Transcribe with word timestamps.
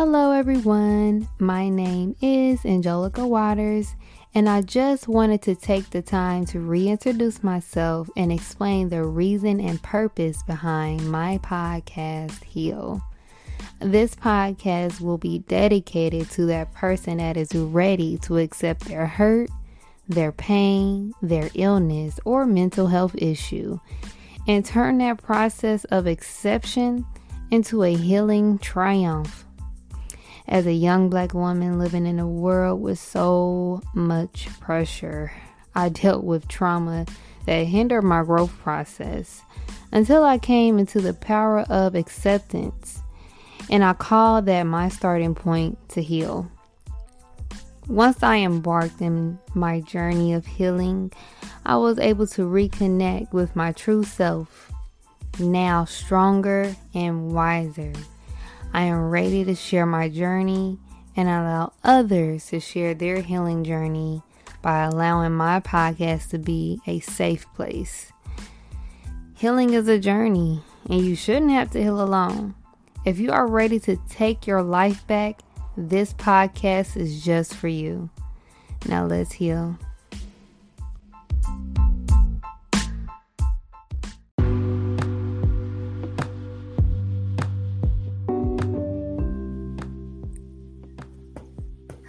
Hello, 0.00 0.32
everyone. 0.32 1.28
My 1.38 1.68
name 1.68 2.16
is 2.22 2.64
Angelica 2.64 3.26
Watters, 3.26 3.96
and 4.34 4.48
I 4.48 4.62
just 4.62 5.08
wanted 5.08 5.42
to 5.42 5.54
take 5.54 5.90
the 5.90 6.00
time 6.00 6.46
to 6.46 6.58
reintroduce 6.58 7.44
myself 7.44 8.08
and 8.16 8.32
explain 8.32 8.88
the 8.88 9.04
reason 9.04 9.60
and 9.60 9.82
purpose 9.82 10.42
behind 10.44 11.12
my 11.12 11.36
podcast, 11.42 12.42
Heal. 12.44 13.02
This 13.80 14.14
podcast 14.14 15.02
will 15.02 15.18
be 15.18 15.40
dedicated 15.40 16.30
to 16.30 16.46
that 16.46 16.72
person 16.72 17.18
that 17.18 17.36
is 17.36 17.54
ready 17.54 18.16
to 18.22 18.38
accept 18.38 18.86
their 18.86 19.06
hurt, 19.06 19.50
their 20.08 20.32
pain, 20.32 21.12
their 21.20 21.50
illness, 21.54 22.18
or 22.24 22.46
mental 22.46 22.86
health 22.86 23.14
issue, 23.18 23.78
and 24.48 24.64
turn 24.64 24.96
that 24.96 25.22
process 25.22 25.84
of 25.84 26.06
exception 26.06 27.04
into 27.50 27.82
a 27.82 27.94
healing 27.94 28.56
triumph 28.60 29.44
as 30.50 30.66
a 30.66 30.72
young 30.72 31.08
black 31.08 31.32
woman 31.32 31.78
living 31.78 32.06
in 32.06 32.18
a 32.18 32.28
world 32.28 32.82
with 32.82 32.98
so 32.98 33.80
much 33.94 34.48
pressure. 34.60 35.32
I 35.74 35.88
dealt 35.88 36.24
with 36.24 36.48
trauma 36.48 37.06
that 37.46 37.66
hindered 37.66 38.02
my 38.02 38.24
growth 38.24 38.52
process 38.58 39.42
until 39.92 40.24
I 40.24 40.38
came 40.38 40.78
into 40.78 41.00
the 41.00 41.14
power 41.14 41.60
of 41.60 41.94
acceptance, 41.94 43.00
and 43.70 43.84
I 43.84 43.92
call 43.92 44.42
that 44.42 44.64
my 44.64 44.88
starting 44.88 45.36
point 45.36 45.78
to 45.90 46.02
heal. 46.02 46.50
Once 47.86 48.22
I 48.22 48.38
embarked 48.38 49.00
in 49.00 49.38
my 49.54 49.80
journey 49.80 50.32
of 50.32 50.46
healing, 50.46 51.12
I 51.64 51.76
was 51.76 51.98
able 51.98 52.26
to 52.28 52.42
reconnect 52.42 53.32
with 53.32 53.54
my 53.54 53.72
true 53.72 54.02
self, 54.02 54.72
now 55.38 55.84
stronger 55.84 56.74
and 56.94 57.32
wiser. 57.32 57.92
I 58.72 58.82
am 58.82 59.10
ready 59.10 59.44
to 59.44 59.54
share 59.54 59.86
my 59.86 60.08
journey 60.08 60.78
and 61.16 61.28
allow 61.28 61.72
others 61.82 62.46
to 62.46 62.60
share 62.60 62.94
their 62.94 63.20
healing 63.20 63.64
journey 63.64 64.22
by 64.62 64.84
allowing 64.84 65.32
my 65.32 65.60
podcast 65.60 66.30
to 66.30 66.38
be 66.38 66.80
a 66.86 67.00
safe 67.00 67.46
place. 67.54 68.12
Healing 69.34 69.72
is 69.72 69.88
a 69.88 69.98
journey, 69.98 70.62
and 70.88 71.00
you 71.00 71.16
shouldn't 71.16 71.50
have 71.50 71.70
to 71.72 71.82
heal 71.82 72.00
alone. 72.00 72.54
If 73.04 73.18
you 73.18 73.32
are 73.32 73.46
ready 73.46 73.80
to 73.80 73.96
take 74.08 74.46
your 74.46 74.62
life 74.62 75.06
back, 75.06 75.40
this 75.76 76.12
podcast 76.12 76.96
is 76.96 77.24
just 77.24 77.54
for 77.54 77.68
you. 77.68 78.10
Now 78.86 79.06
let's 79.06 79.32
heal. 79.32 79.78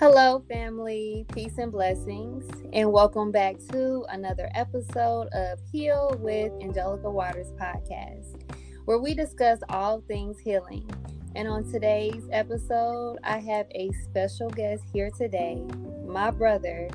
Hello, 0.02 0.44
family, 0.50 1.28
peace 1.32 1.60
and 1.60 1.72
blessings, 1.72 2.50
and 2.74 2.92
welcome 2.92 3.32
back 3.32 3.58
to 3.70 4.04
another 4.10 4.50
episode 4.56 5.28
of 5.28 5.60
Heal 5.72 6.16
with 6.18 6.52
Angelica 6.60 7.08
Watters 7.08 7.52
podcast, 7.52 8.52
where 8.86 8.98
we 8.98 9.14
discuss 9.14 9.60
all 9.70 10.02
things 10.08 10.40
healing. 10.40 10.90
And 11.36 11.48
on 11.48 11.72
today's 11.72 12.28
episode, 12.32 13.20
I 13.24 13.38
have 13.42 13.68
a 13.76 13.92
special 13.92 14.50
guest 14.50 14.86
here 14.92 15.12
today, 15.16 15.62
my 16.04 16.32
brother, 16.32 16.90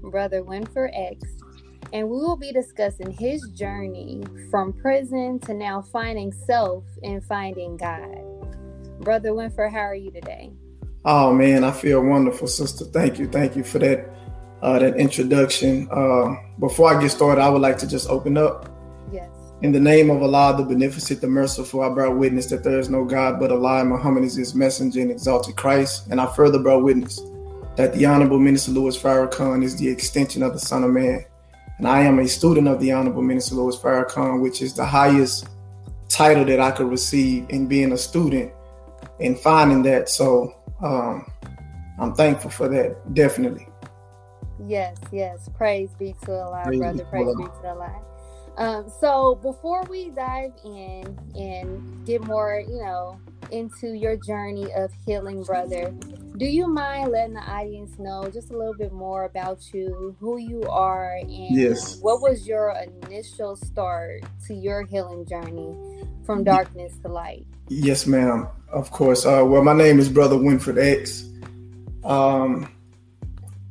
Brother 0.00 0.44
Winford 0.44 0.92
X, 0.94 1.24
and 1.92 2.08
we 2.08 2.18
will 2.18 2.36
be 2.36 2.52
discussing 2.52 3.10
his 3.10 3.42
journey 3.48 4.22
from 4.48 4.72
prison 4.74 5.40
to 5.40 5.54
now 5.54 5.82
finding 5.82 6.30
self 6.30 6.84
and 7.02 7.24
finding 7.24 7.76
God. 7.76 8.16
Brother 9.00 9.34
Winford, 9.34 9.72
how 9.72 9.80
are 9.80 9.96
you 9.96 10.12
today? 10.12 10.52
Oh 11.04 11.34
man, 11.34 11.64
I 11.64 11.70
feel 11.70 12.02
wonderful, 12.02 12.46
sister. 12.46 12.86
Thank 12.86 13.18
you, 13.18 13.28
thank 13.28 13.56
you 13.56 13.62
for 13.62 13.78
that 13.80 14.10
uh, 14.62 14.78
that 14.78 14.96
introduction. 14.96 15.86
Uh, 15.90 16.36
before 16.58 16.94
I 16.94 17.00
get 17.00 17.10
started, 17.10 17.42
I 17.42 17.50
would 17.50 17.60
like 17.60 17.76
to 17.78 17.86
just 17.86 18.08
open 18.08 18.38
up. 18.38 18.70
Yes. 19.12 19.28
In 19.60 19.72
the 19.72 19.80
name 19.80 20.08
of 20.08 20.22
Allah, 20.22 20.56
the 20.56 20.64
beneficent, 20.64 21.20
the 21.20 21.26
merciful, 21.26 21.82
I 21.82 21.94
bear 21.94 22.10
witness 22.10 22.46
that 22.46 22.64
there 22.64 22.78
is 22.78 22.88
no 22.88 23.04
God 23.04 23.38
but 23.38 23.52
Allah. 23.52 23.84
Muhammad 23.84 24.24
is 24.24 24.34
His 24.34 24.54
messenger 24.54 25.02
and 25.02 25.10
exalted 25.10 25.56
Christ. 25.56 26.08
And 26.10 26.18
I 26.18 26.26
further 26.34 26.58
bear 26.58 26.78
witness 26.78 27.20
that 27.76 27.92
the 27.92 28.06
Honorable 28.06 28.38
Minister 28.38 28.72
Louis 28.72 28.96
Farrakhan 28.96 29.62
is 29.62 29.76
the 29.76 29.88
extension 29.88 30.42
of 30.42 30.54
the 30.54 30.58
Son 30.58 30.84
of 30.84 30.90
Man. 30.90 31.24
And 31.78 31.86
I 31.86 32.00
am 32.00 32.18
a 32.18 32.28
student 32.28 32.68
of 32.68 32.80
the 32.80 32.92
Honorable 32.92 33.22
Minister 33.22 33.56
Louis 33.56 33.76
Farrakhan, 33.76 34.40
which 34.40 34.62
is 34.62 34.72
the 34.72 34.86
highest 34.86 35.48
title 36.08 36.44
that 36.46 36.60
I 36.60 36.70
could 36.70 36.88
receive 36.88 37.46
in 37.50 37.66
being 37.66 37.92
a 37.92 37.98
student 37.98 38.52
and 39.20 39.38
finding 39.38 39.82
that. 39.82 40.08
So 40.08 40.54
um, 40.82 41.30
I'm 41.98 42.14
thankful 42.14 42.50
for 42.50 42.68
that, 42.68 43.14
definitely. 43.14 43.68
Yes, 44.66 44.96
yes. 45.12 45.48
Praise 45.56 45.90
be 45.98 46.14
to 46.24 46.32
Allah, 46.32 46.62
Praise 46.64 46.78
brother. 46.78 47.04
Praise 47.04 47.36
be 47.36 47.44
to 47.44 47.68
Allah. 47.68 48.02
Um, 48.56 48.92
so 49.00 49.34
before 49.42 49.82
we 49.84 50.10
dive 50.10 50.52
in 50.64 51.18
and 51.34 52.06
get 52.06 52.22
more, 52.22 52.62
you 52.66 52.80
know, 52.80 53.18
into 53.50 53.94
your 53.94 54.16
journey 54.16 54.72
of 54.74 54.92
healing, 55.04 55.42
brother, 55.42 55.92
do 56.36 56.46
you 56.46 56.66
mind 56.66 57.12
letting 57.12 57.34
the 57.34 57.40
audience 57.40 57.96
know 57.98 58.28
just 58.28 58.50
a 58.50 58.58
little 58.58 58.74
bit 58.74 58.92
more 58.92 59.24
about 59.24 59.72
you, 59.72 60.16
who 60.18 60.38
you 60.38 60.64
are, 60.64 61.16
and 61.18 61.30
yes. 61.30 61.98
what 62.00 62.20
was 62.20 62.46
your 62.46 62.74
initial 63.04 63.54
start 63.54 64.24
to 64.46 64.54
your 64.54 64.84
healing 64.84 65.24
journey 65.26 65.76
from 66.26 66.42
darkness 66.42 66.92
to 67.02 67.08
light? 67.08 67.46
Yes, 67.68 68.06
ma'am. 68.06 68.48
Of 68.68 68.90
course. 68.90 69.24
Uh, 69.24 69.44
well, 69.46 69.62
my 69.62 69.74
name 69.74 70.00
is 70.00 70.08
Brother 70.08 70.36
Winford 70.36 70.76
X. 70.76 71.24
Um, 72.02 72.68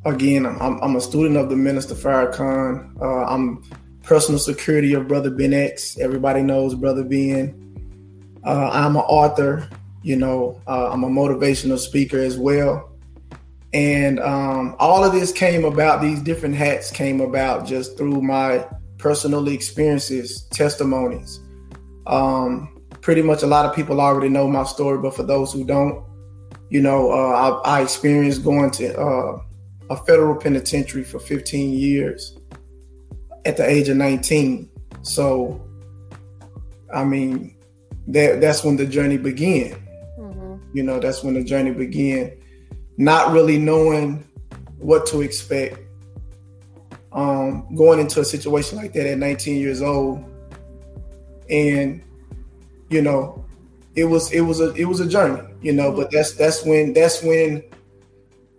again, 0.06 0.46
I'm, 0.46 0.82
I'm 0.82 0.96
a 0.96 1.02
student 1.02 1.36
of 1.36 1.50
the 1.50 1.58
Minister 1.58 1.96
Farrakhan. 1.96 2.96
Uh, 3.02 3.26
I'm 3.26 3.62
personal 4.04 4.40
security 4.40 4.94
of 4.94 5.10
Brother 5.10 5.32
Ben 5.32 5.54
X. 5.54 5.98
Everybody 5.98 6.42
knows 6.42 6.76
Brother 6.76 7.04
Ben. 7.04 7.60
Uh, 8.46 8.70
I'm 8.72 8.96
an 8.96 9.02
author. 9.02 9.70
You 10.04 10.18
know, 10.18 10.62
uh, 10.68 10.92
I'm 10.92 11.04
a 11.04 11.10
motivational 11.10 11.80
speaker 11.80 12.20
as 12.20 12.38
well. 12.38 12.92
And 13.74 14.20
um, 14.20 14.76
all 14.78 15.04
of 15.04 15.14
this 15.14 15.32
came 15.32 15.66
about, 15.66 16.02
these 16.02 16.22
different 16.22 16.56
hats 16.56 16.92
came 16.92 17.22
about 17.22 17.66
just 17.66 17.98
through 17.98 18.22
my 18.22 18.68
personal 19.00 19.48
experiences, 19.48 20.44
testimonies. 20.52 21.40
Um, 22.06 22.82
pretty 23.02 23.22
much 23.22 23.44
a 23.44 23.48
lot 23.48 23.66
of 23.66 23.76
people 23.76 24.00
already 24.00 24.30
know 24.30 24.48
my 24.48 24.64
story, 24.64 25.00
but 25.00 25.16
for 25.16 25.24
those 25.24 25.52
who 25.52 25.66
don't, 25.66 26.06
you 26.70 26.82
know, 26.82 27.12
uh, 27.12 27.62
I, 27.66 27.80
I, 27.80 27.82
experienced 27.82 28.44
going 28.44 28.72
to 28.72 28.98
uh, 28.98 29.42
a 29.90 29.98
federal 30.06 30.36
penitentiary 30.36 31.04
for 31.04 31.20
15 31.20 31.74
years 31.74 32.38
at 33.46 33.58
the 33.58 33.68
age 33.68 33.90
of 33.90 33.98
19. 33.98 34.70
So, 35.02 35.62
I 36.94 37.04
mean, 37.04 37.56
that 38.08 38.42
that's 38.42 38.64
when 38.64 38.78
the 38.78 38.86
journey 38.86 39.18
began. 39.18 39.83
You 40.74 40.84
know, 40.84 41.00
that's 41.00 41.24
when 41.24 41.36
the 41.36 41.44
journey 41.44 41.72
began. 41.72 42.38
Not 42.98 43.32
really 43.32 43.58
knowing 43.58 44.28
what 44.78 45.06
to 45.08 45.22
expect. 45.22 45.80
Um, 47.12 47.76
going 47.76 48.00
into 48.00 48.22
a 48.22 48.26
situation 48.26 48.78
like 48.78 48.94
that 48.94 49.06
at 49.06 49.20
19 49.20 49.60
years 49.60 49.84
old, 49.84 50.24
and 51.48 52.04
you 52.90 53.02
know, 53.02 53.46
it 53.96 54.06
was 54.06 54.32
it 54.32 54.42
was 54.42 54.60
a 54.60 54.74
it 54.74 54.86
was 54.86 55.00
a 55.00 55.08
journey, 55.08 55.42
you 55.62 55.74
know, 55.74 55.92
but 55.92 56.12
that's 56.12 56.34
that's 56.34 56.66
when 56.66 56.94
that's 56.94 57.22
when 57.22 57.64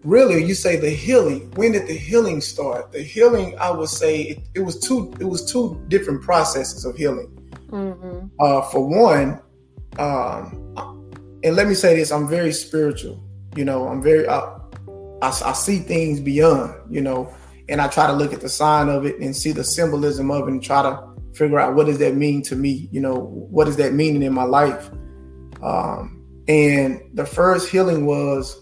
really 0.04 0.44
you 0.44 0.54
say 0.54 0.76
the 0.76 0.90
healing. 0.90 1.50
When 1.52 1.72
did 1.72 1.88
the 1.88 1.94
healing 1.94 2.40
start? 2.40 2.92
The 2.92 3.02
healing, 3.02 3.58
I 3.58 3.70
would 3.70 3.88
say 3.88 4.22
it, 4.22 4.38
it 4.54 4.60
was 4.60 4.78
two 4.78 5.12
it 5.18 5.24
was 5.24 5.50
two 5.50 5.82
different 5.88 6.22
processes 6.22 6.84
of 6.84 6.96
healing. 6.96 7.30
Mm-hmm. 7.70 8.26
Uh, 8.38 8.62
for 8.62 8.86
one, 8.86 9.40
um, 9.98 10.93
and 11.44 11.54
let 11.54 11.68
me 11.68 11.74
say 11.74 11.94
this, 11.96 12.10
I'm 12.10 12.26
very 12.26 12.52
spiritual. 12.52 13.22
You 13.54 13.64
know, 13.64 13.86
I'm 13.86 14.02
very 14.02 14.26
I, 14.26 14.40
I, 15.22 15.28
I 15.28 15.52
see 15.52 15.78
things 15.78 16.20
beyond, 16.20 16.74
you 16.90 17.00
know, 17.00 17.32
and 17.68 17.80
I 17.80 17.88
try 17.88 18.06
to 18.06 18.12
look 18.12 18.32
at 18.32 18.40
the 18.40 18.48
sign 18.48 18.88
of 18.88 19.06
it 19.06 19.18
and 19.20 19.34
see 19.34 19.52
the 19.52 19.64
symbolism 19.64 20.30
of 20.30 20.48
it 20.48 20.52
and 20.52 20.62
try 20.62 20.82
to 20.82 21.14
figure 21.34 21.58
out 21.58 21.74
what 21.74 21.86
does 21.86 21.98
that 21.98 22.14
mean 22.14 22.42
to 22.42 22.56
me 22.56 22.88
you 22.92 23.00
know 23.00 23.14
what 23.14 23.66
is 23.66 23.76
that 23.76 23.92
meaning 23.92 24.22
in 24.22 24.32
my 24.32 24.44
life 24.44 24.90
um, 25.62 26.24
and 26.48 27.00
the 27.14 27.26
first 27.26 27.68
healing 27.68 28.06
was 28.06 28.60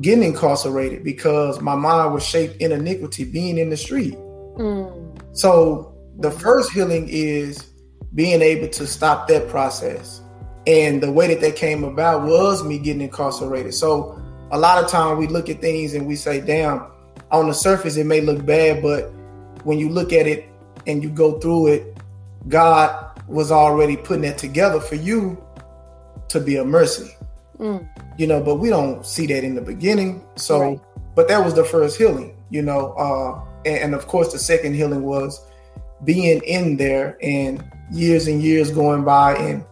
getting 0.00 0.24
incarcerated 0.24 1.04
because 1.04 1.60
my 1.60 1.74
mind 1.74 2.12
was 2.12 2.24
shaped 2.24 2.56
in 2.60 2.72
iniquity 2.72 3.24
being 3.24 3.58
in 3.58 3.70
the 3.70 3.76
street 3.76 4.14
mm. 4.14 5.36
so 5.36 5.94
the 6.18 6.30
first 6.30 6.72
healing 6.72 7.06
is 7.08 7.70
being 8.14 8.42
able 8.42 8.68
to 8.68 8.86
stop 8.86 9.28
that 9.28 9.48
process 9.48 10.20
and 10.68 11.02
the 11.02 11.10
way 11.10 11.26
that 11.26 11.40
that 11.40 11.56
came 11.56 11.82
about 11.82 12.22
was 12.22 12.62
me 12.62 12.78
getting 12.78 13.02
incarcerated 13.02 13.74
so 13.74 14.16
a 14.52 14.58
lot 14.58 14.82
of 14.82 14.88
time 14.88 15.18
we 15.18 15.26
look 15.26 15.48
at 15.48 15.60
things 15.60 15.94
and 15.94 16.06
we 16.06 16.14
say 16.14 16.40
damn 16.40 16.86
on 17.32 17.48
the 17.48 17.54
surface 17.54 17.96
it 17.96 18.06
may 18.06 18.20
look 18.20 18.46
bad 18.46 18.80
but 18.80 19.10
when 19.64 19.78
you 19.78 19.88
look 19.88 20.12
at 20.12 20.26
it 20.26 20.48
and 20.86 21.02
you 21.02 21.10
go 21.10 21.38
through 21.38 21.68
it, 21.68 21.96
God 22.48 23.20
was 23.28 23.52
already 23.52 23.96
putting 23.96 24.22
that 24.22 24.38
together 24.38 24.80
for 24.80 24.94
you 24.94 25.42
to 26.28 26.40
be 26.40 26.56
a 26.56 26.64
mercy. 26.64 27.14
Mm. 27.58 27.88
you 28.16 28.28
know, 28.28 28.40
but 28.40 28.56
we 28.56 28.68
don't 28.68 29.04
see 29.04 29.26
that 29.26 29.42
in 29.42 29.56
the 29.56 29.60
beginning. 29.60 30.24
So, 30.36 30.60
right. 30.60 30.80
but 31.16 31.26
that 31.26 31.44
was 31.44 31.54
the 31.54 31.64
first 31.64 31.98
healing, 31.98 32.36
you 32.50 32.62
know, 32.62 32.92
uh, 32.92 33.44
and, 33.66 33.78
and 33.78 33.94
of 33.96 34.06
course 34.06 34.32
the 34.32 34.38
second 34.38 34.74
healing 34.74 35.02
was 35.02 35.44
being 36.04 36.40
in 36.44 36.76
there 36.76 37.18
and 37.20 37.64
years 37.90 38.28
and 38.28 38.40
years 38.40 38.70
going 38.70 39.02
by. 39.02 39.34
And 39.34 39.64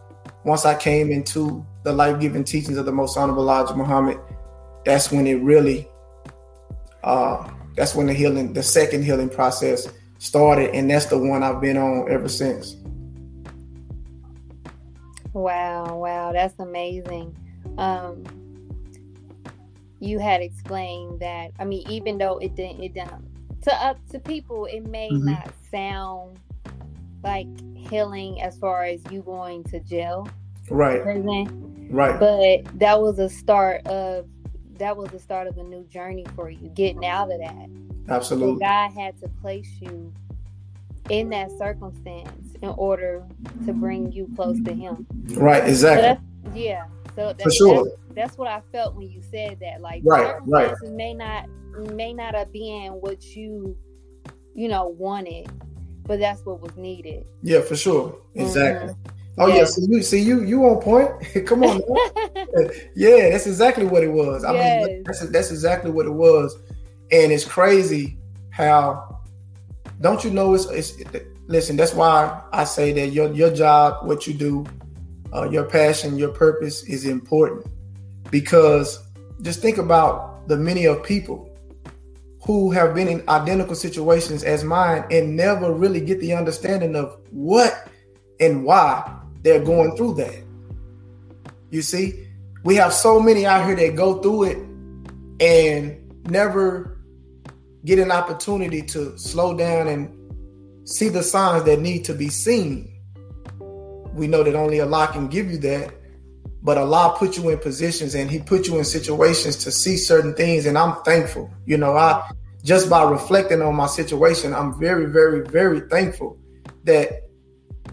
once 0.47 0.65
I 0.65 0.75
came 0.75 1.11
into 1.11 1.65
the 1.83 1.91
life 1.91 2.21
giving 2.21 2.45
teachings 2.45 2.77
of 2.77 2.85
the 2.85 2.91
most 2.91 3.17
honorable 3.17 3.43
Elijah 3.43 3.75
Muhammad, 3.75 4.17
that's 4.85 5.11
when 5.11 5.27
it 5.27 5.41
really, 5.43 5.85
uh, 7.03 7.51
that's 7.75 7.93
when 7.93 8.07
the 8.07 8.13
healing, 8.13 8.53
the 8.53 8.63
second 8.63 9.03
healing 9.03 9.27
process 9.27 9.89
started. 10.19 10.73
And 10.73 10.89
that's 10.89 11.07
the 11.07 11.17
one 11.17 11.43
I've 11.43 11.59
been 11.59 11.75
on 11.75 12.09
ever 12.09 12.29
since. 12.29 12.77
Wow, 15.33 15.97
wow, 15.97 16.31
that's 16.31 16.57
amazing. 16.59 17.35
Um, 17.77 18.23
you 19.99 20.17
had 20.17 20.41
explained 20.41 21.19
that. 21.19 21.51
I 21.59 21.65
mean, 21.65 21.85
even 21.89 22.17
though 22.17 22.37
it 22.37 22.55
didn't, 22.55 22.81
it 22.81 22.93
didn't 22.93 23.61
to 23.63 23.75
up 23.83 23.97
to 24.11 24.19
people, 24.19 24.65
it 24.65 24.85
may 24.87 25.09
mm-hmm. 25.09 25.25
not 25.31 25.53
sound 25.69 26.39
like 27.21 27.47
healing 27.89 28.41
as 28.41 28.57
far 28.57 28.83
as 28.83 29.01
you 29.11 29.21
going 29.21 29.63
to 29.65 29.79
jail, 29.79 30.27
right? 30.69 31.01
Prison, 31.01 31.87
right. 31.91 32.19
But 32.19 32.79
that 32.79 33.01
was 33.01 33.19
a 33.19 33.29
start 33.29 33.85
of 33.87 34.27
that 34.77 34.95
was 34.95 35.09
the 35.09 35.19
start 35.19 35.47
of 35.47 35.57
a 35.57 35.63
new 35.63 35.83
journey 35.85 36.25
for 36.35 36.49
you, 36.49 36.69
getting 36.69 37.05
out 37.05 37.31
of 37.31 37.39
that. 37.39 37.69
Absolutely. 38.09 38.55
So 38.55 38.59
God 38.59 38.91
had 38.91 39.19
to 39.21 39.27
place 39.41 39.69
you 39.79 40.13
in 41.09 41.29
that 41.29 41.51
circumstance 41.57 42.55
in 42.61 42.69
order 42.69 43.25
to 43.65 43.73
bring 43.73 44.11
you 44.11 44.29
close 44.35 44.61
to 44.63 44.73
Him. 44.73 45.05
Right. 45.31 45.67
Exactly. 45.67 46.23
So 46.45 46.55
yeah. 46.55 46.85
So 47.15 47.33
that's, 47.33 47.43
for 47.43 47.51
sure. 47.51 47.85
That's, 47.85 47.97
that's, 48.13 48.37
what 48.37 48.47
I 48.47 48.61
felt 48.71 48.95
when 48.95 49.09
you 49.09 49.21
said 49.21 49.59
that. 49.61 49.81
Like 49.81 50.03
right, 50.05 50.35
right. 50.45 50.75
may 50.83 51.13
not 51.13 51.49
may 51.93 52.13
not 52.13 52.35
have 52.35 52.51
been 52.51 52.91
what 52.93 53.35
you 53.35 53.75
you 54.53 54.67
know 54.67 54.87
wanted, 54.87 55.49
but 56.07 56.19
that's 56.19 56.45
what 56.45 56.61
was 56.61 56.75
needed. 56.77 57.25
Yeah, 57.43 57.61
for 57.61 57.75
sure. 57.75 58.17
Exactly. 58.35 58.93
Mm-hmm. 58.93 59.17
Oh 59.39 59.47
yeah. 59.47 59.65
so 59.65 59.81
you 59.87 60.01
see 60.01 60.19
you 60.19 60.43
you 60.43 60.65
on 60.65 60.81
point. 60.81 61.11
Come 61.45 61.63
on. 61.63 61.81
yeah, 62.95 63.29
that's 63.29 63.45
exactly 63.45 63.85
what 63.85 64.03
it 64.03 64.11
was. 64.11 64.43
I 64.43 64.53
yes. 64.53 64.87
mean, 64.87 65.03
that's 65.05 65.29
that's 65.29 65.51
exactly 65.51 65.91
what 65.91 66.05
it 66.05 66.13
was, 66.13 66.57
and 67.11 67.31
it's 67.31 67.45
crazy 67.45 68.17
how. 68.49 69.13
Don't 69.99 70.23
you 70.23 70.29
know? 70.29 70.53
It's, 70.53 70.65
it's 70.67 70.97
listen. 71.47 71.75
That's 71.75 71.93
why 71.93 72.41
I 72.51 72.63
say 72.63 72.91
that 72.93 73.09
your 73.09 73.31
your 73.31 73.53
job, 73.53 74.07
what 74.07 74.25
you 74.27 74.33
do, 74.33 74.65
uh, 75.33 75.49
your 75.49 75.65
passion, 75.65 76.17
your 76.17 76.29
purpose 76.29 76.83
is 76.83 77.05
important 77.05 77.65
because 78.31 79.03
just 79.41 79.61
think 79.61 79.77
about 79.77 80.47
the 80.47 80.57
many 80.57 80.85
of 80.85 81.03
people 81.03 81.56
who 82.47 82.71
have 82.71 82.95
been 82.95 83.07
in 83.07 83.23
identical 83.29 83.75
situations 83.75 84.43
as 84.43 84.63
mine 84.63 85.05
and 85.11 85.35
never 85.35 85.71
really 85.71 86.01
get 86.01 86.19
the 86.19 86.33
understanding 86.33 86.95
of 86.95 87.15
what 87.29 87.87
and 88.39 88.63
why 88.63 89.15
they're 89.43 89.63
going 89.63 89.95
through 89.95 90.15
that. 90.15 90.43
You 91.69 91.83
see, 91.83 92.27
we 92.63 92.75
have 92.75 92.91
so 92.93 93.19
many 93.19 93.45
out 93.45 93.65
here 93.67 93.75
that 93.75 93.95
go 93.95 94.19
through 94.21 94.43
it 94.45 94.57
and 95.39 96.25
never 96.31 96.97
get 97.85 97.99
an 97.99 98.11
opportunity 98.11 98.81
to 98.81 99.15
slow 99.19 99.55
down 99.55 99.87
and 99.87 100.11
see 100.87 101.09
the 101.09 101.21
signs 101.21 101.65
that 101.65 101.79
need 101.79 102.05
to 102.05 102.15
be 102.15 102.29
seen 102.29 102.97
we 104.17 104.27
know 104.27 104.43
that 104.43 104.55
only 104.55 104.81
Allah 104.81 105.09
can 105.13 105.27
give 105.27 105.49
you 105.49 105.57
that. 105.59 105.93
But 106.63 106.77
Allah 106.77 107.15
put 107.17 107.37
you 107.37 107.49
in 107.49 107.59
positions 107.59 108.15
and 108.15 108.29
He 108.29 108.39
put 108.39 108.67
you 108.67 108.77
in 108.77 108.83
situations 108.83 109.55
to 109.57 109.71
see 109.71 109.95
certain 109.95 110.33
things. 110.33 110.65
And 110.65 110.77
I'm 110.77 111.01
thankful. 111.03 111.49
You 111.65 111.77
know, 111.77 111.95
I 111.95 112.29
just 112.67 112.89
by 112.89 113.01
reflecting 113.01 113.61
on 113.61 113.73
my 113.75 113.87
situation, 113.87 114.53
I'm 114.53 114.77
very, 114.77 115.05
very, 115.05 115.39
very 115.39 115.79
thankful 115.89 116.37
that 116.83 117.23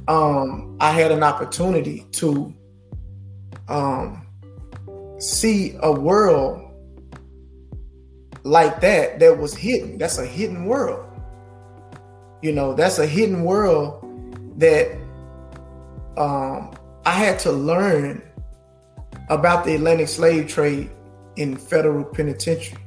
um, 0.09 0.77
I 0.81 0.91
had 0.91 1.13
an 1.13 1.23
opportunity 1.23 2.05
to 2.15 2.53
um, 3.69 4.27
see 5.21 5.77
a 5.81 5.93
world 5.93 6.61
like 8.43 8.81
that 8.81 9.21
that 9.21 9.39
was 9.39 9.55
hidden. 9.55 9.97
That's 9.97 10.19
a 10.19 10.27
hidden 10.27 10.65
world. 10.65 11.09
You 12.43 12.51
know, 12.51 12.75
that's 12.75 12.99
a 12.99 13.07
hidden 13.07 13.45
world 13.45 14.03
that 14.59 14.91
um, 16.17 16.75
I 17.07 17.13
had 17.13 17.39
to 17.41 17.53
learn 17.53 18.21
about 19.29 19.65
the 19.65 19.77
Atlantic 19.77 20.09
slave 20.09 20.49
trade 20.49 20.91
in 21.37 21.57
federal 21.57 22.05
penitentiary. 22.05 22.83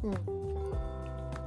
Hmm. 0.00 0.33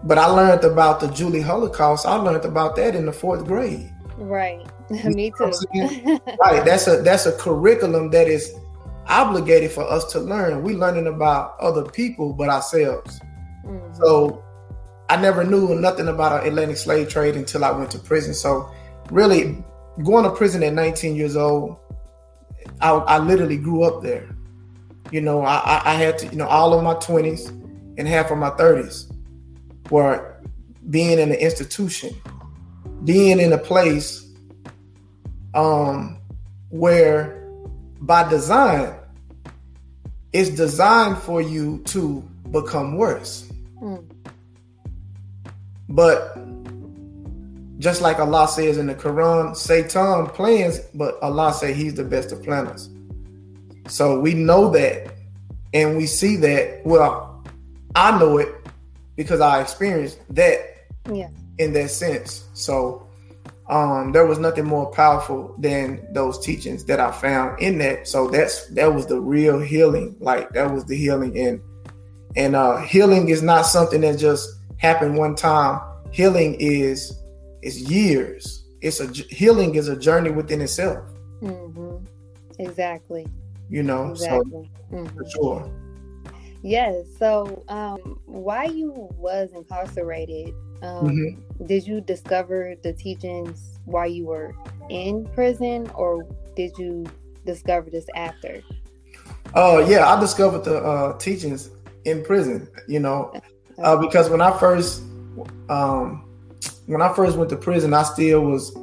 But 0.08 0.18
I 0.18 0.28
learned 0.28 0.64
about 0.64 1.02
the 1.02 1.08
Jewish 1.08 1.44
Holocaust. 1.44 2.06
I 2.06 2.16
learned 2.16 2.46
about 2.46 2.78
that 2.78 2.96
in 2.96 3.06
the 3.06 3.12
fourth 3.12 3.46
grade. 3.46 3.94
Right. 4.16 4.66
Me 5.04 5.34
too. 5.38 5.52
right. 6.42 6.64
That's 6.64 6.88
a 6.88 7.02
that's 7.02 7.26
a 7.26 7.34
curriculum 7.34 8.10
that 8.12 8.30
is 8.30 8.56
obligated 9.08 9.70
for 9.70 9.84
us 9.84 10.10
to 10.14 10.20
learn. 10.20 10.64
We 10.64 10.76
learning 10.76 11.08
about 11.08 11.60
other 11.60 11.84
people 11.84 12.32
but 12.32 12.48
ourselves. 12.48 13.20
Mm-hmm. 13.66 13.96
So 13.96 14.42
I 15.10 15.18
never 15.18 15.44
knew 15.44 15.76
nothing 15.76 16.08
about 16.08 16.42
an 16.42 16.48
Atlantic 16.48 16.78
slave 16.78 17.10
trade 17.10 17.36
until 17.36 17.66
I 17.66 17.72
went 17.72 17.92
to 17.92 18.00
prison. 18.00 18.34
So 18.34 18.72
really 19.12 19.62
going 20.04 20.24
to 20.24 20.32
prison 20.32 20.64
at 20.64 20.74
19 20.74 21.18
years 21.18 21.36
old, 21.36 21.76
I, 22.80 22.92
I 22.92 23.18
literally 23.18 23.58
grew 23.58 23.84
up 23.84 24.02
there. 24.02 24.30
You 25.12 25.20
know, 25.20 25.42
I, 25.42 25.82
I 25.84 25.94
had 25.96 26.18
to, 26.20 26.28
you 26.28 26.38
know, 26.38 26.48
all 26.48 26.74
of 26.74 26.82
my 26.82 26.96
20s 26.96 27.50
and 27.98 28.08
half 28.08 28.32
of 28.32 28.38
my 28.38 28.52
30s 28.52 29.07
were 29.90 30.36
being 30.90 31.20
in 31.20 31.32
an 31.32 31.38
institution, 31.38 32.16
being 33.04 33.40
in 33.40 33.54
a 33.54 33.58
place 33.58 34.28
um, 35.54 36.20
where 36.70 37.38
by 38.02 38.28
design, 38.30 38.94
it's 40.34 40.50
designed 40.50 41.18
for 41.18 41.42
you 41.42 41.82
to 41.86 42.22
become 42.52 42.96
worse. 42.96 43.50
Mm. 43.82 44.04
But 45.90 46.38
just 47.80 48.02
like 48.02 48.20
Allah 48.20 48.48
says 48.48 48.78
in 48.78 48.88
the 48.88 48.96
Quran, 48.96 49.56
Satan 49.56 50.28
plans, 50.28 50.80
but 50.94 51.22
Allah 51.22 51.54
say 51.54 51.74
he's 51.74 51.94
the 51.94 52.04
best 52.04 52.32
of 52.32 52.44
planners. 52.44 52.90
So 53.88 54.20
we 54.20 54.34
know 54.34 54.70
that 54.72 55.14
and 55.74 55.96
we 55.98 56.08
see 56.08 56.36
that. 56.38 56.86
Well, 56.86 57.44
I 57.96 58.18
know 58.20 58.38
it 58.38 58.57
because 59.18 59.42
I 59.42 59.60
experienced 59.60 60.20
that 60.34 60.86
yeah. 61.12 61.30
in 61.58 61.74
that 61.74 61.90
sense. 61.90 62.46
So 62.54 63.08
um, 63.70 64.14
there 64.14 64.26
was 64.26 64.40
nothing 64.40 64.66
more 64.66 64.90
powerful 64.92 65.54
than 65.58 66.08
those 66.14 66.40
teachings 66.40 66.86
that 66.86 67.02
I 67.02 67.12
found 67.12 67.60
in 67.60 67.80
that. 67.80 68.08
So 68.08 68.30
that's 68.30 68.68
that 68.68 68.94
was 68.94 69.08
the 69.08 69.20
real 69.20 69.60
healing. 69.60 70.16
Like 70.20 70.52
that 70.52 70.72
was 70.72 70.86
the 70.86 70.96
healing 70.96 71.38
and 71.38 71.60
and 72.36 72.56
uh 72.56 72.78
healing 72.78 73.30
is 73.30 73.42
not 73.42 73.64
something 73.64 74.02
that 74.02 74.20
just 74.20 74.48
happened 74.78 75.18
one 75.18 75.36
time. 75.36 75.82
Healing 76.12 76.56
is 76.60 77.22
it's 77.62 77.78
years. 77.78 78.64
It's 78.82 79.00
a 79.02 79.08
healing 79.08 79.76
is 79.76 79.90
a 79.90 79.98
journey 79.98 80.30
within 80.30 80.62
itself. 80.62 81.04
Mm-hmm. 81.42 82.06
Exactly. 82.60 83.28
You 83.70 83.84
know, 83.84 84.12
exactly. 84.12 84.72
so 84.90 84.96
mm-hmm. 84.96 85.18
for 85.18 85.30
sure. 85.30 85.72
Yes. 86.64 87.06
So, 87.18 87.64
um, 87.68 88.20
why 88.26 88.66
you 88.66 89.10
was 89.18 89.52
incarcerated? 89.54 90.54
Um, 90.82 91.08
mm-hmm. 91.08 91.66
Did 91.66 91.88
you 91.88 92.02
discover 92.02 92.76
the 92.84 92.94
teachings 92.94 93.80
while 93.86 94.08
you 94.08 94.26
were 94.26 94.56
in 94.90 95.26
prison, 95.34 95.90
or 95.96 96.28
did 96.56 96.78
you 96.78 97.06
discover 97.46 97.90
this 97.90 98.06
after? 98.16 98.62
Oh 99.56 99.78
uh, 99.78 99.88
yeah, 99.88 100.14
I 100.14 100.20
discovered 100.20 100.66
the 100.66 100.78
uh, 100.78 101.18
teachings 101.18 101.70
in 102.06 102.24
prison. 102.24 102.68
You 102.88 103.00
know, 103.00 103.34
uh, 103.82 103.98
because 103.98 104.30
when 104.30 104.42
I 104.42 104.58
first 104.58 105.02
um, 105.70 106.28
when 106.86 107.02
I 107.02 107.14
first 107.14 107.38
went 107.38 107.50
to 107.52 107.58
prison, 107.58 107.94
I 107.94 108.04
still 108.04 108.42
was, 108.42 108.76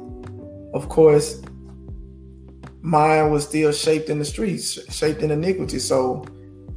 of 0.73 0.89
course, 0.89 1.41
mine 2.81 3.31
was 3.31 3.47
still 3.47 3.71
shaped 3.71 4.09
in 4.09 4.19
the 4.19 4.25
streets, 4.25 4.93
shaped 4.93 5.21
in 5.21 5.31
iniquity. 5.31 5.79
So 5.79 6.25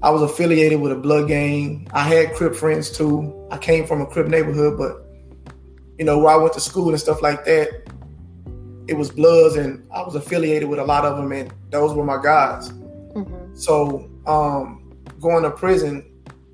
I 0.03 0.11
was 0.11 0.23
affiliated 0.23 0.81
with 0.81 0.93
a 0.93 0.97
blood 0.97 1.29
gang. 1.29 1.89
I 1.93 2.03
had 2.03 2.35
Crip 2.35 2.55
friends 2.55 2.91
too. 2.91 3.35
I 3.51 3.59
came 3.59 3.87
from 3.87 4.01
a 4.01 4.07
Crip 4.07 4.29
neighborhood, 4.29 4.79
but 4.79 5.05
you 5.99 6.05
know, 6.05 6.19
where 6.19 6.35
I 6.35 6.37
went 6.37 6.53
to 6.55 6.61
school 6.61 6.91
and 6.91 7.01
stuff 7.01 7.23
like 7.23 7.45
that, 7.45 7.69
it 8.87 8.97
was 8.97 9.11
Bloods, 9.11 9.57
and 9.57 9.87
I 9.93 10.03
was 10.03 10.15
affiliated 10.15 10.69
with 10.69 10.79
a 10.79 10.85
lot 10.85 11.05
of 11.05 11.17
them, 11.17 11.33
and 11.33 11.53
those 11.71 11.95
were 11.95 12.05
my 12.05 12.23
guys. 12.23 12.71
Mm-hmm. 12.71 13.55
So 13.55 14.09
um, 14.27 14.97
going 15.21 15.43
to 15.43 15.51
prison, 15.51 16.05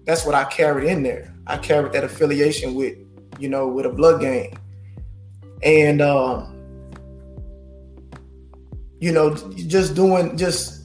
that's 0.04 0.24
what 0.24 0.34
I 0.34 0.44
carried 0.44 0.88
in 0.88 1.02
there. 1.02 1.34
I 1.46 1.58
carried 1.58 1.92
that 1.92 2.04
affiliation 2.04 2.74
with, 2.74 2.96
you 3.38 3.48
know, 3.48 3.68
with 3.68 3.84
a 3.84 3.90
blood 3.90 4.20
gang 4.20 4.56
and 5.64 6.02
um, 6.02 6.50
you 9.00 9.10
know, 9.10 9.34
just 9.54 9.94
doing 9.94 10.36
just 10.36 10.84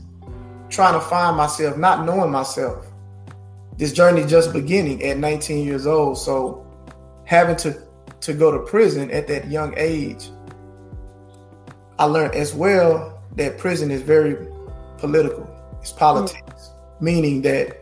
trying 0.69 0.93
to 0.93 1.01
find 1.01 1.35
myself, 1.35 1.77
not 1.77 2.05
knowing 2.05 2.31
myself. 2.31 2.85
This 3.77 3.93
journey 3.93 4.25
just 4.25 4.53
beginning 4.53 5.03
at 5.03 5.17
19 5.17 5.65
years 5.65 5.87
old. 5.87 6.17
So 6.17 6.65
having 7.25 7.55
to 7.57 7.81
to 8.21 8.33
go 8.33 8.51
to 8.51 8.59
prison 8.59 9.09
at 9.11 9.27
that 9.27 9.47
young 9.49 9.73
age, 9.77 10.29
I 11.97 12.05
learned 12.05 12.35
as 12.35 12.53
well 12.53 13.21
that 13.35 13.57
prison 13.57 13.91
is 13.91 14.01
very 14.01 14.47
political. 14.97 15.47
It's 15.81 15.91
politics, 15.91 16.43
mm-hmm. 16.43 17.05
meaning 17.05 17.41
that 17.43 17.77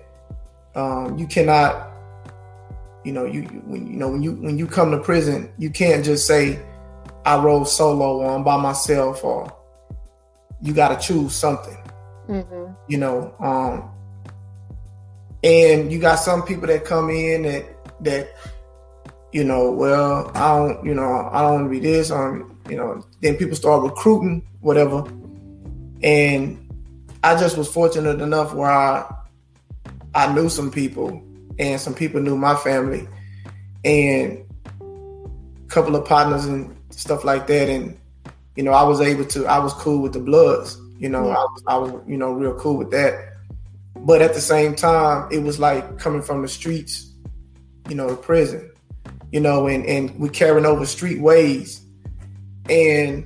um, 0.76 1.18
you 1.18 1.26
cannot, 1.26 1.90
you 3.04 3.12
know, 3.12 3.26
you 3.26 3.44
when 3.66 3.88
you 3.88 3.98
know 3.98 4.10
when 4.10 4.22
you 4.22 4.34
when 4.34 4.58
you 4.58 4.68
come 4.68 4.92
to 4.92 5.00
prison, 5.00 5.52
you 5.58 5.72
can't 5.72 6.06
just 6.06 6.28
say, 6.28 6.60
"I 7.26 7.38
roll 7.38 7.66
solo 7.66 8.20
or 8.20 8.36
I'm 8.36 8.44
by 8.44 8.58
myself," 8.58 9.24
or 9.24 9.52
you 10.62 10.74
got 10.74 10.90
to 11.00 11.08
choose 11.08 11.36
something. 11.36 11.78
Mm-hmm. 12.28 12.74
You 12.88 12.98
know, 12.98 13.36
um, 13.40 13.90
and 15.44 15.92
you 15.92 16.00
got 16.00 16.16
some 16.16 16.44
people 16.44 16.68
that 16.68 16.86
come 16.86 17.10
in 17.10 17.44
that 17.44 17.66
that 18.04 18.30
you 19.32 19.44
know, 19.44 19.72
well, 19.72 20.32
I 20.34 20.58
don't, 20.58 20.86
you 20.86 20.94
know, 20.94 21.30
I 21.32 21.42
don't 21.42 21.54
want 21.54 21.66
to 21.66 21.70
be 21.70 21.80
this, 21.80 22.12
um, 22.12 22.58
you 22.70 22.78
know, 22.78 23.06
then 23.22 23.36
people 23.36 23.56
start 23.56 23.84
recruiting, 23.84 24.48
whatever. 24.62 25.04
And 26.02 26.58
I 27.24 27.36
just 27.38 27.58
was 27.58 27.68
fortunate 27.72 28.22
enough 28.22 28.54
where 28.54 28.72
I 28.72 29.14
I 30.16 30.34
knew 30.34 30.50
some 30.50 30.72
people 30.72 31.22
and 31.60 31.80
some 31.80 31.94
people 31.94 32.22
knew 32.22 32.38
my 32.38 32.56
family 32.56 33.08
and 33.84 34.44
a 34.82 35.68
couple 35.68 35.96
of 35.96 36.06
partners 36.06 36.46
and 36.46 36.76
stuff 36.90 37.24
like 37.24 37.48
that. 37.48 37.70
And, 37.70 37.98
you 38.56 38.64
know, 38.64 38.72
I 38.72 38.84
was 38.84 39.02
able 39.02 39.26
to, 39.26 39.46
I 39.46 39.60
was 39.60 39.74
cool 39.74 40.02
with 40.02 40.14
the 40.14 40.20
Bloods, 40.20 40.80
you 41.00 41.10
know, 41.10 41.28
yeah. 41.28 41.34
I, 41.34 41.44
was, 41.44 41.64
I 41.68 41.78
was, 41.78 42.02
you 42.08 42.18
know, 42.18 42.32
real 42.32 42.54
cool 42.56 42.78
with 42.78 42.92
that. 42.92 43.34
But 43.96 44.22
at 44.22 44.34
the 44.34 44.42
same 44.42 44.76
time, 44.76 45.28
it 45.32 45.40
was 45.40 45.60
like 45.60 45.98
coming 45.98 46.22
from 46.22 46.42
the 46.42 46.48
streets, 46.48 47.14
you 47.90 47.96
know, 47.96 48.08
to 48.08 48.16
prison, 48.16 48.72
you 49.32 49.40
know, 49.40 49.68
and, 49.68 49.86
and 49.86 50.18
we 50.20 50.30
carrying 50.30 50.66
over 50.66 50.86
street 50.86 51.20
ways. 51.20 51.82
And 52.70 53.26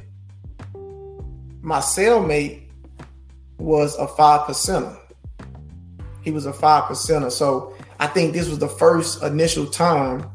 my 1.61 1.79
cellmate 1.79 2.63
was 3.57 3.95
a 3.97 4.07
five 4.07 4.47
percenter. 4.47 4.97
He 6.21 6.31
was 6.31 6.45
a 6.45 6.53
five 6.53 6.85
percenter. 6.85 7.31
So 7.31 7.75
I 7.99 8.07
think 8.07 8.33
this 8.33 8.47
was 8.47 8.59
the 8.59 8.67
first 8.67 9.23
initial 9.23 9.65
time 9.65 10.29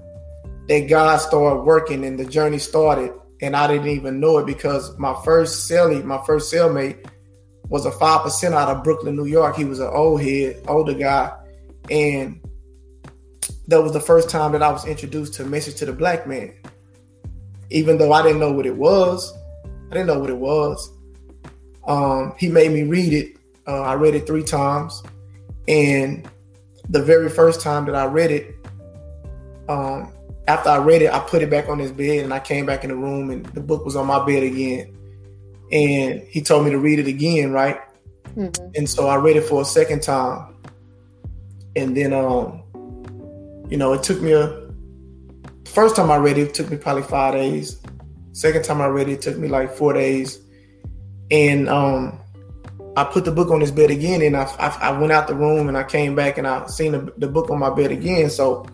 that 0.68 0.88
God 0.88 1.18
started 1.18 1.62
working 1.62 2.04
and 2.04 2.18
the 2.18 2.24
journey 2.24 2.58
started. 2.58 3.12
And 3.40 3.54
I 3.54 3.66
didn't 3.66 3.88
even 3.88 4.20
know 4.20 4.38
it 4.38 4.46
because 4.46 4.96
my 4.98 5.14
first 5.24 5.70
cellie, 5.70 6.02
my 6.04 6.20
first 6.26 6.52
cellmate 6.52 7.06
was 7.68 7.86
a 7.86 7.90
five 7.92 8.22
percent 8.22 8.54
out 8.54 8.68
of 8.68 8.84
Brooklyn, 8.84 9.16
New 9.16 9.26
York. 9.26 9.56
He 9.56 9.64
was 9.64 9.80
an 9.80 9.88
old 9.88 10.22
head, 10.22 10.62
older 10.68 10.94
guy. 10.94 11.32
And 11.90 12.40
that 13.68 13.82
was 13.82 13.92
the 13.92 14.00
first 14.00 14.30
time 14.30 14.52
that 14.52 14.62
I 14.62 14.70
was 14.70 14.86
introduced 14.86 15.34
to 15.34 15.44
Message 15.44 15.76
to 15.76 15.86
the 15.86 15.92
Black 15.92 16.26
Man. 16.26 16.54
Even 17.70 17.98
though 17.98 18.12
I 18.12 18.22
didn't 18.22 18.38
know 18.38 18.52
what 18.52 18.66
it 18.66 18.76
was, 18.76 19.32
I 19.90 19.94
didn't 19.94 20.06
know 20.06 20.18
what 20.18 20.30
it 20.30 20.36
was. 20.36 20.92
Um, 21.86 22.34
he 22.38 22.48
made 22.48 22.72
me 22.72 22.82
read 22.82 23.12
it. 23.12 23.36
Uh, 23.66 23.82
I 23.82 23.94
read 23.94 24.14
it 24.14 24.26
three 24.26 24.44
times, 24.44 25.02
and 25.66 26.28
the 26.88 27.02
very 27.02 27.28
first 27.28 27.60
time 27.60 27.84
that 27.86 27.96
I 27.96 28.04
read 28.04 28.30
it, 28.30 28.54
um, 29.68 30.12
after 30.46 30.68
I 30.68 30.78
read 30.78 31.02
it, 31.02 31.12
I 31.12 31.18
put 31.18 31.42
it 31.42 31.50
back 31.50 31.68
on 31.68 31.80
his 31.80 31.90
bed, 31.90 32.22
and 32.24 32.32
I 32.32 32.38
came 32.38 32.66
back 32.66 32.84
in 32.84 32.90
the 32.90 32.96
room, 32.96 33.30
and 33.30 33.44
the 33.46 33.60
book 33.60 33.84
was 33.84 33.96
on 33.96 34.06
my 34.06 34.24
bed 34.24 34.44
again. 34.44 34.95
And 35.72 36.22
he 36.28 36.40
told 36.42 36.64
me 36.64 36.70
to 36.70 36.78
read 36.78 36.98
it 36.98 37.08
again, 37.08 37.52
right? 37.52 37.80
Mm-hmm. 38.36 38.70
And 38.74 38.88
so 38.88 39.08
I 39.08 39.16
read 39.16 39.36
it 39.36 39.44
for 39.44 39.62
a 39.62 39.64
second 39.64 40.02
time, 40.02 40.54
and 41.74 41.96
then, 41.96 42.12
um, 42.12 42.62
you 43.68 43.76
know, 43.76 43.92
it 43.92 44.02
took 44.02 44.20
me 44.20 44.32
a. 44.32 44.64
First 45.66 45.96
time 45.96 46.10
I 46.10 46.16
read 46.16 46.38
it, 46.38 46.48
it 46.48 46.54
took 46.54 46.70
me 46.70 46.76
probably 46.76 47.02
five 47.02 47.34
days. 47.34 47.80
Second 48.32 48.64
time 48.64 48.80
I 48.80 48.86
read 48.86 49.08
it, 49.08 49.12
it 49.14 49.22
took 49.22 49.36
me 49.36 49.48
like 49.48 49.74
four 49.74 49.92
days 49.92 50.46
and 51.30 51.68
um, 51.68 52.18
I 52.96 53.04
put 53.04 53.24
the 53.24 53.32
book 53.32 53.50
on 53.50 53.60
his 53.60 53.72
bed 53.72 53.90
again, 53.90 54.22
and 54.22 54.36
I, 54.36 54.44
I, 54.58 54.90
I 54.90 54.98
went 54.98 55.12
out 55.12 55.26
the 55.26 55.34
room 55.34 55.68
and 55.68 55.76
I 55.76 55.84
came 55.84 56.14
back 56.14 56.38
and 56.38 56.46
I 56.46 56.66
seen 56.66 56.92
the, 56.92 57.12
the, 57.18 57.28
book 57.28 57.50
on 57.50 57.58
my 57.58 57.70
bed 57.70 57.90
again. 57.90 58.30
So 58.30 58.66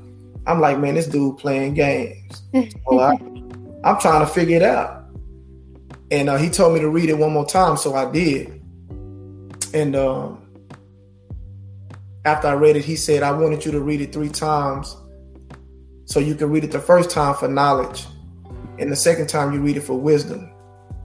I'm 0.47 0.61
like, 0.61 0.79
man, 0.79 0.95
this 0.95 1.07
dude 1.07 1.39
playing 1.39 1.75
games. 1.75 2.43
so 2.53 2.99
I, 2.99 3.15
am 3.85 3.99
trying 4.01 4.21
to 4.21 4.27
figure 4.27 4.57
it 4.57 4.63
out. 4.63 5.02
And 6.13 6.29
uh, 6.29 6.37
he 6.37 6.51
told 6.51 6.75
me 6.75 6.81
to 6.81 6.91
read 6.91 7.09
it 7.09 7.17
one 7.17 7.33
more 7.33 7.47
time, 7.47 7.77
so 7.77 7.95
I 7.95 8.09
did. 8.11 8.63
And 9.73 9.97
um, 9.97 10.47
after 12.27 12.49
I 12.49 12.53
read 12.53 12.77
it, 12.77 12.85
he 12.85 12.97
said, 12.97 13.23
I 13.23 13.33
wanted 13.33 13.65
you 13.65 13.73
to 13.73 13.81
read 13.81 14.03
it 14.03 14.13
three 14.13 14.29
times 14.29 14.95
so 16.05 16.21
you 16.21 16.35
can 16.35 16.51
read 16.51 16.65
it 16.65 16.71
the 16.71 16.79
first 16.79 17.11
time 17.11 17.35
for 17.35 17.49
knowledge, 17.49 18.05
and 18.79 18.93
the 18.93 18.97
second 18.97 19.29
time 19.29 19.55
you 19.55 19.63
read 19.63 19.79
it 19.79 19.81
for 19.81 19.99
wisdom 19.99 20.53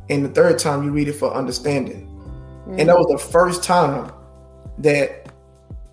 and 0.09 0.25
the 0.25 0.29
third 0.29 0.59
time 0.59 0.83
you 0.83 0.91
read 0.91 1.07
it 1.07 1.13
for 1.13 1.33
understanding. 1.33 2.07
Mm-hmm. 2.07 2.79
And 2.79 2.89
that 2.89 2.97
was 2.97 3.07
the 3.07 3.31
first 3.31 3.63
time 3.63 4.11
that 4.79 5.31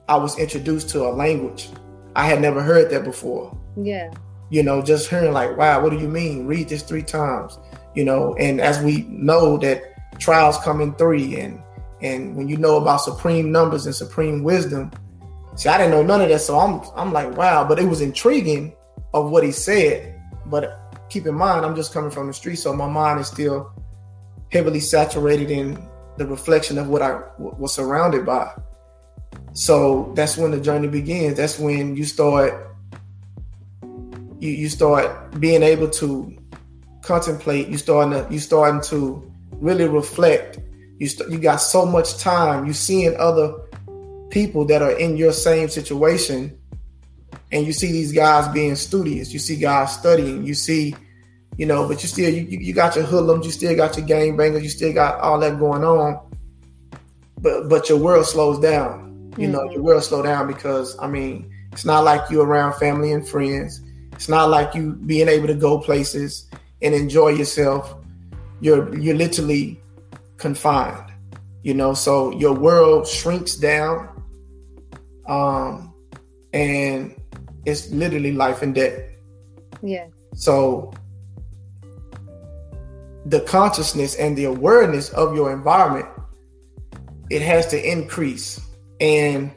I 0.08 0.16
was 0.16 0.38
introduced 0.38 0.88
to 0.90 1.06
a 1.06 1.10
language. 1.10 1.68
I 2.16 2.26
had 2.26 2.40
never 2.40 2.62
heard 2.62 2.90
that 2.90 3.04
before. 3.04 3.56
Yeah. 3.76 4.12
You 4.50 4.62
know, 4.62 4.82
just 4.82 5.08
hearing 5.08 5.32
like, 5.32 5.56
wow, 5.56 5.82
what 5.82 5.90
do 5.90 5.98
you 5.98 6.08
mean? 6.08 6.46
Read 6.46 6.68
this 6.68 6.82
three 6.82 7.02
times. 7.02 7.58
You 7.94 8.04
know, 8.04 8.34
and 8.36 8.60
as 8.60 8.80
we 8.80 9.02
know 9.08 9.56
that 9.58 10.18
trials 10.18 10.58
come 10.58 10.80
in 10.80 10.94
three 10.94 11.40
and 11.40 11.60
and 12.00 12.36
when 12.36 12.48
you 12.48 12.56
know 12.56 12.76
about 12.76 12.98
supreme 12.98 13.50
numbers 13.50 13.86
and 13.86 13.94
supreme 13.94 14.42
wisdom, 14.42 14.90
see, 15.56 15.68
I 15.68 15.78
didn't 15.78 15.92
know 15.92 16.02
none 16.02 16.20
of 16.20 16.28
that. 16.28 16.40
So 16.40 16.58
I'm 16.58 16.82
I'm 16.96 17.12
like, 17.12 17.36
wow, 17.36 17.66
but 17.66 17.78
it 17.78 17.86
was 17.86 18.00
intriguing 18.00 18.74
of 19.12 19.30
what 19.30 19.44
he 19.44 19.52
said. 19.52 20.20
But 20.46 21.06
keep 21.08 21.26
in 21.26 21.34
mind, 21.34 21.64
I'm 21.64 21.76
just 21.76 21.92
coming 21.92 22.10
from 22.10 22.26
the 22.26 22.34
street, 22.34 22.56
so 22.56 22.74
my 22.74 22.88
mind 22.88 23.20
is 23.20 23.28
still 23.28 23.72
heavily 24.50 24.80
saturated 24.80 25.50
in 25.50 25.88
the 26.16 26.26
reflection 26.26 26.78
of 26.78 26.88
what 26.88 27.02
I 27.02 27.20
was 27.38 27.72
surrounded 27.72 28.26
by. 28.26 28.52
So 29.52 30.12
that's 30.14 30.36
when 30.36 30.50
the 30.50 30.60
journey 30.60 30.88
begins. 30.88 31.36
That's 31.36 31.58
when 31.58 31.96
you 31.96 32.04
start 32.04 32.76
you 33.82 34.50
you 34.50 34.68
start 34.68 35.40
being 35.40 35.62
able 35.62 35.88
to 35.88 36.36
contemplate. 37.04 37.68
You 37.68 37.78
starting 37.78 38.12
to 38.12 38.32
you 38.32 38.38
starting 38.38 38.80
to 38.90 39.30
really 39.52 39.86
reflect. 39.86 40.58
You 40.98 41.08
st- 41.08 41.30
you 41.30 41.38
got 41.38 41.56
so 41.56 41.86
much 41.86 42.18
time. 42.18 42.66
You 42.66 42.72
seeing 42.72 43.16
other 43.16 43.54
people 44.30 44.64
that 44.66 44.82
are 44.82 44.92
in 44.98 45.16
your 45.16 45.32
same 45.32 45.68
situation, 45.68 46.58
and 47.52 47.66
you 47.66 47.72
see 47.72 47.92
these 47.92 48.12
guys 48.12 48.48
being 48.48 48.76
studious. 48.76 49.32
You 49.32 49.38
see 49.38 49.56
guys 49.56 49.94
studying. 49.94 50.44
You 50.44 50.54
see 50.54 50.94
you 51.56 51.66
know, 51.66 51.86
but 51.86 52.02
you 52.02 52.08
still 52.08 52.32
you, 52.32 52.42
you 52.58 52.72
got 52.72 52.96
your 52.96 53.04
hoodlums, 53.04 53.46
you 53.46 53.52
still 53.52 53.76
got 53.76 53.96
your 53.96 54.06
gang 54.06 54.36
bangers, 54.36 54.62
you 54.62 54.68
still 54.68 54.92
got 54.92 55.20
all 55.20 55.38
that 55.40 55.58
going 55.58 55.84
on. 55.84 56.20
But 57.38 57.68
but 57.68 57.88
your 57.88 57.98
world 57.98 58.26
slows 58.26 58.58
down. 58.58 59.32
You 59.36 59.48
mm-hmm. 59.48 59.52
know, 59.52 59.70
your 59.70 59.82
world 59.82 60.02
slow 60.02 60.22
down 60.22 60.46
because 60.46 60.98
I 60.98 61.06
mean, 61.06 61.52
it's 61.72 61.84
not 61.84 62.04
like 62.04 62.30
you 62.30 62.40
around 62.40 62.74
family 62.74 63.12
and 63.12 63.26
friends. 63.26 63.80
It's 64.12 64.28
not 64.28 64.48
like 64.48 64.74
you 64.74 64.94
being 64.94 65.28
able 65.28 65.48
to 65.48 65.54
go 65.54 65.78
places 65.78 66.48
and 66.82 66.94
enjoy 66.94 67.30
yourself. 67.30 67.94
You're 68.60 68.96
you're 68.98 69.14
literally 69.16 69.80
confined. 70.36 71.12
You 71.62 71.74
know, 71.74 71.94
so 71.94 72.30
your 72.32 72.54
world 72.54 73.06
shrinks 73.06 73.56
down. 73.56 74.08
Um 75.26 75.94
and 76.52 77.14
it's 77.64 77.90
literally 77.90 78.32
life 78.32 78.62
and 78.62 78.74
death. 78.74 79.00
Yeah. 79.82 80.06
So 80.34 80.92
the 83.26 83.40
consciousness 83.40 84.16
and 84.16 84.36
the 84.36 84.44
awareness 84.44 85.10
of 85.10 85.34
your 85.34 85.52
environment, 85.52 86.08
it 87.30 87.42
has 87.42 87.66
to 87.68 87.90
increase. 87.90 88.60
And 89.00 89.50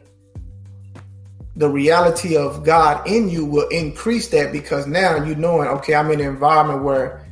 the 1.57 1.67
reality 1.67 2.37
of 2.37 2.63
God 2.63 3.05
in 3.07 3.29
you 3.29 3.43
will 3.43 3.67
increase 3.69 4.27
that 4.29 4.51
because 4.51 4.85
now 4.85 5.23
you 5.23 5.33
knowing, 5.35 5.67
okay, 5.69 5.95
I'm 5.95 6.11
in 6.11 6.21
an 6.21 6.27
environment 6.27 6.83
where 6.83 7.27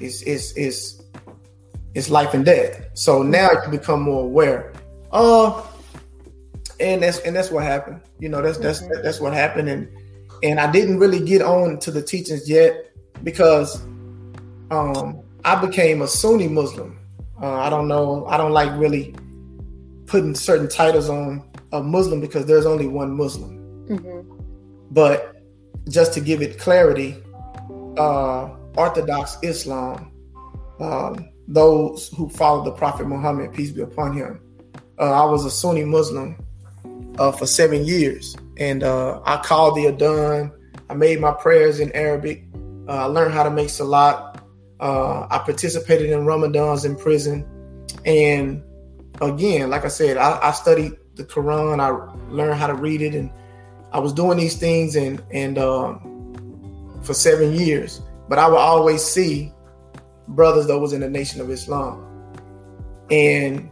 it's 0.00 0.22
it's 0.22 0.52
it's 0.56 1.02
it's 1.94 2.08
life 2.08 2.32
and 2.32 2.46
death. 2.46 2.88
So 2.94 3.22
now 3.22 3.50
you 3.52 3.70
become 3.70 4.00
more 4.00 4.24
aware. 4.24 4.72
Uh 5.12 5.62
and 6.80 7.02
that's 7.02 7.18
and 7.20 7.36
that's 7.36 7.50
what 7.50 7.62
happened. 7.62 8.00
You 8.18 8.30
know, 8.30 8.40
that's 8.40 8.56
that's 8.56 8.80
mm-hmm. 8.80 9.02
that's 9.02 9.20
what 9.20 9.34
happened. 9.34 9.68
And 9.68 9.88
and 10.42 10.58
I 10.58 10.70
didn't 10.72 10.98
really 10.98 11.20
get 11.20 11.42
on 11.42 11.78
to 11.80 11.90
the 11.90 12.00
teachings 12.00 12.48
yet 12.48 12.90
because 13.22 13.82
um 14.70 15.20
I 15.44 15.60
became 15.64 16.00
a 16.00 16.08
Sunni 16.08 16.48
Muslim. 16.48 16.98
Uh, 17.40 17.52
I 17.52 17.68
don't 17.68 17.86
know. 17.86 18.24
I 18.28 18.38
don't 18.38 18.52
like 18.52 18.72
really 18.80 19.14
putting 20.06 20.34
certain 20.34 20.68
titles 20.68 21.10
on 21.10 21.46
a 21.76 21.82
Muslim 21.82 22.20
because 22.20 22.46
there's 22.46 22.66
only 22.66 22.86
one 22.86 23.16
Muslim. 23.16 23.58
Mm-hmm. 23.88 24.38
But 24.90 25.36
just 25.88 26.12
to 26.14 26.20
give 26.20 26.42
it 26.42 26.58
clarity, 26.58 27.16
uh, 27.96 28.50
Orthodox 28.76 29.38
Islam, 29.42 30.12
um, 30.80 31.28
those 31.48 32.08
who 32.08 32.28
follow 32.28 32.64
the 32.64 32.72
Prophet 32.72 33.06
Muhammad, 33.06 33.52
peace 33.52 33.70
be 33.70 33.82
upon 33.82 34.16
him, 34.16 34.40
uh, 34.98 35.22
I 35.22 35.30
was 35.30 35.44
a 35.44 35.50
Sunni 35.50 35.84
Muslim 35.84 36.36
uh, 37.18 37.32
for 37.32 37.46
seven 37.46 37.84
years, 37.84 38.36
and 38.56 38.82
uh, 38.82 39.20
I 39.24 39.38
called 39.38 39.76
the 39.76 39.84
Adhan. 39.86 40.52
I 40.88 40.94
made 40.94 41.20
my 41.20 41.32
prayers 41.32 41.80
in 41.80 41.92
Arabic. 41.92 42.44
Uh, 42.88 42.92
I 42.92 43.04
learned 43.04 43.34
how 43.34 43.42
to 43.42 43.50
make 43.50 43.70
salat. 43.70 44.40
Uh, 44.78 45.26
I 45.30 45.38
participated 45.38 46.10
in 46.10 46.20
Ramadans 46.20 46.84
in 46.84 46.96
prison, 46.96 47.46
and 48.04 48.62
again, 49.20 49.70
like 49.70 49.84
I 49.84 49.88
said, 49.88 50.16
I, 50.16 50.38
I, 50.42 50.52
studied 50.52 50.92
the 51.16 51.24
Quran. 51.24 51.80
I 51.80 51.90
learned 52.30 52.58
how 52.58 52.66
to 52.66 52.74
read 52.74 53.02
it, 53.02 53.14
and 53.14 53.30
I 53.92 53.98
was 53.98 54.12
doing 54.12 54.38
these 54.38 54.56
things, 54.56 54.94
and 54.96 55.22
and 55.32 55.58
um, 55.58 57.00
for 57.02 57.14
seven 57.14 57.54
years. 57.54 58.00
But 58.28 58.38
I 58.38 58.48
would 58.48 58.58
always 58.58 59.02
see 59.02 59.52
brothers 60.28 60.66
that 60.66 60.78
was 60.78 60.92
in 60.92 61.00
the 61.00 61.10
Nation 61.10 61.40
of 61.40 61.50
Islam, 61.50 62.04
and 63.10 63.70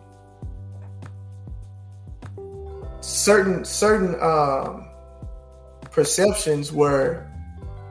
certain 3.01 3.65
certain 3.65 4.21
um, 4.21 4.89
perceptions 5.91 6.73
were 6.73 7.27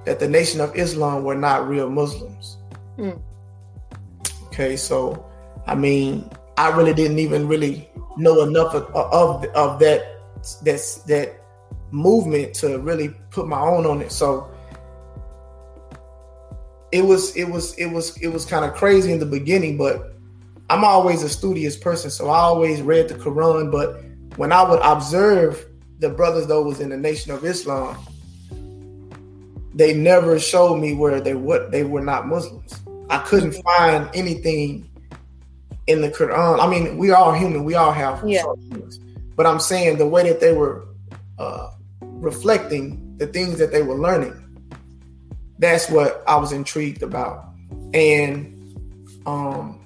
that 0.05 0.19
the 0.19 0.27
Nation 0.27 0.60
of 0.60 0.75
Islam 0.75 1.24
were 1.24 1.36
not 1.36 1.67
real 1.67 1.89
Muslims. 1.89 2.57
Mm. 2.98 3.22
Okay, 4.48 4.75
so 4.75 5.25
I 5.65 5.75
mean, 5.75 6.29
I 6.57 6.69
really 6.69 6.93
didn't 6.93 7.19
even 7.19 7.48
really 7.48 7.89
know 8.17 8.41
enough 8.43 8.74
of 8.74 8.84
of, 8.96 9.46
of 9.55 9.79
that 9.79 10.20
that's 10.63 10.96
that 11.03 11.39
movement 11.91 12.53
to 12.55 12.79
really 12.79 13.10
put 13.32 13.48
my 13.48 13.60
own 13.60 13.86
on 13.86 14.01
it. 14.01 14.12
So 14.12 14.50
it 16.91 17.03
was 17.03 17.36
it 17.36 17.46
was 17.46 17.74
it 17.75 17.88
was 17.88 18.17
it 18.17 18.27
was 18.27 18.46
kind 18.46 18.65
of 18.65 18.74
crazy 18.74 19.12
in 19.12 19.20
the 19.20 19.25
beginning, 19.25 19.77
but 19.77 20.13
I'm 20.70 20.84
always 20.84 21.24
a 21.24 21.29
studious 21.29 21.77
person, 21.77 22.10
so 22.10 22.29
I 22.29 22.39
always 22.39 22.82
read 22.82 23.10
the 23.10 23.15
Quran. 23.15 23.72
But 23.72 24.03
when 24.38 24.51
I 24.51 24.67
would 24.67 24.79
observe 24.84 25.65
the 26.00 26.10
brothers 26.10 26.48
that 26.48 26.62
was 26.62 26.79
in 26.79 26.89
the 26.89 26.98
Nation 26.98 27.32
of 27.32 27.43
Islam, 27.46 27.98
they 29.74 29.93
never 29.93 30.39
showed 30.39 30.77
me 30.77 30.93
where 30.93 31.20
they 31.20 31.36
what 31.36 31.72
they 31.72 31.84
were 31.84 32.01
not 32.01 32.27
Muslims. 32.27 32.74
I 33.10 33.20
couldn't 33.20 33.53
find 33.53 34.10
anything 34.13 34.89
in 35.88 36.02
the 36.02 36.10
Quran. 36.10 36.60
I 36.60 36.68
mean, 36.68 36.98
we 36.98 37.12
are 37.12 37.36
human. 37.36 37.63
We 37.63 37.75
all 37.75 37.92
have 37.92 38.24
yeah. 38.28 38.44
But 39.36 39.46
I'm 39.46 39.60
saying 39.60 39.98
the 39.98 40.08
way 40.08 40.28
that 40.28 40.40
they 40.40 40.54
were 40.54 40.86
uh, 41.40 41.72
reflecting 42.02 43.18
the 43.18 43.28
things 43.28 43.58
that 43.60 43.72
they 43.72 43.82
were 43.82 43.96
learning, 43.96 44.40
that's 45.60 45.90
what 45.90 46.24
I 46.28 46.36
was 46.38 46.52
intrigued 46.52 47.04
about. 47.04 47.46
And 47.94 48.50
um, 49.25 49.80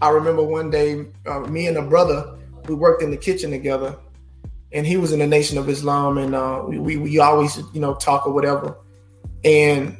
I 0.00 0.10
remember 0.10 0.42
one 0.42 0.70
day, 0.70 1.06
uh, 1.26 1.40
me 1.40 1.66
and 1.66 1.76
a 1.76 1.82
brother, 1.82 2.36
we 2.66 2.74
worked 2.74 3.02
in 3.02 3.10
the 3.10 3.16
kitchen 3.16 3.50
together, 3.50 3.96
and 4.72 4.86
he 4.86 4.96
was 4.96 5.12
in 5.12 5.18
the 5.18 5.26
Nation 5.26 5.58
of 5.58 5.68
Islam, 5.68 6.18
and 6.18 6.34
uh, 6.34 6.62
we, 6.66 6.78
we, 6.78 6.96
we 6.96 7.18
always 7.18 7.56
you 7.72 7.80
know 7.80 7.94
talk 7.94 8.26
or 8.26 8.32
whatever. 8.32 8.76
And 9.44 9.96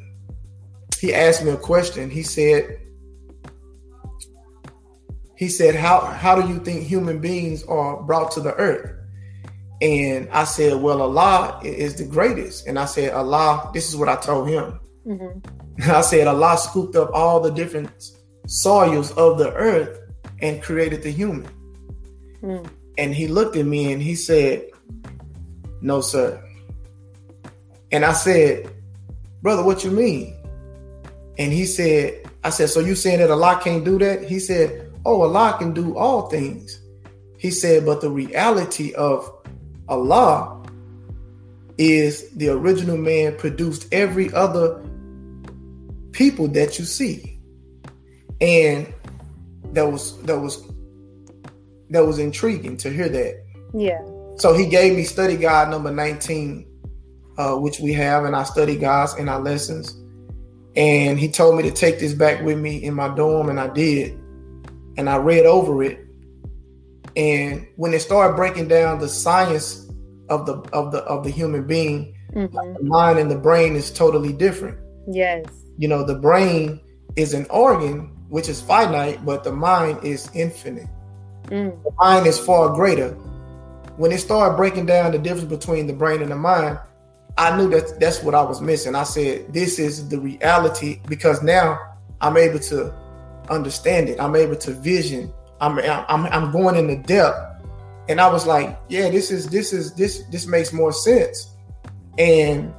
he 0.99 1.15
asked 1.15 1.45
me 1.45 1.51
a 1.51 1.57
question. 1.57 2.11
He 2.11 2.23
said, 2.23 2.81
he 5.37 5.49
said, 5.49 5.75
How 5.75 6.01
how 6.01 6.41
do 6.41 6.49
you 6.49 6.59
think 6.61 6.83
human 6.83 7.21
beings 7.21 7.63
are 7.65 8.03
brought 8.03 8.33
to 8.33 8.41
the 8.41 8.55
earth? 8.55 8.93
And 9.83 10.29
I 10.31 10.45
said, 10.45 10.81
Well, 10.81 11.03
Allah 11.03 11.61
is 11.63 11.97
the 11.97 12.05
greatest. 12.05 12.67
And 12.67 12.79
I 12.79 12.87
said, 12.87 13.13
Allah, 13.13 13.71
this 13.75 13.89
is 13.89 13.97
what 13.97 14.09
I 14.09 14.17
told 14.17 14.49
him. 14.49 14.81
Mm-hmm. 15.07 15.83
I 15.91 16.01
said, 16.01 16.27
Allah 16.27 16.57
scooped 16.59 16.97
up 16.97 17.11
all 17.13 17.41
the 17.41 17.51
different 17.51 17.91
soils 18.47 19.13
of 19.13 19.39
the 19.39 19.53
earth 19.53 20.01
and 20.41 20.63
created 20.63 21.03
the 21.03 21.11
human. 21.11 21.51
Mm. 22.43 22.69
And 22.99 23.15
he 23.15 23.29
looked 23.29 23.57
at 23.57 23.67
me 23.67 23.93
and 23.93 24.03
he 24.03 24.15
said, 24.15 24.71
No, 25.83 26.01
sir. 26.01 26.43
And 27.93 28.05
I 28.05 28.15
said, 28.15 28.73
Brother, 29.43 29.63
what 29.63 29.85
you 29.85 29.91
mean? 29.91 30.35
And 31.39 31.53
he 31.53 31.67
said, 31.67 32.31
I 32.43 32.51
said, 32.51 32.71
So 32.71 32.81
you 32.81 32.95
saying 32.95 33.19
that 33.19 33.31
Allah 33.31 33.61
can't 33.63 33.85
do 33.85 33.99
that? 33.99 34.25
He 34.25 34.39
said, 34.39 34.86
oh, 35.07 35.23
Allah 35.23 35.57
can 35.59 35.73
do 35.73 35.97
all 35.97 36.29
things. 36.29 36.81
He 37.39 37.51
said, 37.51 37.87
but 37.87 38.01
the 38.01 38.11
reality 38.11 38.93
of 38.95 39.31
Allah 39.89 40.65
is 41.79 42.31
the 42.31 42.49
original 42.49 42.97
man 42.97 43.37
produced 43.37 43.87
every 43.93 44.33
other 44.33 44.83
people 46.13 46.49
that 46.49 46.79
you 46.79 46.85
see. 46.85 47.39
And 48.41 48.93
that 49.73 49.91
was 49.91 50.21
that 50.23 50.39
was 50.39 50.67
that 51.91 52.05
was 52.05 52.19
intriguing 52.19 52.77
to 52.79 52.91
hear 52.91 53.09
that. 53.09 53.45
Yeah. 53.75 54.03
So 54.37 54.55
he 54.55 54.67
gave 54.67 54.97
me 54.97 55.05
study 55.05 55.37
guide 55.37 55.71
number 55.71 55.91
19, 55.91 56.67
uh, 57.39 57.55
which 57.57 57.79
we 57.79 57.93
have 57.93 58.25
in 58.25 58.35
our 58.35 58.45
study 58.45 58.77
guides 58.77 59.15
in 59.15 59.29
our 59.29 59.41
lessons. 59.41 59.97
And 60.75 61.19
he 61.19 61.31
told 61.31 61.57
me 61.57 61.63
to 61.63 61.71
take 61.71 62.01
this 62.01 62.13
back 62.13 62.43
with 62.43 62.59
me 62.59 62.83
in 62.83 62.93
my 62.93 63.15
dorm, 63.15 63.49
and 63.49 63.59
I 63.59 63.69
did 63.69 64.19
and 64.97 65.09
I 65.09 65.17
read 65.17 65.47
over 65.47 65.83
it. 65.83 66.01
And 67.17 67.67
when 67.77 67.95
it 67.95 68.01
started 68.01 68.37
breaking 68.37 68.69
down 68.69 68.99
the 68.99 69.09
science 69.09 69.89
of 70.29 70.47
the 70.47 70.55
of 70.73 70.93
the 70.93 70.99
of 71.05 71.25
the 71.25 71.31
human 71.31 71.67
being, 71.67 72.15
mm-hmm. 72.33 72.55
the 72.75 72.83
mind 72.83 73.19
and 73.19 73.31
the 73.31 73.39
brain 73.39 73.75
is 73.75 73.91
totally 73.91 74.33
different. 74.33 74.79
Yes. 75.09 75.47
You 75.79 75.89
know, 75.89 76.05
the 76.05 76.15
brain 76.15 76.81
is 77.17 77.33
an 77.33 77.47
organ 77.51 78.13
which 78.29 78.49
is 78.49 78.61
finite, 78.61 79.25
but 79.25 79.45
the 79.45 79.53
mind 79.53 80.03
is 80.03 80.29
infinite. 80.35 80.89
Mm. 81.45 81.83
The 81.85 81.93
mind 81.99 82.27
is 82.27 82.39
far 82.39 82.71
greater. 82.75 83.11
When 83.97 84.13
it 84.13 84.19
started 84.19 84.57
breaking 84.57 84.87
down 84.87 85.13
the 85.13 85.19
difference 85.19 85.49
between 85.49 85.87
the 85.87 85.93
brain 85.93 86.21
and 86.21 86.31
the 86.31 86.37
mind, 86.37 86.79
I 87.39 87.57
knew 87.57 87.71
that 87.71 88.01
that's 88.01 88.23
what 88.23 88.35
I 88.35 88.43
was 88.43 88.61
missing. 88.61 88.95
I 88.95 89.05
said, 89.05 89.53
this 89.53 89.79
is 89.79 90.09
the 90.09 90.19
reality 90.19 91.01
because 91.07 91.43
now 91.43 91.79
I'm 92.21 92.37
able 92.37 92.59
to 92.59 92.95
understand 93.49 94.09
it. 94.09 94.21
I'm 94.21 94.37
able 94.37 94.57
to 94.57 94.73
vision. 94.73 95.33
I'm 95.61 95.79
I'm 95.79 96.27
I'm 96.27 96.53
going 96.53 96.77
in 96.77 96.87
the 96.87 96.97
depth. 96.97 97.39
And 98.09 98.21
I 98.21 98.31
was 98.31 98.47
like, 98.47 98.79
yeah, 98.89 99.11
this 99.11 99.31
is 99.31 99.49
this 99.49 99.73
is 99.73 99.95
this 99.95 100.23
this 100.31 100.47
makes 100.47 100.73
more 100.73 100.93
sense. 100.93 101.55
And 102.19 102.73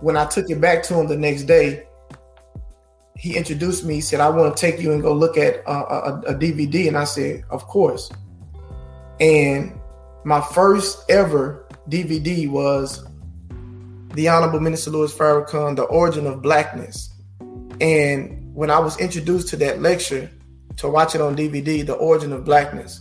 when 0.00 0.16
I 0.16 0.26
took 0.26 0.48
it 0.50 0.60
back 0.60 0.82
to 0.84 0.98
him 0.98 1.08
the 1.08 1.16
next 1.16 1.44
day, 1.44 1.86
he 3.16 3.36
introduced 3.36 3.84
me. 3.84 3.94
He 3.94 4.00
said, 4.00 4.20
"I 4.20 4.28
want 4.30 4.56
to 4.56 4.60
take 4.60 4.80
you 4.80 4.92
and 4.92 5.02
go 5.02 5.12
look 5.12 5.36
at 5.36 5.56
a, 5.66 5.70
a, 5.70 6.20
a 6.28 6.34
DVD." 6.34 6.88
And 6.88 6.96
I 6.96 7.04
said, 7.04 7.44
"Of 7.50 7.66
course." 7.66 8.10
And 9.20 9.78
my 10.24 10.40
first 10.40 11.08
ever 11.10 11.68
DVD 11.88 12.48
was 12.48 13.06
the 14.14 14.28
Honorable 14.28 14.60
Minister 14.60 14.90
Louis 14.90 15.14
Farrakhan, 15.14 15.76
The 15.76 15.84
Origin 15.84 16.26
of 16.26 16.42
Blackness. 16.42 17.10
And 17.80 18.41
when 18.54 18.70
I 18.70 18.78
was 18.78 18.98
introduced 18.98 19.48
to 19.48 19.56
that 19.56 19.80
lecture, 19.80 20.30
to 20.76 20.88
watch 20.88 21.14
it 21.14 21.20
on 21.20 21.36
DVD, 21.36 21.84
The 21.84 21.94
Origin 21.94 22.32
of 22.32 22.44
Blackness, 22.44 23.00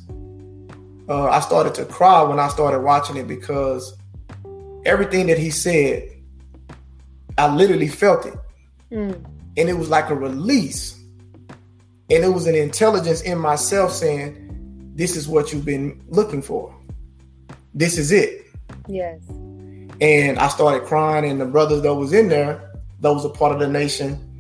uh, 1.10 1.26
I 1.26 1.40
started 1.42 1.74
to 1.76 1.86
cry 1.86 2.22
when 2.22 2.40
I 2.40 2.48
started 2.48 2.80
watching 2.82 3.18
it 3.18 3.28
because 3.28 3.98
everything 4.86 5.28
that 5.28 5.38
he 5.38 5.50
said, 5.50 6.10
I 7.38 7.54
literally 7.54 7.88
felt 7.88 8.26
it. 8.26 8.36
Mm. 8.92 9.26
And 9.58 9.70
it 9.70 9.78
was 9.78 9.90
like 9.90 10.10
a 10.10 10.16
release. 10.16 10.98
And 12.10 12.24
it 12.24 12.34
was 12.34 12.48
an 12.48 12.56
intelligence 12.56 13.22
in 13.22 13.38
myself 13.38 13.92
saying, 13.92 14.94
This 14.96 15.16
is 15.16 15.28
what 15.28 15.52
you've 15.52 15.66
been 15.66 16.02
looking 16.08 16.42
for. 16.42 16.76
This 17.74 17.98
is 17.98 18.12
it. 18.12 18.48
Yes. 18.88 19.22
And 20.02 20.40
I 20.40 20.48
started 20.48 20.88
crying, 20.88 21.30
and 21.30 21.40
the 21.40 21.46
brothers 21.46 21.82
that 21.82 21.94
was 21.94 22.12
in 22.14 22.28
there, 22.28 22.72
those 23.00 23.26
are 23.26 23.30
part 23.30 23.54
of 23.54 23.60
the 23.60 23.68
nation, 23.68 24.31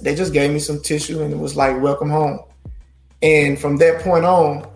they 0.00 0.14
just 0.14 0.32
gave 0.32 0.52
me 0.52 0.58
some 0.58 0.80
tissue 0.80 1.22
and 1.22 1.32
it 1.32 1.38
was 1.38 1.56
like, 1.56 1.80
welcome 1.80 2.10
home. 2.10 2.40
And 3.22 3.58
from 3.58 3.76
that 3.78 4.02
point 4.02 4.24
on, 4.24 4.68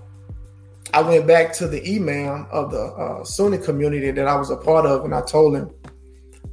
I 0.95 1.03
went 1.03 1.27
back 1.27 1.53
to 1.55 1.69
the 1.69 1.97
imam 1.97 2.47
of 2.51 2.71
the 2.71 2.83
uh, 2.83 3.25
Sunni 3.25 3.59
community 3.59 4.11
that 4.13 4.27
I 4.27 4.37
was 4.37 4.51
a 4.51 4.57
part 4.57 4.87
of, 4.87 5.05
and 5.05 5.15
I 5.15 5.21
told 5.23 5.57
him, 5.57 5.71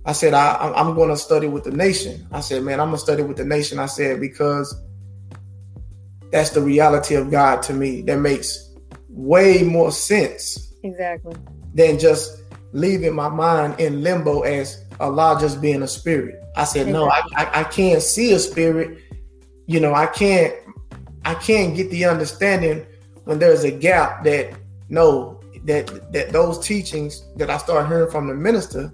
I 0.06 0.12
said, 0.12 0.34
I, 0.34 0.73
am 0.76 0.95
going 0.95 1.10
to 1.10 1.17
study 1.17 1.47
with 1.47 1.63
the 1.63 1.71
nation. 1.71 2.28
I 2.32 2.41
said, 2.41 2.63
man, 2.63 2.80
I'm 2.80 2.88
going 2.88 2.97
to 2.97 3.04
study 3.04 3.23
with 3.23 3.38
the 3.38 3.45
nation. 3.45 3.80
I 3.80 3.86
said, 3.86 4.19
because 4.19 4.76
that's 6.32 6.49
the 6.49 6.62
reality 6.62 7.15
of 7.15 7.32
God 7.32 7.62
to 7.63 7.73
me. 7.73 8.02
That 8.02 8.17
makes 8.19 8.73
way 9.08 9.63
more 9.63 9.91
sense. 9.91 10.73
Exactly. 10.84 11.36
Than 11.73 11.99
just 11.99 12.41
leaving 12.73 13.15
my 13.15 13.30
mind 13.30 13.80
in 13.80 14.02
limbo 14.02 14.41
as 14.41 14.82
Allah 15.03 15.37
just 15.39 15.61
being 15.61 15.83
a 15.83 15.87
spirit. 15.87 16.41
I 16.55 16.63
said, 16.63 16.87
no, 16.87 17.09
I, 17.09 17.21
I, 17.35 17.61
I 17.61 17.63
can't 17.65 18.01
see 18.01 18.31
a 18.33 18.39
spirit. 18.39 18.99
You 19.65 19.79
know, 19.79 19.93
I 19.93 20.07
can't 20.07 20.53
I 21.25 21.35
can't 21.35 21.75
get 21.75 21.89
the 21.89 22.05
understanding 22.05 22.85
when 23.23 23.39
there's 23.39 23.63
a 23.63 23.71
gap 23.71 24.23
that 24.23 24.53
no, 24.89 25.39
that 25.65 26.11
that 26.11 26.31
those 26.31 26.59
teachings 26.65 27.23
that 27.37 27.49
I 27.49 27.57
started 27.57 27.87
hearing 27.87 28.11
from 28.11 28.27
the 28.27 28.35
minister, 28.35 28.91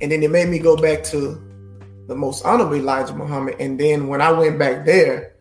and 0.00 0.12
then 0.12 0.22
it 0.22 0.30
made 0.30 0.48
me 0.48 0.58
go 0.58 0.76
back 0.76 1.02
to 1.04 1.40
the 2.06 2.14
most 2.14 2.44
honorable 2.44 2.76
Elijah 2.76 3.14
Muhammad. 3.14 3.56
And 3.58 3.78
then 3.78 4.08
when 4.08 4.20
I 4.20 4.30
went 4.30 4.58
back 4.58 4.84
there, 4.84 5.34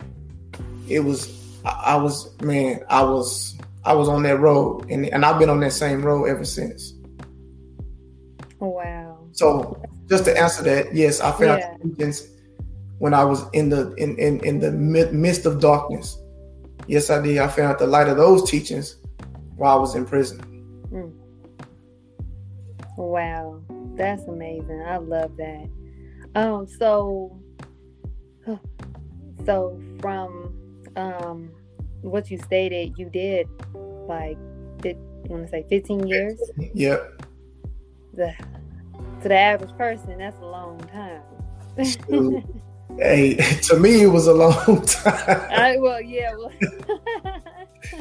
it 0.88 1.02
was 1.02 1.60
I, 1.66 1.70
I 1.70 1.96
was 1.96 2.40
man, 2.42 2.82
I 2.90 3.04
was 3.04 3.58
I 3.84 3.94
was 3.94 4.08
on 4.08 4.24
that 4.24 4.40
road, 4.40 4.90
and 4.90 5.06
and 5.08 5.26
I've 5.26 5.40
been 5.40 5.50
on 5.50 5.60
that 5.62 5.74
same 5.74 6.02
road 6.04 6.26
ever 6.26 6.46
since. 6.46 6.94
Wow. 8.60 9.01
So 9.42 9.82
just 10.08 10.26
to 10.26 10.40
answer 10.40 10.62
that, 10.62 10.94
yes, 10.94 11.20
I 11.20 11.32
found 11.32 11.64
yeah. 11.98 12.12
when 13.00 13.16
I 13.16 13.24
was 13.24 13.44
in 13.54 13.70
the 13.70 13.92
in, 13.96 14.16
in 14.20 14.40
in 14.46 14.60
the 14.60 14.72
midst 14.72 15.48
of 15.48 15.60
darkness. 15.60 16.16
Yes, 16.86 17.10
I 17.10 17.20
did. 17.24 17.40
I 17.40 17.48
found 17.48 17.80
the 17.80 17.88
light 17.88 18.08
of 18.08 18.18
those 18.18 18.48
teachings 18.48 18.98
while 19.56 19.78
I 19.78 19.80
was 19.80 19.96
in 19.96 20.06
prison. 20.06 20.38
Mm. 20.94 21.12
Wow, 22.98 23.64
that's 23.96 24.22
amazing. 24.28 24.84
I 24.88 24.98
love 24.98 25.36
that. 25.38 25.68
Um, 26.36 26.68
so, 26.68 27.36
so 29.48 29.82
from 30.02 30.54
um 30.98 31.50
what 32.02 32.30
you 32.30 32.38
stated, 32.38 32.94
you 32.96 33.10
did 33.10 33.48
like 34.08 34.38
did 34.82 34.98
you 35.24 35.32
want 35.32 35.46
to 35.46 35.50
say 35.50 35.66
15 35.68 36.06
years? 36.06 36.40
Yep. 36.76 37.26
The 38.14 38.36
to 39.22 39.30
the 39.30 39.38
average 39.38 39.76
person, 39.78 40.18
that's 40.18 40.40
a 40.42 40.46
long 40.46 40.80
time. 40.92 41.22
hey, 42.98 43.36
to 43.64 43.80
me, 43.80 44.02
it 44.04 44.08
was 44.08 44.28
a 44.28 44.34
long 44.34 44.82
time. 44.86 45.52
I, 45.52 45.78
well, 45.80 46.02
yeah, 46.02 46.34
well. 46.36 46.52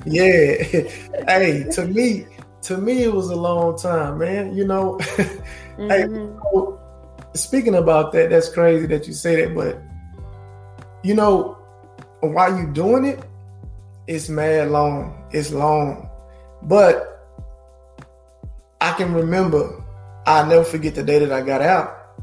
yeah. 0.06 0.62
Hey, 1.28 1.66
to 1.72 1.86
me, 1.86 2.26
to 2.62 2.76
me, 2.76 3.04
it 3.04 3.12
was 3.12 3.30
a 3.30 3.36
long 3.36 3.78
time, 3.78 4.18
man. 4.18 4.54
You 4.54 4.66
know, 4.66 4.98
mm-hmm. 5.00 5.88
hey, 5.88 6.00
you 6.02 6.40
know, 6.52 6.80
speaking 7.34 7.76
about 7.76 8.12
that, 8.12 8.30
that's 8.30 8.48
crazy 8.48 8.86
that 8.86 9.06
you 9.06 9.12
say 9.12 9.44
that, 9.44 9.54
but 9.54 9.80
you 11.02 11.14
know, 11.14 11.58
while 12.20 12.56
you 12.56 12.66
doing 12.72 13.04
it, 13.04 13.24
it's 14.06 14.28
mad 14.28 14.70
long. 14.70 15.24
It's 15.32 15.52
long. 15.52 16.08
But 16.62 17.10
I 18.80 18.92
can 18.92 19.14
remember, 19.14 19.79
I'll 20.26 20.46
never 20.46 20.64
forget 20.64 20.94
the 20.94 21.02
day 21.02 21.18
that 21.18 21.32
I 21.32 21.40
got 21.42 21.62
out. 21.62 22.18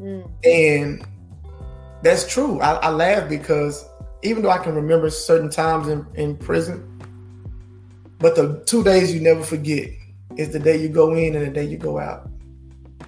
Mm. 0.00 0.28
And 0.44 1.06
that's 2.02 2.26
true. 2.26 2.60
I, 2.60 2.74
I, 2.74 2.90
laugh 2.90 3.28
because 3.28 3.84
even 4.22 4.42
though 4.42 4.50
I 4.50 4.58
can 4.58 4.74
remember 4.74 5.08
certain 5.10 5.50
times 5.50 5.88
in, 5.88 6.04
in 6.14 6.36
prison, 6.36 6.88
but 8.18 8.34
the 8.34 8.62
two 8.66 8.82
days 8.82 9.14
you 9.14 9.20
never 9.20 9.42
forget 9.42 9.90
is 10.36 10.50
the 10.50 10.58
day 10.58 10.76
you 10.76 10.88
go 10.88 11.14
in 11.14 11.36
and 11.36 11.46
the 11.46 11.50
day 11.50 11.64
you 11.64 11.78
go 11.78 11.98
out. 11.98 12.28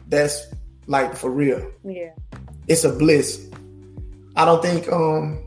That's 0.08 0.46
like 0.86 1.16
for 1.16 1.30
real. 1.30 1.72
Yeah. 1.84 2.10
It's 2.68 2.84
a 2.84 2.92
bliss. 2.92 3.48
I 4.36 4.44
don't 4.44 4.62
think 4.62 4.90
um 4.92 5.40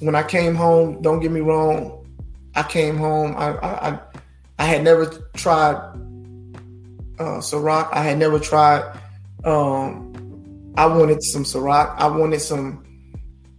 when 0.00 0.14
I 0.14 0.22
came 0.22 0.54
home, 0.54 1.00
don't 1.00 1.20
get 1.20 1.30
me 1.30 1.40
wrong, 1.40 2.06
I 2.54 2.62
came 2.62 2.96
home. 2.96 3.34
I 3.36 3.56
I, 3.58 4.00
I 4.58 4.64
had 4.64 4.84
never 4.84 5.06
tried 5.34 5.76
uh, 7.18 7.38
Ciroc. 7.38 7.88
I 7.92 8.02
had 8.02 8.18
never 8.18 8.38
tried. 8.38 8.98
Um, 9.44 10.72
I 10.76 10.86
wanted 10.86 11.22
some 11.22 11.44
Ciroc. 11.44 11.94
I 11.98 12.06
wanted 12.06 12.40
some 12.40 12.84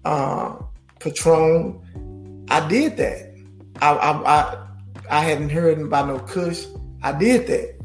uh, 0.05 0.55
Patron. 0.99 2.45
I 2.49 2.67
did 2.67 2.97
that. 2.97 3.33
I, 3.81 3.91
I 3.91 4.11
I 4.11 4.67
I 5.09 5.19
hadn't 5.21 5.49
heard 5.49 5.79
about 5.79 6.07
no 6.07 6.19
Kush. 6.19 6.65
I 7.03 7.11
did 7.11 7.47
that. 7.47 7.77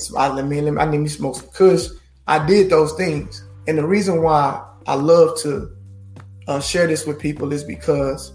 So 0.00 0.16
I 0.16 0.28
let 0.28 0.46
me, 0.46 0.60
let 0.60 0.74
me 0.74 0.80
I 0.80 0.88
need 0.90 0.98
me 0.98 1.08
smoke 1.08 1.36
some 1.36 1.48
Kush. 1.48 1.88
I 2.26 2.44
did 2.46 2.70
those 2.70 2.92
things, 2.94 3.44
and 3.66 3.78
the 3.78 3.86
reason 3.86 4.22
why 4.22 4.64
I 4.86 4.94
love 4.94 5.38
to 5.40 5.70
uh, 6.46 6.60
share 6.60 6.86
this 6.86 7.06
with 7.06 7.18
people 7.18 7.52
is 7.52 7.64
because 7.64 8.32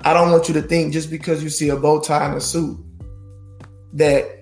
I 0.00 0.12
don't 0.12 0.30
want 0.30 0.48
you 0.48 0.54
to 0.54 0.62
think 0.62 0.92
just 0.92 1.10
because 1.10 1.42
you 1.42 1.48
see 1.50 1.68
a 1.68 1.76
bow 1.76 2.00
tie 2.00 2.26
and 2.26 2.36
a 2.36 2.40
suit 2.40 2.78
that 3.94 4.41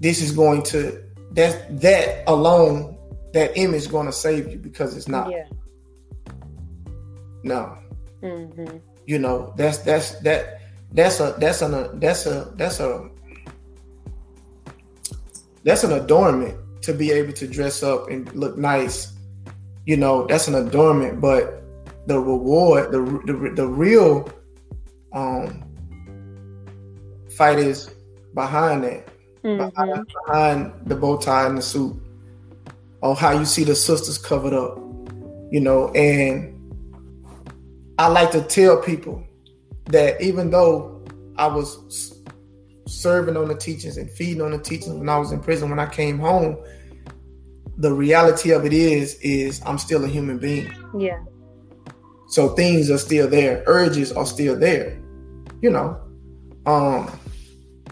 this 0.00 0.22
is 0.22 0.32
going 0.32 0.62
to 0.64 1.02
that 1.32 1.80
that 1.80 2.24
alone 2.26 2.96
that 3.32 3.56
image 3.56 3.82
is 3.82 3.86
going 3.86 4.06
to 4.06 4.12
save 4.12 4.50
you 4.50 4.58
because 4.58 4.96
it's 4.96 5.08
not. 5.08 5.30
Yeah. 5.30 5.44
No. 7.42 7.78
Mm-hmm. 8.22 8.78
You 9.06 9.18
know 9.18 9.54
that's 9.56 9.78
that's 9.78 10.18
that 10.20 10.60
that's 10.92 11.20
a 11.20 11.34
that's 11.38 11.62
an 11.62 12.00
that's 12.00 12.26
a 12.26 12.52
that's 12.56 12.80
a 12.80 13.10
that's 15.64 15.84
an 15.84 15.92
adornment 15.92 16.56
to 16.82 16.94
be 16.94 17.10
able 17.10 17.32
to 17.34 17.46
dress 17.46 17.82
up 17.82 18.08
and 18.08 18.32
look 18.34 18.56
nice 18.56 19.12
you 19.84 19.96
know 19.96 20.26
that's 20.26 20.48
an 20.48 20.54
adornment 20.54 21.20
but 21.20 21.62
the 22.06 22.18
reward 22.18 22.90
the 22.92 23.00
the, 23.26 23.52
the 23.54 23.66
real 23.66 24.30
um 25.12 25.64
fight 27.30 27.58
is 27.58 27.90
behind 28.34 28.84
that 28.84 29.08
mm-hmm. 29.44 29.68
behind, 29.68 30.06
behind, 30.26 30.72
the 30.86 30.94
bow 30.94 31.16
tie 31.16 31.46
and 31.46 31.58
the 31.58 31.62
suit 31.62 31.96
or 33.00 33.14
how 33.14 33.30
you 33.30 33.44
see 33.44 33.64
the 33.64 33.74
sisters 33.74 34.18
covered 34.18 34.52
up 34.52 34.76
you 35.50 35.60
know 35.60 35.88
and 35.92 36.54
i 37.98 38.06
like 38.06 38.30
to 38.30 38.42
tell 38.42 38.80
people 38.82 39.22
that 39.86 40.20
even 40.20 40.50
though 40.50 41.04
i 41.36 41.46
was 41.46 42.20
serving 42.86 43.36
on 43.36 43.48
the 43.48 43.54
teachings 43.54 43.96
and 43.96 44.10
feeding 44.10 44.42
on 44.42 44.50
the 44.50 44.58
teachings 44.58 44.94
when 44.94 45.08
i 45.08 45.18
was 45.18 45.32
in 45.32 45.40
prison 45.40 45.70
when 45.70 45.78
i 45.78 45.86
came 45.86 46.18
home 46.18 46.56
the 47.78 47.92
reality 47.92 48.50
of 48.50 48.66
it 48.66 48.72
is 48.72 49.14
is 49.20 49.62
I'm 49.64 49.78
still 49.78 50.04
a 50.04 50.08
human 50.08 50.38
being. 50.38 50.70
Yeah. 50.98 51.20
So 52.26 52.50
things 52.50 52.90
are 52.90 52.98
still 52.98 53.28
there. 53.28 53.62
Urges 53.66 54.12
are 54.12 54.26
still 54.26 54.58
there. 54.58 55.00
You 55.62 55.70
know. 55.70 56.00
Um 56.66 57.10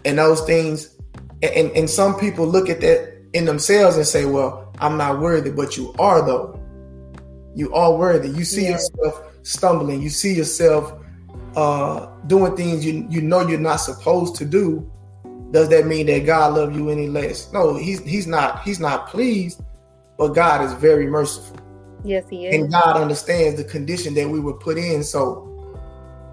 and 0.04 0.18
those 0.18 0.42
things 0.42 0.95
and, 1.42 1.70
and 1.72 1.88
some 1.88 2.18
people 2.18 2.46
look 2.46 2.68
at 2.68 2.80
that 2.80 3.22
in 3.32 3.44
themselves 3.44 3.96
and 3.96 4.06
say, 4.06 4.24
Well, 4.24 4.72
I'm 4.78 4.96
not 4.96 5.20
worthy, 5.20 5.50
but 5.50 5.76
you 5.76 5.94
are 5.98 6.24
though. 6.24 6.60
You 7.54 7.72
are 7.74 7.96
worthy. 7.96 8.28
You 8.28 8.44
see 8.44 8.64
yeah. 8.64 8.72
yourself 8.72 9.22
stumbling, 9.42 10.02
you 10.02 10.10
see 10.10 10.34
yourself 10.34 10.92
uh 11.54 12.06
doing 12.26 12.54
things 12.54 12.84
you 12.84 13.06
you 13.08 13.22
know 13.22 13.46
you're 13.46 13.58
not 13.58 13.76
supposed 13.76 14.36
to 14.36 14.44
do. 14.44 14.90
Does 15.52 15.68
that 15.68 15.86
mean 15.86 16.06
that 16.06 16.26
God 16.26 16.54
love 16.54 16.76
you 16.76 16.90
any 16.90 17.08
less? 17.08 17.52
No, 17.52 17.76
he's 17.76 18.00
he's 18.00 18.26
not 18.26 18.62
he's 18.62 18.80
not 18.80 19.08
pleased 19.08 19.62
but 20.16 20.28
God 20.28 20.64
is 20.64 20.72
very 20.74 21.06
merciful. 21.06 21.58
Yes, 22.04 22.24
He 22.30 22.46
is. 22.46 22.54
And 22.54 22.70
God 22.70 22.96
understands 22.96 23.60
the 23.60 23.68
condition 23.68 24.14
that 24.14 24.28
we 24.28 24.40
were 24.40 24.54
put 24.54 24.78
in. 24.78 25.02
So 25.02 25.52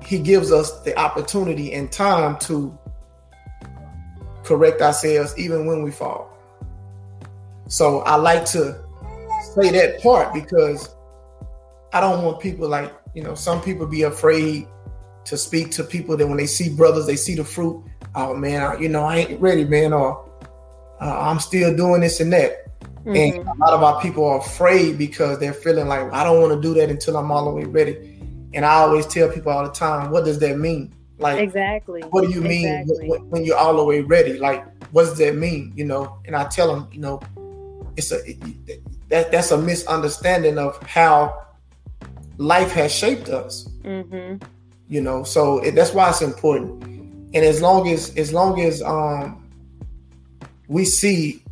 He 0.06 0.20
gives 0.20 0.52
us 0.52 0.82
the 0.82 0.98
opportunity 0.98 1.74
and 1.74 1.92
time 1.92 2.38
to 2.42 2.78
correct 4.44 4.82
ourselves 4.82 5.34
even 5.38 5.66
when 5.66 5.84
we 5.84 5.92
fall. 5.92 6.30
So 7.68 8.00
I 8.02 8.16
like 8.16 8.46
to 8.48 8.84
say 9.56 9.72
that 9.72 10.02
part 10.02 10.34
because 10.34 10.96
I 11.94 12.02
don't 12.02 12.24
want 12.24 12.40
people 12.40 12.68
like, 12.68 12.94
you 13.14 13.24
know, 13.24 13.36
some 13.36 13.62
people 13.62 13.86
be 13.86 14.04
afraid 14.04 14.68
to 15.26 15.38
speak 15.38 15.72
to 15.72 15.84
people 15.84 16.18
that 16.18 16.28
when 16.28 16.38
they 16.38 16.46
see 16.46 16.76
brothers, 16.76 17.06
they 17.06 17.16
see 17.16 17.36
the 17.36 17.44
fruit. 17.44 17.84
Oh 18.16 18.36
man, 18.36 18.82
you 18.82 18.90
know, 18.90 19.06
I 19.06 19.18
ain't 19.18 19.42
ready, 19.42 19.64
man, 19.64 19.94
or 19.94 20.30
uh, 21.02 21.30
I'm 21.30 21.40
still 21.40 21.76
doing 21.76 22.02
this 22.02 22.20
and 22.20 22.32
that. 22.34 22.64
Mm-hmm. 23.06 23.16
And 23.16 23.48
a 23.48 23.54
lot 23.56 23.74
of 23.74 23.84
our 23.84 24.02
people 24.02 24.26
are 24.26 24.40
afraid 24.40 24.98
because 24.98 25.40
they're 25.40 25.54
feeling 25.54 25.88
like 25.88 26.12
I 26.14 26.24
don't 26.24 26.42
want 26.42 26.54
to 26.54 26.62
do 26.62 26.74
that 26.80 26.90
until 26.90 27.18
I'm 27.18 27.32
all 27.32 27.46
the 27.46 27.52
way 27.52 27.66
ready. 27.66 28.20
And 28.54 28.66
I 28.66 28.76
always 28.76 29.08
tell 29.08 29.30
people 29.30 29.52
all 29.52 29.64
the 29.64 29.72
time, 29.72 30.12
what 30.12 30.26
does 30.26 30.40
that 30.40 30.58
mean? 30.58 30.94
Like 31.24 31.40
exactly. 31.40 32.02
What 32.02 32.26
do 32.26 32.32
you 32.32 32.42
mean 32.42 32.68
exactly. 32.68 33.10
when, 33.10 33.30
when, 33.30 33.46
you're 33.46 33.58
all 33.58 33.78
the 33.78 33.84
way 33.84 34.02
ready? 34.02 34.38
Like 34.38 34.66
what 34.92 35.06
does 35.06 35.18
that 35.18 35.36
mean? 35.36 35.72
You 35.76 35.86
know? 35.86 36.20
And 36.26 36.36
I 36.36 36.44
tell 36.50 36.74
them, 36.74 36.90
you 36.92 37.00
know, 37.00 37.22
it's 37.96 38.12
a 38.12 38.30
it, 38.30 38.82
that 39.10 39.32
that's 39.32 39.52
a 39.52 39.58
misunderstanding 39.58 40.58
of 40.58 40.82
how 40.84 41.46
life 42.38 42.72
has 42.74 42.94
shaped 42.94 43.30
us. 43.30 43.70
Mm-hmm. 43.84 44.44
You 44.90 45.02
know, 45.02 45.24
so 45.24 45.60
it, 45.60 45.76
that's 45.76 45.94
why 45.94 46.10
it's 46.10 46.22
important. 46.22 46.84
And 46.84 47.38
as 47.46 47.62
long 47.62 47.90
as 47.90 48.16
as 48.18 48.34
long 48.34 48.62
as 48.62 48.82
um 48.82 49.48
we 50.68 50.86
see 50.86 51.44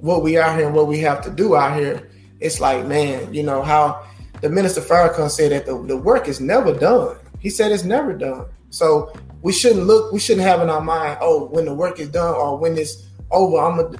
what 0.00 0.22
we 0.22 0.38
out 0.38 0.56
here 0.56 0.66
and 0.66 0.74
what 0.74 0.86
we 0.86 0.98
have 0.98 1.22
to 1.22 1.30
do 1.30 1.56
out 1.56 1.78
here, 1.78 2.10
it's 2.40 2.60
like, 2.60 2.86
man, 2.86 3.32
you 3.32 3.42
know, 3.42 3.62
how 3.62 4.04
the 4.40 4.50
minister 4.50 4.80
Farrakhan 4.80 5.30
said 5.30 5.52
that 5.52 5.66
the, 5.66 5.82
the 5.86 5.96
work 5.96 6.28
is 6.28 6.40
never 6.40 6.72
done. 6.72 7.16
He 7.40 7.50
said 7.50 7.72
it's 7.72 7.84
never 7.84 8.12
done. 8.12 8.46
So 8.76 9.10
we 9.40 9.52
shouldn't 9.52 9.86
look, 9.86 10.12
we 10.12 10.20
shouldn't 10.20 10.46
have 10.46 10.60
in 10.60 10.68
our 10.68 10.82
mind, 10.82 11.18
oh, 11.22 11.46
when 11.46 11.64
the 11.64 11.74
work 11.74 11.98
is 11.98 12.08
done 12.08 12.34
or 12.34 12.58
when 12.58 12.76
it's 12.76 13.06
over, 13.30 13.56
I'm 13.56 13.78
a, 13.80 13.90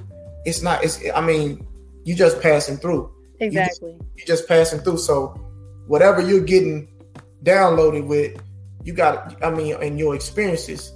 it's 0.45 0.61
not, 0.61 0.83
it's, 0.83 1.01
I 1.15 1.21
mean, 1.21 1.65
you 2.03 2.13
just 2.13 2.39
passing 2.41 2.77
through. 2.77 3.11
Exactly. 3.39 3.93
You 3.93 3.97
just, 3.97 4.09
you're 4.17 4.27
just 4.27 4.47
passing 4.47 4.79
through. 4.81 4.97
So 4.97 5.29
whatever 5.87 6.21
you're 6.21 6.45
getting 6.45 6.87
downloaded 7.43 8.05
with, 8.05 8.39
you 8.83 8.93
got, 8.93 9.43
I 9.43 9.49
mean, 9.49 9.81
in 9.81 9.97
your 9.97 10.13
experiences, 10.13 10.93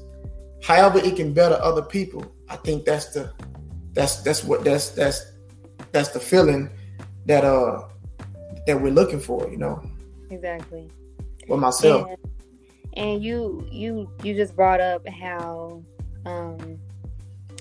however 0.61 0.99
it 0.99 1.15
can 1.15 1.33
better 1.33 1.55
other 1.55 1.81
people, 1.81 2.23
I 2.49 2.57
think 2.57 2.85
that's 2.85 3.07
the 3.07 3.33
that's 3.93 4.17
that's 4.21 4.43
what 4.43 4.63
that's 4.63 4.89
that's 4.89 5.33
that's 5.91 6.09
the 6.09 6.19
feeling 6.19 6.69
that 7.25 7.43
uh 7.43 7.87
that 8.67 8.79
we're 8.79 8.93
looking 8.93 9.19
for, 9.19 9.49
you 9.49 9.57
know. 9.57 9.81
Exactly. 10.29 10.89
For 11.47 11.57
myself. 11.57 12.07
And 12.09 12.30
you 12.95 13.67
you 13.71 14.11
you 14.23 14.33
just 14.35 14.55
brought 14.55 14.81
up 14.81 15.07
how 15.07 15.83
um 16.25 16.79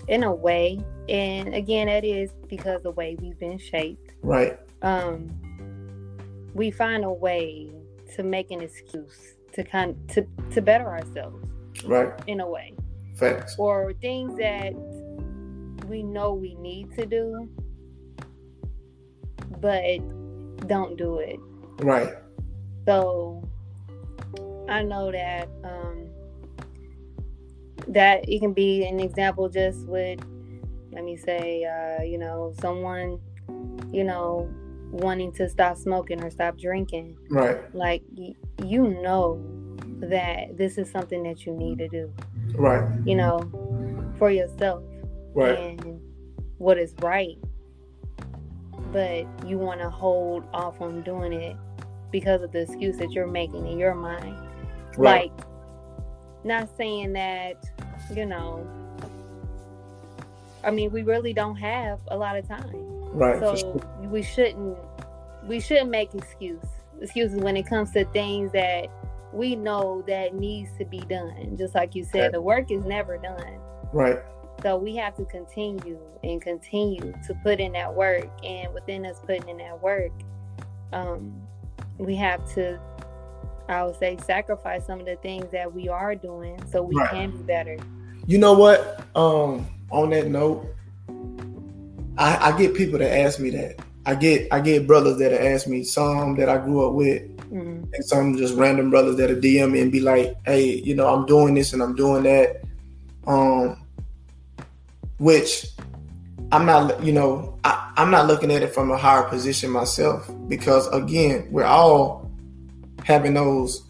in 0.08 0.24
a 0.24 0.34
way, 0.34 0.80
and 1.08 1.54
again 1.54 1.86
that 1.86 2.04
is 2.04 2.32
because 2.48 2.82
the 2.82 2.90
way 2.92 3.16
we've 3.20 3.38
been 3.38 3.58
shaped. 3.58 4.12
Right. 4.22 4.58
Um 4.82 5.30
we 6.54 6.70
find 6.70 7.04
a 7.04 7.12
way 7.12 7.70
to 8.16 8.22
make 8.22 8.50
an 8.50 8.60
excuse 8.60 9.34
to 9.52 9.62
kind 9.62 9.96
to 10.10 10.26
to 10.52 10.60
better 10.60 10.88
ourselves. 10.88 11.46
Right. 11.84 12.12
In 12.26 12.40
a 12.40 12.48
way. 12.48 12.74
Facts. 13.16 13.56
Or 13.58 13.92
things 13.94 14.36
that 14.38 14.74
we 15.86 16.02
know 16.02 16.34
we 16.34 16.54
need 16.56 16.92
to 16.96 17.06
do, 17.06 17.48
but 19.60 19.98
don't 20.66 20.96
do 20.96 21.18
it. 21.18 21.38
Right. 21.80 22.14
So 22.86 23.48
I 24.70 24.82
know 24.82 25.10
that 25.10 25.48
um, 25.64 26.08
that 27.88 28.28
it 28.28 28.38
can 28.38 28.52
be 28.52 28.86
an 28.86 29.00
example 29.00 29.48
just 29.48 29.86
with, 29.86 30.20
let 30.92 31.04
me 31.04 31.16
say, 31.16 31.64
uh, 31.64 32.02
you 32.02 32.18
know, 32.18 32.54
someone, 32.60 33.18
you 33.92 34.04
know, 34.04 34.48
wanting 34.92 35.32
to 35.32 35.48
stop 35.48 35.76
smoking 35.76 36.22
or 36.22 36.30
stop 36.30 36.56
drinking. 36.56 37.16
Right. 37.30 37.58
Like 37.74 38.02
y- 38.16 38.34
you 38.64 38.88
know 39.02 39.44
that 40.00 40.56
this 40.56 40.78
is 40.78 40.90
something 40.90 41.24
that 41.24 41.44
you 41.44 41.52
need 41.52 41.78
to 41.78 41.88
do. 41.88 42.12
Right. 42.54 42.88
You 43.04 43.16
know, 43.16 44.12
for 44.18 44.30
yourself. 44.30 44.84
Right. 45.34 45.58
And 45.58 46.00
what 46.58 46.78
is 46.78 46.94
right. 47.02 47.36
But 48.92 49.26
you 49.46 49.58
want 49.58 49.80
to 49.80 49.90
hold 49.90 50.44
off 50.52 50.80
on 50.80 51.02
doing 51.02 51.32
it 51.32 51.56
because 52.10 52.42
of 52.42 52.52
the 52.52 52.62
excuse 52.62 52.96
that 52.98 53.12
you're 53.12 53.26
making 53.26 53.66
in 53.66 53.78
your 53.78 53.94
mind. 53.94 54.36
Right. 54.96 55.32
Like, 55.32 55.46
not 56.44 56.68
saying 56.76 57.12
that, 57.14 57.56
you 58.14 58.26
know, 58.26 58.66
I 60.64 60.70
mean, 60.70 60.90
we 60.90 61.02
really 61.02 61.32
don't 61.32 61.56
have 61.56 61.98
a 62.08 62.16
lot 62.16 62.36
of 62.36 62.46
time. 62.46 62.70
Right. 63.12 63.40
So 63.40 63.56
sure. 63.56 63.86
we 64.04 64.22
shouldn't 64.22 64.76
we 65.46 65.58
shouldn't 65.58 65.90
make 65.90 66.14
excuse 66.14 66.64
excuses 67.00 67.40
when 67.40 67.56
it 67.56 67.66
comes 67.66 67.90
to 67.92 68.04
things 68.06 68.52
that 68.52 68.88
we 69.32 69.56
know 69.56 70.02
that 70.06 70.34
needs 70.34 70.70
to 70.78 70.84
be 70.84 71.00
done. 71.00 71.56
Just 71.56 71.74
like 71.74 71.94
you 71.94 72.04
said, 72.04 72.22
Right. 72.22 72.32
the 72.32 72.42
work 72.42 72.70
is 72.70 72.84
never 72.84 73.16
done. 73.16 73.58
Right. 73.92 74.18
So 74.62 74.76
we 74.76 74.94
have 74.96 75.16
to 75.16 75.24
continue 75.24 75.98
and 76.22 76.42
continue 76.42 77.14
to 77.26 77.34
put 77.42 77.60
in 77.60 77.72
that 77.72 77.94
work. 77.94 78.28
And 78.44 78.72
within 78.74 79.06
us 79.06 79.18
putting 79.20 79.48
in 79.48 79.56
that 79.58 79.80
work, 79.82 80.12
um, 80.92 81.32
we 81.96 82.14
have 82.16 82.44
to, 82.54 82.78
I 83.70 83.84
would 83.84 83.96
say, 83.98 84.16
sacrifice 84.26 84.86
some 84.86 85.00
of 85.00 85.06
the 85.06 85.16
things 85.16 85.46
that 85.52 85.72
we 85.72 85.88
are 85.88 86.14
doing 86.14 86.60
so 86.70 86.82
we 86.82 86.96
Right. 86.96 87.10
can 87.10 87.30
be 87.30 87.38
better. 87.38 87.76
You 88.26 88.38
know 88.38 88.52
what? 88.52 89.02
Um, 89.14 89.66
on 89.90 90.10
that 90.10 90.28
note, 90.28 90.66
I, 92.18 92.52
I 92.52 92.58
get 92.58 92.74
people 92.74 92.98
that 92.98 93.16
ask 93.16 93.38
me 93.40 93.50
that. 93.50 93.76
I 94.06 94.14
get 94.14 94.48
I 94.50 94.60
get 94.60 94.86
brothers 94.86 95.18
that 95.18 95.32
ask 95.32 95.66
me, 95.66 95.84
some 95.84 96.36
that 96.36 96.48
I 96.48 96.58
grew 96.58 96.86
up 96.88 96.94
with, 96.94 97.22
Mhm. 97.50 97.84
and 97.92 98.04
some 98.04 98.36
just 98.36 98.54
random 98.56 98.90
brothers 98.90 99.16
that 99.16 99.30
are 99.30 99.36
DM 99.40 99.72
me 99.72 99.80
and 99.80 99.92
be 99.92 100.00
like, 100.00 100.34
"Hey, 100.44 100.64
you 100.84 100.94
know, 100.94 101.06
I'm 101.06 101.26
doing 101.26 101.54
this 101.54 101.72
and 101.72 101.82
I'm 101.82 101.94
doing 101.94 102.22
that," 102.24 102.62
um, 103.26 103.76
which 105.18 105.66
I'm 106.52 106.66
not, 106.66 107.02
you 107.04 107.12
know, 107.12 107.54
I, 107.64 107.92
I'm 107.96 108.10
not 108.10 108.26
looking 108.26 108.50
at 108.50 108.62
it 108.62 108.74
from 108.74 108.90
a 108.90 108.96
higher 108.96 109.22
position 109.24 109.70
myself 109.70 110.28
because 110.48 110.88
again, 110.88 111.46
we're 111.50 111.64
all 111.64 112.19
having 113.04 113.34
those 113.34 113.82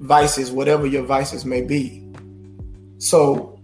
vices, 0.00 0.50
whatever 0.50 0.86
your 0.86 1.02
vices 1.04 1.44
may 1.44 1.62
be. 1.62 2.02
So 2.98 3.58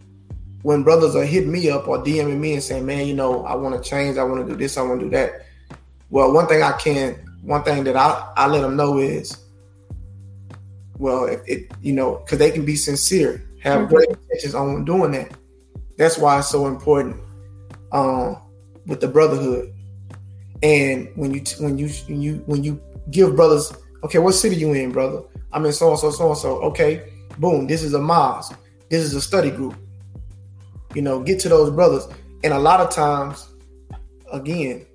when 0.62 0.82
brothers 0.82 1.16
are 1.16 1.24
hitting 1.24 1.50
me 1.50 1.70
up 1.70 1.88
or 1.88 1.98
DMing 1.98 2.38
me 2.38 2.54
and 2.54 2.62
saying, 2.62 2.86
"Man, 2.86 3.06
you 3.06 3.14
know, 3.14 3.44
I 3.44 3.54
want 3.56 3.74
to 3.82 3.88
change, 3.88 4.16
I 4.18 4.24
want 4.24 4.46
to 4.46 4.52
do 4.52 4.58
this, 4.58 4.76
I 4.76 4.82
want 4.82 5.00
to 5.00 5.06
do 5.06 5.10
that," 5.10 5.42
well, 6.10 6.32
one 6.32 6.46
thing 6.46 6.62
I 6.62 6.72
can, 6.72 7.14
one 7.42 7.62
thing 7.64 7.84
that 7.84 7.96
I 7.96 8.32
I 8.36 8.46
let 8.46 8.60
them 8.62 8.76
know 8.76 8.98
is, 8.98 9.36
well, 10.98 11.24
if 11.24 11.40
it, 11.46 11.70
you 11.80 11.92
know, 11.92 12.16
because 12.16 12.38
they 12.38 12.50
can 12.50 12.64
be 12.64 12.76
sincere, 12.76 13.42
have 13.60 13.82
Mhm. 13.82 13.88
great 13.88 14.08
intentions 14.08 14.54
on 14.54 14.84
doing 14.84 15.12
that. 15.12 15.32
That's 15.96 16.18
why 16.18 16.38
it's 16.38 16.48
so 16.48 16.66
important 16.66 17.16
um, 17.92 18.36
with 18.86 19.00
the 19.00 19.08
brotherhood. 19.08 19.72
And 20.62 21.08
when 21.16 21.32
you 21.34 21.42
when 21.58 21.76
you 21.78 21.88
when 22.08 22.20
you 22.22 22.42
when 22.46 22.62
you 22.64 22.80
give 23.10 23.34
brothers, 23.34 23.72
okay, 24.04 24.18
what 24.18 24.32
city 24.32 24.56
you 24.56 24.72
in, 24.72 24.92
brother? 24.92 25.22
I'm 25.52 25.64
in 25.66 25.72
so 25.72 25.90
and 25.90 25.98
so 25.98 26.10
so 26.10 26.28
and 26.28 26.38
so. 26.38 26.58
Okay, 26.62 27.12
boom, 27.38 27.66
this 27.66 27.82
is 27.82 27.94
a 27.94 28.00
mosque. 28.00 28.56
This 28.88 29.02
is 29.02 29.14
a 29.14 29.20
study 29.20 29.50
group. 29.50 29.76
You 30.94 31.02
know, 31.02 31.22
get 31.22 31.40
to 31.40 31.48
those 31.48 31.70
brothers. 31.70 32.06
And 32.44 32.52
a 32.52 32.58
lot 32.58 32.80
of 32.80 32.90
times, 32.90 33.48
again, 34.32 34.86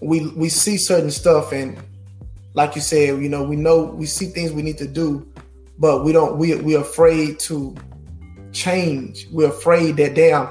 we 0.00 0.28
we 0.28 0.48
see 0.48 0.76
certain 0.76 1.10
stuff 1.10 1.52
and 1.52 1.76
like 2.54 2.74
you 2.74 2.80
said, 2.80 3.20
you 3.22 3.28
know, 3.28 3.42
we 3.42 3.56
know 3.56 3.84
we 3.84 4.06
see 4.06 4.26
things 4.26 4.52
we 4.52 4.62
need 4.62 4.78
to 4.78 4.86
do, 4.86 5.30
but 5.78 6.04
we 6.04 6.12
don't 6.12 6.38
we 6.38 6.54
we're 6.56 6.80
afraid 6.80 7.38
to 7.40 7.76
change. 8.52 9.28
We're 9.30 9.50
afraid 9.50 9.96
that 9.98 10.14
damn 10.14 10.48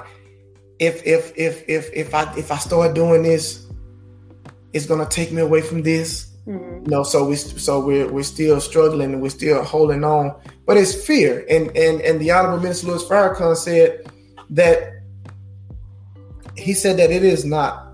if 0.79 1.05
if 1.05 1.33
if 1.35 1.67
if 1.67 1.89
if 1.93 2.13
I 2.13 2.31
if 2.37 2.51
I 2.51 2.57
start 2.57 2.93
doing 2.93 3.23
this, 3.23 3.66
it's 4.73 4.85
gonna 4.85 5.05
take 5.07 5.31
me 5.31 5.41
away 5.41 5.61
from 5.61 5.81
this. 5.83 6.27
Mhm. 6.47 6.85
You 6.85 6.91
know, 6.91 7.03
so 7.03 7.27
we 7.27 7.35
so 7.35 7.79
we're 7.85 8.07
we're 8.11 8.23
still 8.23 8.59
struggling 8.61 9.13
and 9.13 9.21
we're 9.21 9.29
still 9.29 9.63
holding 9.63 10.03
on. 10.03 10.33
But 10.65 10.77
it's 10.77 10.93
fear. 10.93 11.45
And 11.49 11.75
and 11.75 12.01
and 12.01 12.19
the 12.19 12.31
Honorable 12.31 12.59
Minister 12.61 12.87
Louis 12.87 13.03
Farrakhan 13.03 13.55
said 13.57 14.09
that 14.51 14.93
he 16.55 16.73
said 16.73 16.97
that 16.97 17.11
it 17.11 17.23
is 17.23 17.45
not 17.45 17.87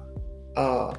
uh 0.55 0.95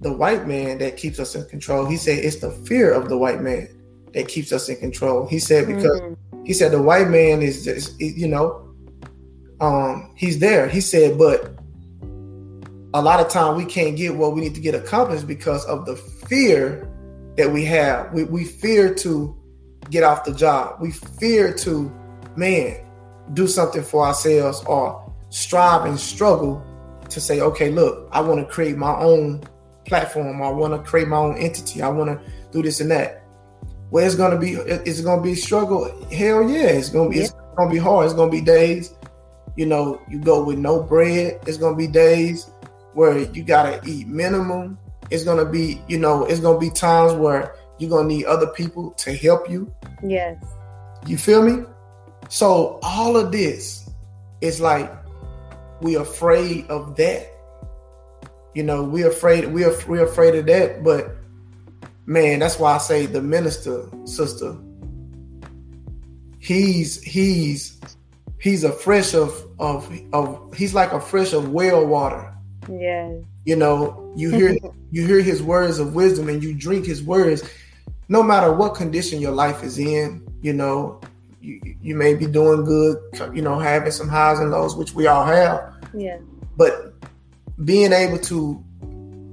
the 0.00 0.12
white 0.12 0.46
man 0.46 0.78
that 0.78 0.96
keeps 0.96 1.18
us 1.18 1.34
in 1.34 1.44
control. 1.46 1.86
He 1.86 1.96
said 1.96 2.18
it's 2.24 2.36
the 2.36 2.50
fear 2.50 2.92
of 2.92 3.08
the 3.08 3.16
white 3.16 3.40
man 3.40 3.68
that 4.12 4.28
keeps 4.28 4.52
us 4.52 4.68
in 4.68 4.76
control. 4.76 5.26
He 5.26 5.38
said 5.38 5.66
because 5.66 6.00
Mhm. 6.00 6.16
he 6.46 6.52
said 6.52 6.72
the 6.72 6.82
white 6.82 7.08
man 7.10 7.42
is 7.42 7.64
just 7.64 7.98
you 8.00 8.28
know 8.28 8.60
um 9.60 10.10
he's 10.16 10.38
there 10.40 10.68
he 10.68 10.80
said 10.80 11.16
but 11.16 11.53
a 12.94 13.02
lot 13.02 13.18
of 13.18 13.28
time 13.28 13.56
we 13.56 13.64
can't 13.64 13.96
get 13.96 14.14
what 14.14 14.34
we 14.34 14.40
need 14.40 14.54
to 14.54 14.60
get 14.60 14.74
accomplished 14.74 15.26
because 15.26 15.64
of 15.66 15.84
the 15.84 15.96
fear 15.96 16.88
that 17.36 17.50
we 17.50 17.64
have 17.64 18.12
we, 18.12 18.24
we 18.24 18.44
fear 18.44 18.94
to 18.94 19.36
get 19.90 20.04
off 20.04 20.24
the 20.24 20.32
job 20.32 20.80
we 20.80 20.92
fear 20.92 21.52
to 21.52 21.92
man 22.36 22.80
do 23.32 23.46
something 23.46 23.82
for 23.82 24.06
ourselves 24.06 24.62
or 24.66 25.12
strive 25.30 25.84
and 25.84 25.98
struggle 25.98 26.64
to 27.08 27.20
say 27.20 27.40
okay 27.40 27.70
look 27.70 28.08
i 28.12 28.20
want 28.20 28.40
to 28.40 28.46
create 28.46 28.76
my 28.76 28.94
own 28.96 29.42
platform 29.84 30.40
i 30.40 30.48
want 30.48 30.72
to 30.72 30.88
create 30.88 31.08
my 31.08 31.16
own 31.16 31.36
entity 31.36 31.82
i 31.82 31.88
want 31.88 32.08
to 32.08 32.32
do 32.52 32.62
this 32.62 32.80
and 32.80 32.90
that 32.90 33.24
well, 33.90 34.04
it's 34.04 34.16
gonna 34.16 34.38
be 34.38 34.54
it's 34.54 35.02
gonna 35.02 35.22
be 35.22 35.32
a 35.32 35.36
struggle. 35.36 35.84
Hell 36.10 36.50
yeah, 36.50 36.66
it's 36.66 36.88
gonna 36.88 37.10
be 37.10 37.20
it's 37.20 37.34
gonna 37.56 37.70
be 37.70 37.78
hard. 37.78 38.06
It's 38.06 38.14
gonna 38.14 38.30
be 38.30 38.40
days, 38.40 38.92
you 39.56 39.66
know, 39.66 40.00
you 40.08 40.18
go 40.18 40.42
with 40.42 40.58
no 40.58 40.82
bread. 40.82 41.38
It's 41.46 41.58
gonna 41.58 41.76
be 41.76 41.86
days 41.86 42.50
where 42.94 43.18
you 43.18 43.42
gotta 43.42 43.80
eat 43.86 44.08
minimum. 44.08 44.78
It's 45.10 45.24
gonna 45.24 45.44
be, 45.44 45.82
you 45.88 45.98
know, 45.98 46.24
it's 46.24 46.40
gonna 46.40 46.58
be 46.58 46.70
times 46.70 47.12
where 47.14 47.54
you're 47.78 47.90
gonna 47.90 48.08
need 48.08 48.24
other 48.24 48.46
people 48.48 48.92
to 48.92 49.14
help 49.14 49.50
you. 49.50 49.72
Yes. 50.02 50.42
You 51.06 51.18
feel 51.18 51.42
me? 51.42 51.64
So 52.28 52.78
all 52.82 53.16
of 53.16 53.32
this 53.32 53.90
is 54.40 54.60
like 54.60 54.90
we 55.80 55.96
afraid 55.96 56.66
of 56.68 56.96
that. 56.96 57.30
You 58.54 58.62
know, 58.62 58.84
we 58.84 59.02
afraid 59.02 59.46
we're 59.52 59.76
we're 59.86 60.04
afraid 60.04 60.34
of 60.36 60.46
that, 60.46 60.82
but 60.84 61.16
man, 62.06 62.38
that's 62.38 62.58
why 62.58 62.74
I 62.74 62.78
say 62.78 63.06
the 63.06 63.20
minister, 63.20 63.88
sister, 64.04 64.56
he's 66.38 67.02
he's 67.02 67.80
he's 68.38 68.64
a 68.64 68.72
fresh 68.72 69.14
of 69.14 69.44
of 69.58 69.90
of 70.12 70.54
he's 70.54 70.74
like 70.74 70.92
a 70.92 71.00
fresh 71.00 71.32
of 71.32 71.50
well 71.50 71.84
water. 71.86 72.33
Yes. 72.70 73.22
You 73.44 73.56
know, 73.56 74.12
you 74.16 74.30
hear 74.30 74.56
you 74.90 75.06
hear 75.06 75.20
his 75.20 75.42
words 75.42 75.78
of 75.78 75.94
wisdom 75.94 76.28
and 76.28 76.42
you 76.42 76.54
drink 76.54 76.86
his 76.86 77.02
words, 77.02 77.42
no 78.08 78.22
matter 78.22 78.52
what 78.52 78.74
condition 78.74 79.20
your 79.20 79.32
life 79.32 79.62
is 79.62 79.78
in, 79.78 80.26
you 80.40 80.52
know, 80.52 81.00
you, 81.40 81.60
you 81.80 81.94
may 81.94 82.14
be 82.14 82.26
doing 82.26 82.64
good, 82.64 82.98
you 83.34 83.42
know, 83.42 83.58
having 83.58 83.90
some 83.92 84.08
highs 84.08 84.38
and 84.38 84.50
lows, 84.50 84.76
which 84.76 84.94
we 84.94 85.06
all 85.06 85.24
have, 85.24 85.74
Yeah. 85.92 86.18
but 86.56 86.94
being 87.64 87.92
able 87.92 88.18
to 88.18 88.62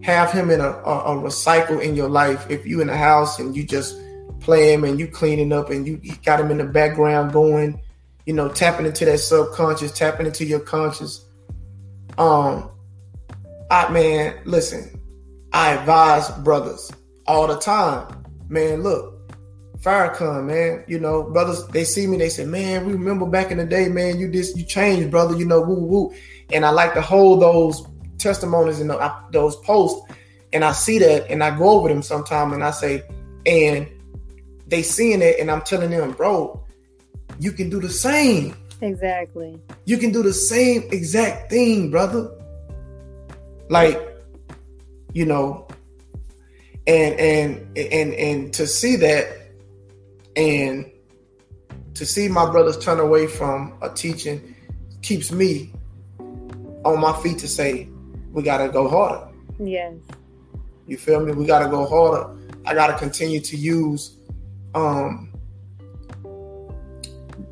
have 0.01 0.31
him 0.31 0.49
in 0.49 0.59
a, 0.59 0.69
a, 0.69 1.15
a 1.17 1.21
recycle 1.21 1.81
in 1.81 1.95
your 1.95 2.09
life, 2.09 2.49
if 2.49 2.65
you 2.65 2.81
in 2.81 2.87
the 2.87 2.97
house 2.97 3.39
and 3.39 3.55
you 3.55 3.63
just 3.63 3.97
play 4.39 4.73
him 4.73 4.83
and 4.83 4.99
you 4.99 5.07
cleaning 5.07 5.53
up 5.53 5.69
and 5.69 5.87
you, 5.87 5.99
you 6.01 6.15
got 6.25 6.39
him 6.39 6.49
in 6.51 6.57
the 6.57 6.65
background 6.65 7.31
going, 7.31 7.81
you 8.25 8.33
know, 8.33 8.49
tapping 8.49 8.85
into 8.85 9.05
that 9.05 9.19
subconscious, 9.19 9.91
tapping 9.91 10.25
into 10.25 10.43
your 10.45 10.59
conscious. 10.59 11.25
Um, 12.17 12.69
I 13.71 13.89
man, 13.89 14.37
listen, 14.43 14.99
I 15.53 15.71
advise 15.71 16.29
brothers 16.39 16.91
all 17.25 17.47
the 17.47 17.57
time, 17.57 18.21
man. 18.49 18.83
Look, 18.83 19.33
Farrakhan, 19.79 20.45
man. 20.45 20.83
You 20.89 20.99
know, 20.99 21.23
brothers, 21.23 21.65
they 21.67 21.85
see 21.85 22.05
me, 22.05 22.17
they 22.17 22.27
say, 22.27 22.43
man, 22.45 22.85
we 22.85 22.91
remember 22.91 23.25
back 23.25 23.49
in 23.49 23.57
the 23.57 23.65
day, 23.65 23.87
man, 23.87 24.19
you 24.19 24.29
just 24.29 24.57
you 24.57 24.65
changed, 24.65 25.09
brother. 25.09 25.37
You 25.37 25.45
know, 25.45 25.61
woo 25.61 25.85
woo. 25.85 26.13
And 26.51 26.65
I 26.65 26.71
like 26.71 26.93
to 26.95 27.01
hold 27.01 27.43
those 27.43 27.87
testimonies 28.17 28.81
and 28.81 28.91
those 29.31 29.55
posts, 29.55 30.01
and 30.51 30.65
I 30.65 30.73
see 30.73 30.99
that, 30.99 31.29
and 31.29 31.41
I 31.41 31.57
go 31.57 31.69
over 31.69 31.87
them 31.87 32.01
sometime, 32.01 32.51
and 32.51 32.65
I 32.65 32.71
say, 32.71 33.03
and 33.45 33.87
they 34.67 34.83
seeing 34.83 35.21
it, 35.21 35.39
and 35.39 35.49
I'm 35.49 35.61
telling 35.61 35.91
them, 35.91 36.11
bro, 36.11 36.61
you 37.39 37.53
can 37.53 37.69
do 37.69 37.79
the 37.79 37.89
same. 37.89 38.53
Exactly. 38.81 39.57
You 39.85 39.97
can 39.97 40.11
do 40.11 40.23
the 40.23 40.33
same 40.33 40.89
exact 40.91 41.49
thing, 41.49 41.89
brother. 41.89 42.37
Like, 43.71 43.97
you 45.13 45.25
know, 45.25 45.65
and 46.85 47.17
and 47.17 47.77
and 47.77 48.13
and 48.13 48.53
to 48.53 48.67
see 48.67 48.97
that 48.97 49.53
and 50.35 50.91
to 51.93 52.05
see 52.05 52.27
my 52.27 52.51
brothers 52.51 52.77
turn 52.77 52.99
away 52.99 53.27
from 53.27 53.77
a 53.81 53.89
teaching 53.89 54.55
keeps 55.01 55.31
me 55.31 55.71
on 56.83 56.99
my 56.99 57.13
feet 57.21 57.37
to 57.39 57.47
say 57.47 57.87
we 58.33 58.43
got 58.43 58.57
to 58.57 58.67
go 58.67 58.89
harder. 58.89 59.29
Yes. 59.57 59.93
You 60.85 60.97
feel 60.97 61.21
me? 61.21 61.31
We 61.31 61.45
got 61.45 61.59
to 61.59 61.69
go 61.69 61.85
harder. 61.85 62.29
I 62.65 62.73
got 62.73 62.87
to 62.87 62.97
continue 62.97 63.39
to 63.39 63.55
use 63.55 64.17
um 64.75 65.31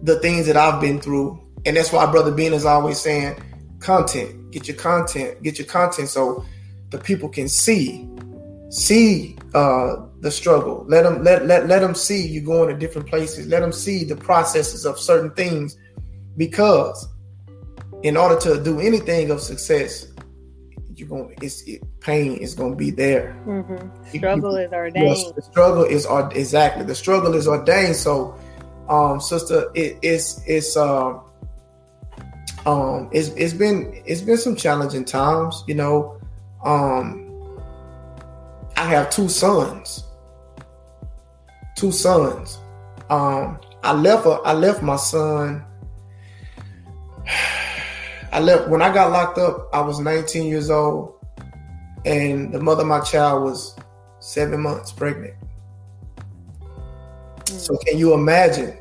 the 0.02 0.20
things 0.20 0.48
that 0.48 0.58
i've 0.58 0.82
been 0.82 1.00
through. 1.00 1.42
And 1.66 1.78
that's 1.78 1.94
why 1.94 2.06
brother 2.12 2.32
Ben 2.32 2.52
is 2.52 2.66
always 2.66 3.00
saying 3.00 3.42
content 3.80 4.39
get 4.52 4.68
your 4.68 4.78
content 4.78 5.42
get 5.44 5.58
your 5.60 5.68
content 5.68 6.10
so 6.10 6.44
the 6.90 6.98
people 6.98 7.30
can 7.30 7.48
see 7.48 8.10
see 8.72 9.36
uh, 9.56 9.96
the 10.22 10.30
struggle. 10.30 10.86
Let 10.88 11.04
them 11.04 11.24
let, 11.24 11.46
let 11.46 11.68
let 11.68 11.80
them 11.80 11.96
see 11.96 12.28
you 12.28 12.42
going 12.42 12.70
to 12.70 12.76
different 12.76 13.08
places. 13.08 13.48
Let 13.48 13.62
them 13.62 13.72
see 13.72 14.04
the 14.04 14.16
processes 14.16 14.86
of 14.86 15.00
certain 15.00 15.32
things, 15.32 15.78
because 16.38 17.08
in 18.04 18.16
order 18.16 18.40
to 18.42 18.64
do 18.64 18.80
anything 18.80 19.32
of 19.32 19.42
success, 19.42 20.08
you're 20.96 21.10
going 21.10 21.36
to, 21.36 21.46
it's 21.46 21.64
it, 21.64 21.82
pain 22.00 22.38
is 22.38 22.54
going 22.54 22.72
to 22.72 22.78
be 22.78 22.92
there. 22.92 23.42
Mm-hmm. 23.48 24.18
Struggle 24.18 24.60
you, 24.60 24.66
is 24.66 24.72
ordained. 24.72 25.08
Yes, 25.08 25.32
the 25.32 25.42
struggle 25.42 25.84
is 25.84 26.08
exactly 26.36 26.86
the 26.86 26.96
struggle 26.96 27.34
is 27.34 27.48
ordained. 27.48 27.96
So, 27.96 28.38
um, 28.88 29.20
sister, 29.20 29.72
it, 29.74 29.98
it's 30.02 30.42
it's 30.46 30.78
um. 30.78 31.22
Um, 32.70 33.10
it's, 33.12 33.30
it's 33.30 33.54
been 33.54 34.00
it's 34.06 34.22
been 34.22 34.38
some 34.38 34.56
challenging 34.56 35.04
times, 35.04 35.64
you 35.68 35.74
know. 35.74 36.22
Um, 36.64 37.60
I 38.78 38.86
have 38.86 39.10
two 39.10 39.28
sons. 39.28 40.04
Two 41.76 41.92
sons. 41.92 42.60
Um, 43.10 43.60
I 43.84 43.94
left 43.94 44.28
a, 44.28 44.42
I 44.46 44.54
left 44.54 44.84
my 44.84 44.98
son. 44.98 45.66
I 48.32 48.40
left 48.40 48.70
when 48.70 48.84
I 48.84 48.94
got 48.94 49.12
locked 49.12 49.40
up. 49.40 49.68
I 49.74 49.82
was 49.82 50.00
19 50.00 50.48
years 50.48 50.70
old, 50.70 51.16
and 52.06 52.54
the 52.54 52.60
mother 52.60 52.84
of 52.84 52.88
my 52.88 53.00
child 53.00 53.46
was 53.46 53.76
seven 54.20 54.62
months 54.62 54.92
pregnant. 54.92 55.34
So 57.46 57.76
can 57.78 57.98
you 57.98 58.14
imagine? 58.14 58.79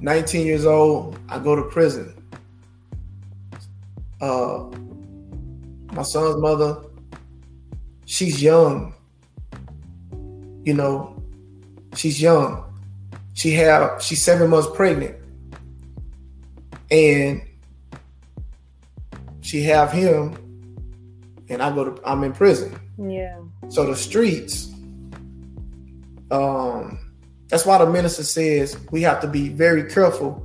19 0.00 0.46
years 0.46 0.66
old, 0.66 1.18
I 1.28 1.38
go 1.38 1.56
to 1.56 1.62
prison. 1.62 2.14
Uh, 4.20 4.64
my 5.92 6.02
son's 6.02 6.36
mother 6.40 6.82
she's 8.06 8.42
young. 8.42 8.94
You 10.64 10.74
know, 10.74 11.22
she's 11.94 12.20
young. 12.20 12.64
She 13.34 13.52
have 13.52 14.02
she's 14.02 14.22
seven 14.22 14.50
months 14.50 14.68
pregnant, 14.74 15.16
and 16.90 17.42
she 19.40 19.62
have 19.64 19.92
him, 19.92 20.36
and 21.48 21.62
I 21.62 21.74
go 21.74 21.90
to 21.90 22.08
I'm 22.08 22.24
in 22.24 22.32
prison. 22.32 22.78
Yeah. 22.98 23.40
So 23.68 23.86
the 23.86 23.96
streets. 23.96 24.70
Um, 26.30 26.98
that's 27.54 27.64
why 27.64 27.78
the 27.78 27.88
minister 27.88 28.24
says 28.24 28.76
we 28.90 29.00
have 29.02 29.20
to 29.20 29.28
be 29.28 29.48
very 29.48 29.84
careful 29.88 30.44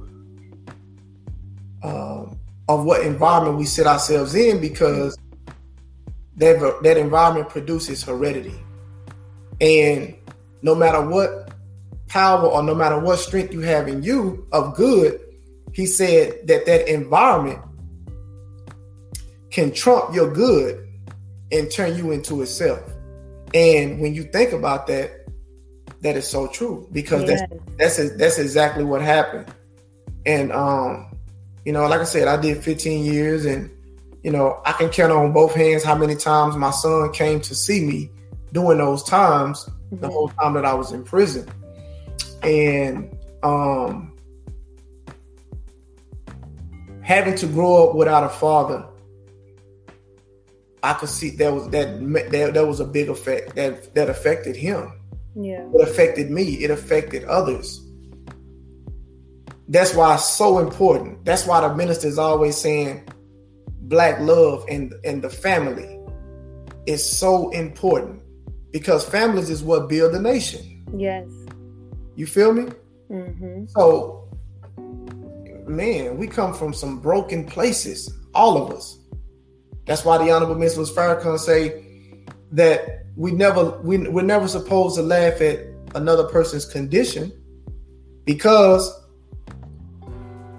uh, 1.82 2.24
of 2.68 2.86
what 2.86 3.02
environment 3.02 3.58
we 3.58 3.66
set 3.66 3.88
ourselves 3.88 4.36
in 4.36 4.62
because 4.62 5.18
that 6.36 6.60
that 6.84 6.98
environment 6.98 7.50
produces 7.50 8.04
heredity, 8.04 8.54
and 9.60 10.16
no 10.62 10.76
matter 10.76 11.02
what 11.02 11.52
power 12.10 12.46
or 12.46 12.62
no 12.62 12.76
matter 12.76 13.00
what 13.00 13.18
strength 13.18 13.52
you 13.56 13.62
have 13.62 13.88
in 13.88 14.04
you 14.04 14.48
of 14.52 14.76
good, 14.76 15.20
he 15.74 15.88
said 15.88 16.46
that 16.46 16.68
that 16.68 16.88
environment 16.88 17.60
can 19.50 19.74
trump 19.74 20.14
your 20.14 20.32
good 20.32 20.88
and 21.52 21.72
turn 21.72 21.98
you 21.98 22.12
into 22.12 22.44
itself. 22.44 22.88
And 23.56 24.00
when 24.00 24.14
you 24.14 24.26
think 24.26 24.52
about 24.52 24.86
that, 24.86 25.19
that 26.02 26.16
is 26.16 26.28
so 26.28 26.48
true 26.48 26.88
because 26.92 27.24
yes. 27.24 27.42
that's 27.78 27.98
that's 27.98 28.16
that's 28.16 28.40
exactly 28.40 28.84
what 28.84 29.02
happened. 29.02 29.54
And 30.26 30.52
um, 30.52 31.12
you 31.66 31.74
know, 31.74 31.88
like 31.88 32.02
I 32.02 32.06
said, 32.06 32.28
I 32.28 32.40
did 32.40 32.64
15 32.64 33.06
years 33.06 33.46
and 33.46 33.70
you 34.24 34.32
know, 34.32 34.62
I 34.66 34.74
can 34.74 34.90
count 34.90 35.12
on 35.12 35.32
both 35.32 35.56
hands 35.56 35.84
how 35.84 35.96
many 35.96 36.16
times 36.16 36.56
my 36.58 36.72
son 36.72 37.12
came 37.14 37.40
to 37.42 37.56
see 37.56 37.86
me 37.86 38.12
during 38.52 38.80
those 38.80 39.04
times, 39.04 39.66
mm-hmm. 39.66 40.02
the 40.02 40.10
whole 40.10 40.30
time 40.30 40.54
that 40.54 40.66
I 40.66 40.74
was 40.74 40.92
in 40.92 41.04
prison. 41.04 41.48
And 42.44 43.16
um 43.44 44.14
having 47.02 47.36
to 47.36 47.48
grow 47.48 47.90
up 47.90 47.96
without 47.96 48.24
a 48.24 48.30
father, 48.30 48.86
I 50.84 50.94
could 50.94 51.10
see 51.10 51.32
that 51.32 51.54
was 51.54 51.70
that 51.70 52.00
that, 52.32 52.54
that 52.54 52.68
was 52.68 52.80
a 52.80 52.86
big 52.86 53.10
effect 53.10 53.56
that 53.56 53.94
that 53.96 54.10
affected 54.10 54.56
him. 54.56 54.94
Yeah. 55.36 55.68
It 55.74 55.82
affected 55.82 56.32
me, 56.32 56.64
it 56.64 56.72
affected 56.72 57.24
others. 57.26 57.86
That's 59.68 59.94
why 59.94 60.16
it's 60.16 60.28
so 60.28 60.60
important. 60.60 61.24
That's 61.26 61.46
why 61.46 61.62
the 61.62 61.76
minister 61.76 62.08
is 62.08 62.18
always 62.18 62.58
saying 62.58 63.08
black 63.82 64.20
love 64.20 64.66
and 64.70 64.94
and 65.04 65.22
the 65.22 65.30
family 65.30 66.00
is 66.86 67.04
so 67.06 67.50
important 67.50 68.22
because 68.72 69.04
families 69.08 69.50
is 69.50 69.64
what 69.64 69.90
build 69.90 70.14
the 70.14 70.22
nation. 70.22 70.84
Yes. 70.96 71.28
You 72.16 72.26
feel 72.26 72.54
me? 72.54 72.72
Mm-hmm. 73.10 73.66
So, 73.68 74.28
man, 75.68 76.18
we 76.18 76.28
come 76.28 76.54
from 76.54 76.74
some 76.74 77.00
broken 77.00 77.46
places, 77.46 78.14
all 78.34 78.62
of 78.62 78.72
us. 78.76 78.98
That's 79.86 80.06
why 80.06 80.18
the 80.18 80.32
Honorable 80.32 80.56
Minister 80.56 80.82
Farrakhan 80.82 81.40
say 81.40 81.84
that 82.52 83.06
we 83.20 83.34
never 83.34 83.72
we, 83.82 83.98
we're 84.08 84.22
never 84.22 84.48
supposed 84.48 84.96
to 84.96 85.02
laugh 85.02 85.42
at 85.42 85.60
another 85.94 86.24
person's 86.24 86.64
condition 86.64 87.34
because 88.24 88.90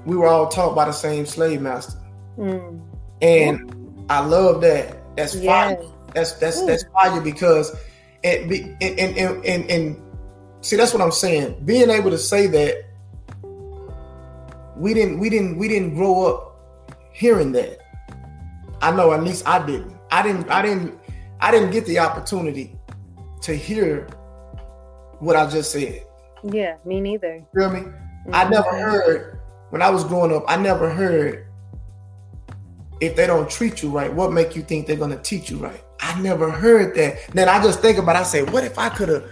we 0.05 0.15
were 0.15 0.27
all 0.27 0.47
taught 0.47 0.77
by 0.77 0.85
the 0.85 0.93
same 0.93 1.25
slave 1.25 1.63
master. 1.63 1.99
Mm. 2.37 2.83
And 3.23 4.05
I 4.11 4.21
love 4.21 4.61
that. 4.61 5.17
That's 5.17 5.43
fire. 5.43 5.83
That's 6.15 6.33
that's 6.33 6.59
Ooh. 6.59 6.67
that's 6.67 6.85
fire 6.93 7.23
because 7.23 7.75
and, 8.25 8.53
and, 8.53 9.17
and 9.17 9.47
and 9.47 9.71
and 9.71 10.03
see 10.61 10.77
that's 10.77 10.93
what 10.93 11.01
I'm 11.01 11.13
saying. 11.13 11.65
Being 11.65 11.89
able 11.89 12.11
to 12.11 12.19
say 12.19 12.47
that 12.49 12.85
we 14.77 14.93
didn't 14.93 15.19
we 15.19 15.31
didn't 15.31 15.57
we 15.57 15.67
didn't 15.67 15.95
grow 15.95 16.27
up 16.27 16.93
hearing 17.15 17.53
that. 17.53 17.79
I 18.83 18.91
know 18.91 19.13
at 19.13 19.23
least 19.23 19.49
I 19.49 19.65
didn't. 19.65 19.97
I 20.11 20.23
didn't 20.23 20.51
I 20.51 20.61
didn't 20.61 21.00
I 21.41 21.51
didn't 21.51 21.71
get 21.71 21.87
the 21.87 21.99
opportunity 21.99 22.77
to 23.43 23.55
hear 23.55 24.07
what 25.19 25.37
I 25.37 25.49
just 25.49 25.73
said. 25.73 26.05
Yeah, 26.43 26.77
me 26.85 27.01
neither. 27.01 27.37
You 27.37 27.47
feel 27.55 27.71
me? 27.71 27.81
Mm-hmm. 27.81 28.35
I 28.35 28.49
never 28.49 28.71
heard 28.71 29.41
when 29.71 29.83
I 29.83 29.91
was 29.91 30.05
growing 30.05 30.35
up, 30.35 30.45
I 30.47 30.57
never 30.57 30.91
heard 30.91 31.47
if 33.01 33.17
they 33.17 33.27
don't 33.27 33.49
treat 33.49 33.83
you 33.83 33.89
right, 33.89 34.13
what 34.13 34.33
make 34.33 34.55
you 34.55 34.63
think 34.63 34.87
they're 34.87 34.97
gonna 34.97 35.23
teach 35.23 35.51
you 35.51 35.57
right? 35.57 35.83
I 36.01 36.21
never 36.21 36.51
heard 36.51 36.95
that. 36.97 37.19
Then 37.33 37.49
I 37.49 37.63
just 37.63 37.81
think 37.81 37.99
about. 37.99 38.17
It, 38.17 38.21
I 38.21 38.23
say, 38.25 38.43
what 38.43 38.65
if 38.65 38.79
I 38.79 38.89
could 38.89 39.09
have? 39.09 39.25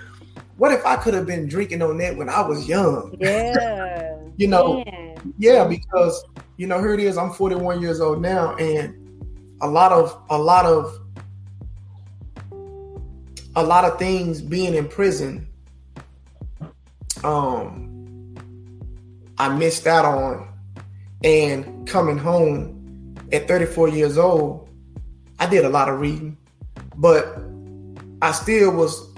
What 0.56 0.72
if 0.72 0.84
I 0.84 0.96
could 0.96 1.14
have 1.14 1.26
been 1.26 1.48
drinking 1.48 1.82
on 1.82 1.98
that 1.98 2.16
when 2.16 2.28
I 2.28 2.40
was 2.40 2.68
young? 2.68 3.16
Yeah. 3.20 4.16
you 4.36 4.48
know. 4.48 4.84
Man. 4.84 5.34
Yeah, 5.38 5.66
because 5.66 6.24
you 6.56 6.66
know, 6.66 6.78
here 6.78 6.94
it 6.94 7.00
is. 7.00 7.16
I'm 7.18 7.30
41 7.30 7.80
years 7.80 8.00
old 8.00 8.22
now, 8.22 8.54
and 8.56 8.94
a 9.61 9.68
lot 9.68 9.92
of 9.92 10.22
a 10.30 10.38
lot 10.38 10.66
of 10.66 10.98
a 13.59 13.62
lot 13.62 13.84
of 13.84 13.98
things 13.98 14.40
being 14.40 14.74
in 14.74 14.86
prison. 14.86 15.48
Um, 17.24 18.36
I 19.36 19.48
missed 19.48 19.86
out 19.88 20.04
on, 20.04 20.48
and 21.24 21.86
coming 21.86 22.18
home 22.18 23.16
at 23.32 23.48
34 23.48 23.88
years 23.88 24.16
old, 24.16 24.68
I 25.40 25.46
did 25.46 25.64
a 25.64 25.68
lot 25.68 25.88
of 25.88 25.98
reading, 25.98 26.36
but 26.96 27.36
I 28.22 28.30
still 28.30 28.70
was 28.70 29.12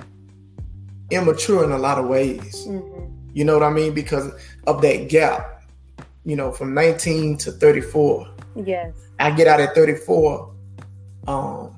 immature 1.10 1.62
in 1.62 1.72
a 1.72 1.78
lot 1.78 1.98
of 1.98 2.06
ways. 2.06 2.66
Mm-hmm. 2.66 3.12
You 3.34 3.44
know 3.44 3.54
what 3.54 3.62
I 3.62 3.70
mean? 3.70 3.92
Because 3.92 4.32
of 4.66 4.80
that 4.80 5.10
gap, 5.10 5.64
you 6.24 6.34
know, 6.34 6.50
from 6.50 6.72
19 6.72 7.36
to 7.38 7.52
34. 7.52 8.26
Yes. 8.56 8.94
I 9.18 9.32
get 9.32 9.46
out 9.46 9.60
at 9.60 9.74
34. 9.74 10.54
Um, 11.28 11.76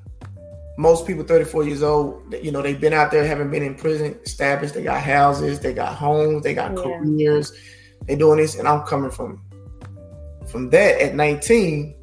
most 0.77 1.05
people 1.05 1.23
34 1.23 1.65
years 1.65 1.83
old, 1.83 2.33
you 2.41 2.51
know, 2.51 2.61
they've 2.61 2.79
been 2.79 2.93
out 2.93 3.11
there, 3.11 3.25
haven't 3.25 3.51
been 3.51 3.63
in 3.63 3.75
prison, 3.75 4.17
established, 4.23 4.73
they 4.73 4.83
got 4.83 5.01
houses, 5.01 5.59
they 5.59 5.73
got 5.73 5.95
homes, 5.95 6.43
they 6.43 6.53
got 6.53 6.71
yeah. 6.71 6.83
careers, 6.83 7.53
they 8.05 8.15
doing 8.15 8.37
this, 8.39 8.55
and 8.55 8.67
I'm 8.67 8.81
coming 8.83 9.11
from 9.11 9.41
from 10.47 10.69
that 10.71 11.01
at 11.01 11.15
19, 11.15 11.95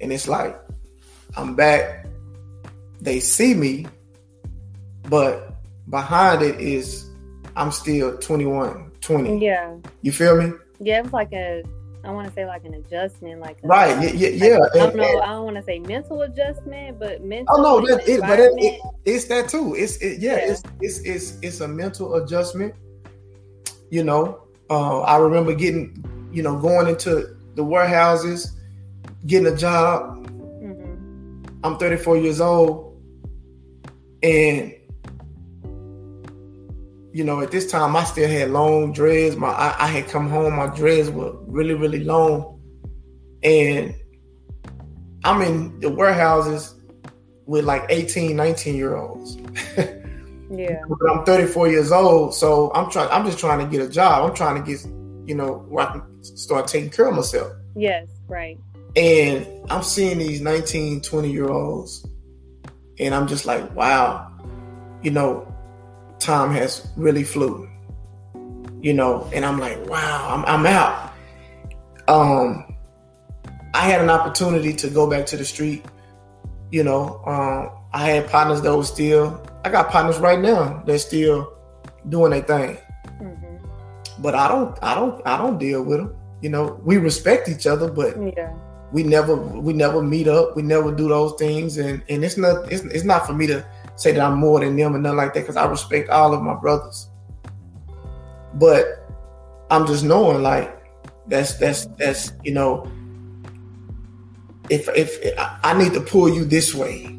and 0.00 0.12
it's 0.12 0.28
like 0.28 0.56
I'm 1.36 1.54
back. 1.54 2.06
They 3.00 3.20
see 3.20 3.54
me, 3.54 3.86
but 5.08 5.54
behind 5.88 6.42
it 6.42 6.60
is 6.60 7.08
I'm 7.56 7.70
still 7.70 8.18
21, 8.18 8.92
20. 9.00 9.44
Yeah. 9.44 9.76
You 10.02 10.12
feel 10.12 10.40
me? 10.40 10.52
Yeah, 10.78 10.98
it 10.98 11.04
was 11.04 11.12
like 11.12 11.32
a 11.32 11.62
I 12.06 12.10
want 12.10 12.28
to 12.28 12.32
say 12.32 12.46
like 12.46 12.64
an 12.64 12.74
adjustment, 12.74 13.40
like 13.40 13.58
a, 13.64 13.66
right, 13.66 14.00
yeah, 14.00 14.28
yeah, 14.28 14.28
yeah. 14.28 14.58
I 14.74 14.78
don't 14.78 14.96
know. 14.96 15.20
I 15.20 15.26
don't 15.26 15.44
want 15.44 15.56
to 15.56 15.62
say 15.64 15.80
mental 15.80 16.22
adjustment, 16.22 17.00
but 17.00 17.24
mental. 17.24 17.56
Oh 17.58 17.80
no, 17.80 17.86
that, 17.86 18.08
it, 18.08 18.20
but 18.20 18.38
it, 18.38 18.52
it, 18.58 18.80
it's 19.04 19.24
that 19.24 19.48
too. 19.48 19.74
It's 19.76 19.96
it, 19.96 20.20
yeah, 20.20 20.36
yeah, 20.36 20.52
It's, 20.52 20.62
it's 20.80 20.98
it's 21.00 21.38
it's 21.42 21.60
a 21.60 21.68
mental 21.68 22.14
adjustment. 22.14 22.74
You 23.90 24.04
know, 24.04 24.46
uh, 24.70 25.00
I 25.00 25.16
remember 25.16 25.52
getting, 25.52 26.30
you 26.32 26.44
know, 26.44 26.56
going 26.56 26.86
into 26.86 27.36
the 27.56 27.64
warehouses, 27.64 28.56
getting 29.26 29.52
a 29.52 29.56
job. 29.56 30.28
Mm-hmm. 30.28 31.64
I'm 31.64 31.76
34 31.76 32.18
years 32.18 32.40
old, 32.40 33.02
and 34.22 34.75
you 37.16 37.24
know, 37.24 37.40
at 37.40 37.50
this 37.50 37.70
time 37.70 37.96
I 37.96 38.04
still 38.04 38.28
had 38.28 38.50
long 38.50 38.92
dreads. 38.92 39.36
My 39.36 39.48
I, 39.48 39.84
I, 39.84 39.86
had 39.86 40.06
come 40.08 40.28
home, 40.28 40.56
my 40.56 40.66
dreads 40.66 41.08
were 41.08 41.32
really, 41.46 41.72
really 41.72 42.04
long. 42.04 42.60
And 43.42 43.94
I'm 45.24 45.40
in 45.40 45.80
the 45.80 45.88
warehouses 45.88 46.74
with 47.46 47.64
like 47.64 47.86
18, 47.88 48.36
19 48.36 48.76
year 48.76 48.96
olds. 48.96 49.36
yeah. 50.50 50.78
But 50.86 51.10
I'm 51.10 51.24
34 51.24 51.68
years 51.68 51.90
old. 51.90 52.34
So 52.34 52.70
I'm 52.74 52.90
trying 52.90 53.08
I'm 53.08 53.24
just 53.24 53.38
trying 53.38 53.64
to 53.64 53.66
get 53.74 53.80
a 53.80 53.88
job. 53.88 54.28
I'm 54.28 54.36
trying 54.36 54.62
to 54.62 54.70
get, 54.70 54.84
you 55.26 55.34
know, 55.34 55.64
where 55.70 55.88
I 55.88 55.92
can 55.92 56.22
start 56.22 56.66
taking 56.66 56.90
care 56.90 57.08
of 57.08 57.14
myself. 57.14 57.50
Yes, 57.74 58.08
right. 58.28 58.58
And 58.94 59.46
I'm 59.70 59.82
seeing 59.82 60.18
these 60.18 60.42
19, 60.42 61.00
20 61.00 61.32
year 61.32 61.48
olds, 61.48 62.06
and 62.98 63.14
I'm 63.14 63.26
just 63.26 63.46
like, 63.46 63.74
wow, 63.74 64.30
you 65.00 65.12
know, 65.12 65.50
time 66.18 66.52
has 66.52 66.88
really 66.96 67.24
flew. 67.24 67.68
You 68.80 68.94
know, 68.94 69.28
and 69.32 69.44
I'm 69.44 69.58
like, 69.58 69.84
wow, 69.88 70.28
I'm, 70.30 70.44
I'm 70.44 70.66
out. 70.66 71.12
Um, 72.08 72.76
I 73.74 73.80
had 73.80 74.00
an 74.00 74.10
opportunity 74.10 74.72
to 74.74 74.88
go 74.88 75.08
back 75.10 75.26
to 75.26 75.36
the 75.36 75.44
street. 75.44 75.84
You 76.70 76.84
know, 76.84 77.22
um, 77.26 77.70
I 77.92 78.08
had 78.10 78.28
partners 78.28 78.60
that 78.62 78.76
were 78.76 78.84
still. 78.84 79.44
I 79.64 79.70
got 79.70 79.90
partners 79.90 80.18
right 80.18 80.38
now 80.38 80.82
that 80.86 80.98
still 81.00 81.52
doing 82.08 82.30
their 82.30 82.42
thing. 82.42 82.78
Mm-hmm. 83.06 84.22
But 84.22 84.34
I 84.34 84.46
don't, 84.46 84.78
I 84.82 84.94
don't, 84.94 85.26
I 85.26 85.36
don't 85.36 85.58
deal 85.58 85.82
with 85.82 85.98
them. 85.98 86.16
You 86.40 86.50
know, 86.50 86.80
we 86.84 86.98
respect 86.98 87.48
each 87.48 87.66
other, 87.66 87.90
but 87.90 88.16
yeah. 88.36 88.54
we 88.92 89.02
never, 89.02 89.34
we 89.34 89.72
never 89.72 90.02
meet 90.02 90.28
up. 90.28 90.54
We 90.54 90.62
never 90.62 90.94
do 90.94 91.08
those 91.08 91.34
things, 91.38 91.78
and 91.78 92.02
and 92.08 92.24
it's 92.24 92.36
not, 92.36 92.70
it's, 92.70 92.84
it's 92.84 93.04
not 93.04 93.26
for 93.26 93.32
me 93.32 93.46
to 93.48 93.66
say 93.96 94.12
that 94.12 94.20
I'm 94.20 94.38
more 94.38 94.60
than 94.60 94.76
them 94.76 94.94
and 94.94 95.02
nothing 95.02 95.16
like 95.16 95.34
that 95.34 95.40
because 95.40 95.56
I 95.56 95.66
respect 95.66 96.08
all 96.10 96.34
of 96.34 96.42
my 96.42 96.54
brothers. 96.54 97.08
But 98.54 99.06
I'm 99.70 99.86
just 99.86 100.04
knowing 100.04 100.42
like 100.42 100.72
that's 101.26 101.54
that's 101.54 101.86
that's 101.98 102.32
you 102.44 102.52
know 102.52 102.90
if 104.70 104.88
if 104.94 105.18
I 105.64 105.76
need 105.76 105.92
to 105.94 106.00
pull 106.00 106.28
you 106.28 106.44
this 106.44 106.74
way, 106.74 107.18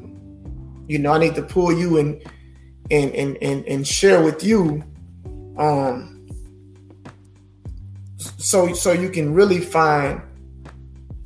you 0.88 0.99
know 0.99 1.11
I 1.11 1.19
need 1.19 1.36
to 1.36 1.43
pull 1.43 1.78
you 1.78 1.97
and 1.97 2.21
and 2.89 3.11
and 3.13 3.38
and, 3.41 3.65
and 3.67 3.88
share 3.88 4.23
with 4.23 4.43
you 4.43 4.84
um 5.57 6.17
so 8.38 8.73
so 8.73 8.91
you 8.91 9.09
can 9.09 9.34
really 9.34 9.59
find 9.59 10.21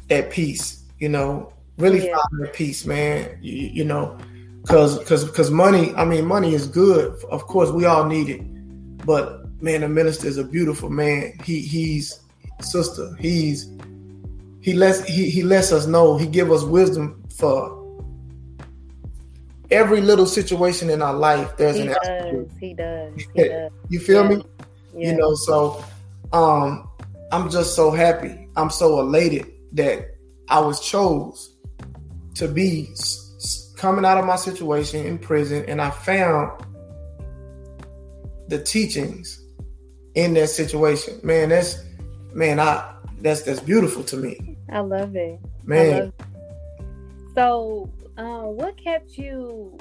that 0.07 0.29
peace, 0.29 0.83
you 0.99 1.09
know, 1.09 1.53
really 1.77 2.05
yeah. 2.07 2.15
find 2.15 2.43
that 2.43 2.53
peace, 2.53 2.85
man. 2.85 3.37
You, 3.41 3.53
you 3.67 3.85
know, 3.85 4.17
Cause, 4.67 5.03
cause, 5.05 5.29
cause 5.31 5.49
money. 5.49 5.93
I 5.95 6.05
mean, 6.05 6.25
money 6.25 6.53
is 6.53 6.67
good. 6.67 7.21
Of 7.25 7.47
course, 7.47 7.71
we 7.71 7.85
all 7.85 8.05
need 8.05 8.29
it. 8.29 8.41
But 9.05 9.41
man, 9.61 9.81
the 9.81 9.89
minister 9.89 10.27
is 10.27 10.37
a 10.37 10.43
beautiful 10.43 10.89
man. 10.89 11.33
He, 11.43 11.61
he's 11.61 12.21
sister. 12.61 13.15
He's 13.19 13.69
he 14.61 14.73
lets 14.73 15.03
he 15.05 15.29
he 15.29 15.41
lets 15.41 15.71
us 15.71 15.87
know. 15.87 16.17
He 16.17 16.27
give 16.27 16.51
us 16.51 16.63
wisdom 16.63 17.23
for 17.35 17.81
every 19.71 20.01
little 20.01 20.25
situation 20.27 20.89
in 20.89 21.01
our 21.01 21.13
life. 21.13 21.57
There's 21.57 21.77
he 21.77 21.87
an 21.87 21.95
does. 22.03 22.47
He 22.59 22.73
does. 22.73 23.13
He 23.33 23.43
does. 23.43 23.71
you 23.89 23.99
feel 23.99 24.23
yeah. 24.23 24.29
me? 24.37 24.43
Yeah. 24.95 25.11
You 25.11 25.17
know. 25.17 25.33
So, 25.33 25.83
um, 26.33 26.87
I'm 27.31 27.49
just 27.49 27.75
so 27.75 27.91
happy. 27.91 28.47
I'm 28.55 28.69
so 28.69 28.99
elated 28.99 29.51
that 29.73 30.15
I 30.49 30.59
was 30.59 30.79
chose 30.79 31.55
to 32.35 32.47
be 32.47 32.93
coming 33.81 34.05
out 34.05 34.19
of 34.19 34.25
my 34.25 34.35
situation 34.35 35.03
in 35.07 35.17
prison 35.17 35.65
and 35.67 35.81
I 35.81 35.89
found 35.89 36.63
the 38.47 38.61
teachings 38.61 39.43
in 40.13 40.35
that 40.35 40.49
situation. 40.51 41.19
Man, 41.23 41.49
that's 41.49 41.83
man, 42.31 42.59
I 42.59 42.93
that's 43.21 43.41
that's 43.41 43.59
beautiful 43.59 44.03
to 44.03 44.17
me. 44.17 44.55
I 44.71 44.81
love 44.81 45.15
it. 45.15 45.39
Man. 45.63 45.91
Love 45.91 46.07
it. 46.07 46.25
So, 47.33 47.89
um, 48.17 48.55
what 48.55 48.77
kept 48.77 49.17
you 49.17 49.75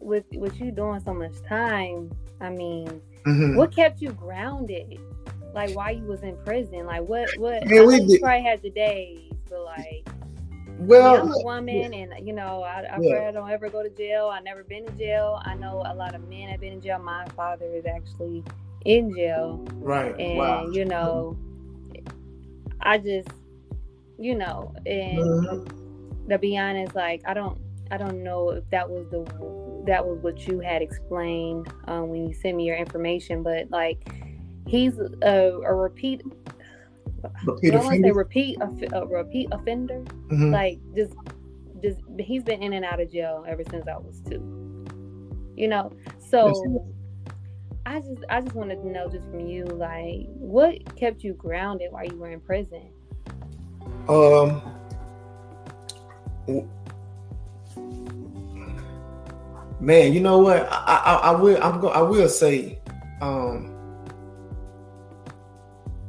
with 0.00 0.24
with 0.32 0.58
you 0.58 0.70
doing 0.70 1.00
so 1.00 1.12
much 1.12 1.34
time? 1.46 2.10
I 2.40 2.48
mean, 2.48 2.86
mm-hmm. 3.26 3.56
what 3.56 3.76
kept 3.76 4.00
you 4.00 4.10
grounded? 4.12 4.98
Like 5.52 5.76
why 5.76 5.90
you 5.90 6.04
was 6.04 6.22
in 6.22 6.34
prison? 6.46 6.86
Like 6.86 7.02
what 7.02 7.28
what 7.36 7.66
Man, 7.66 7.86
we 7.86 8.00
did. 8.06 8.22
probably 8.22 8.42
had 8.42 8.62
the 8.62 8.70
days, 8.70 9.32
but 9.50 9.64
like 9.64 10.08
well, 10.78 11.20
I'm 11.20 11.32
a 11.32 11.44
woman, 11.44 11.92
yeah. 11.92 11.98
and 11.98 12.26
you 12.26 12.32
know, 12.32 12.62
I, 12.62 12.80
I 12.80 12.98
yeah. 13.00 13.10
pray 13.10 13.26
I 13.26 13.32
don't 13.32 13.50
ever 13.50 13.68
go 13.68 13.82
to 13.82 13.90
jail. 13.90 14.30
I 14.32 14.40
never 14.40 14.62
been 14.62 14.86
in 14.86 14.98
jail. 14.98 15.40
I 15.44 15.54
know 15.54 15.82
a 15.86 15.94
lot 15.94 16.14
of 16.14 16.28
men 16.28 16.48
have 16.48 16.60
been 16.60 16.74
in 16.74 16.80
jail. 16.80 16.98
My 16.98 17.26
father 17.36 17.66
is 17.74 17.84
actually 17.86 18.44
in 18.84 19.14
jail, 19.14 19.66
right? 19.74 20.18
And 20.18 20.38
wow. 20.38 20.68
you 20.70 20.84
know, 20.84 21.36
I 22.80 22.98
just, 22.98 23.28
you 24.18 24.34
know, 24.34 24.74
and 24.86 25.18
mm-hmm. 25.18 26.28
to 26.28 26.38
be 26.38 26.56
honest, 26.56 26.94
like 26.94 27.22
I 27.26 27.34
don't, 27.34 27.58
I 27.90 27.96
don't 27.96 28.22
know 28.22 28.50
if 28.50 28.68
that 28.70 28.88
was 28.88 29.06
the 29.10 29.24
that 29.86 30.06
was 30.06 30.18
what 30.20 30.46
you 30.46 30.60
had 30.60 30.82
explained 30.82 31.72
um, 31.86 32.08
when 32.10 32.26
you 32.26 32.34
sent 32.34 32.56
me 32.56 32.64
your 32.64 32.76
information, 32.76 33.42
but 33.42 33.70
like 33.70 34.12
he's 34.66 34.98
a, 35.22 35.60
a 35.64 35.74
repeat 35.74 36.22
repeat 37.44 37.74
want 37.74 37.84
to 37.86 38.02
say 38.02 38.10
repeat 38.10 38.58
a, 38.60 39.06
repeat 39.06 39.48
offender. 39.52 40.00
Mm-hmm. 40.00 40.52
Like 40.52 40.78
just 40.94 41.14
just 41.82 42.00
he's 42.18 42.42
been 42.42 42.62
in 42.62 42.72
and 42.72 42.84
out 42.84 43.00
of 43.00 43.10
jail 43.10 43.44
ever 43.46 43.62
since 43.70 43.86
I 43.88 43.96
was 43.96 44.20
two. 44.28 44.84
You 45.56 45.68
know, 45.68 45.92
so 46.18 46.86
I 47.86 48.00
just 48.00 48.24
I 48.28 48.40
just 48.40 48.54
wanted 48.54 48.76
to 48.82 48.88
know 48.88 49.08
just 49.08 49.24
from 49.28 49.40
you, 49.40 49.64
like, 49.64 50.26
what 50.34 50.96
kept 50.96 51.24
you 51.24 51.32
grounded 51.32 51.90
while 51.90 52.04
you 52.04 52.16
were 52.16 52.30
in 52.30 52.40
prison? 52.40 52.90
Um. 54.08 54.62
Man, 59.80 60.12
you 60.12 60.20
know 60.20 60.38
what? 60.38 60.68
I, 60.70 61.02
I, 61.04 61.14
I 61.14 61.30
will. 61.32 61.62
I'm 61.62 61.80
go. 61.80 61.88
I 61.88 62.02
will 62.02 62.28
say, 62.28 62.78
um, 63.20 63.77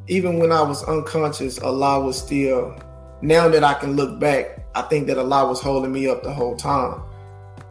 even 0.10 0.40
when 0.40 0.52
I 0.52 0.62
was 0.64 0.84
unconscious, 0.84 1.60
Allah 1.60 2.04
was 2.04 2.18
still. 2.18 2.76
Now 3.22 3.48
that 3.50 3.64
I 3.64 3.74
can 3.76 3.96
look 3.96 4.20
back, 4.20 4.66
I 4.76 4.82
think 4.84 5.08
that 5.08 5.18
Allah 5.18 5.48
was 5.48 5.62
holding 5.62 5.92
me 5.92 6.08
up 6.08 6.24
the 6.24 6.34
whole 6.34 6.56
time. 6.56 7.02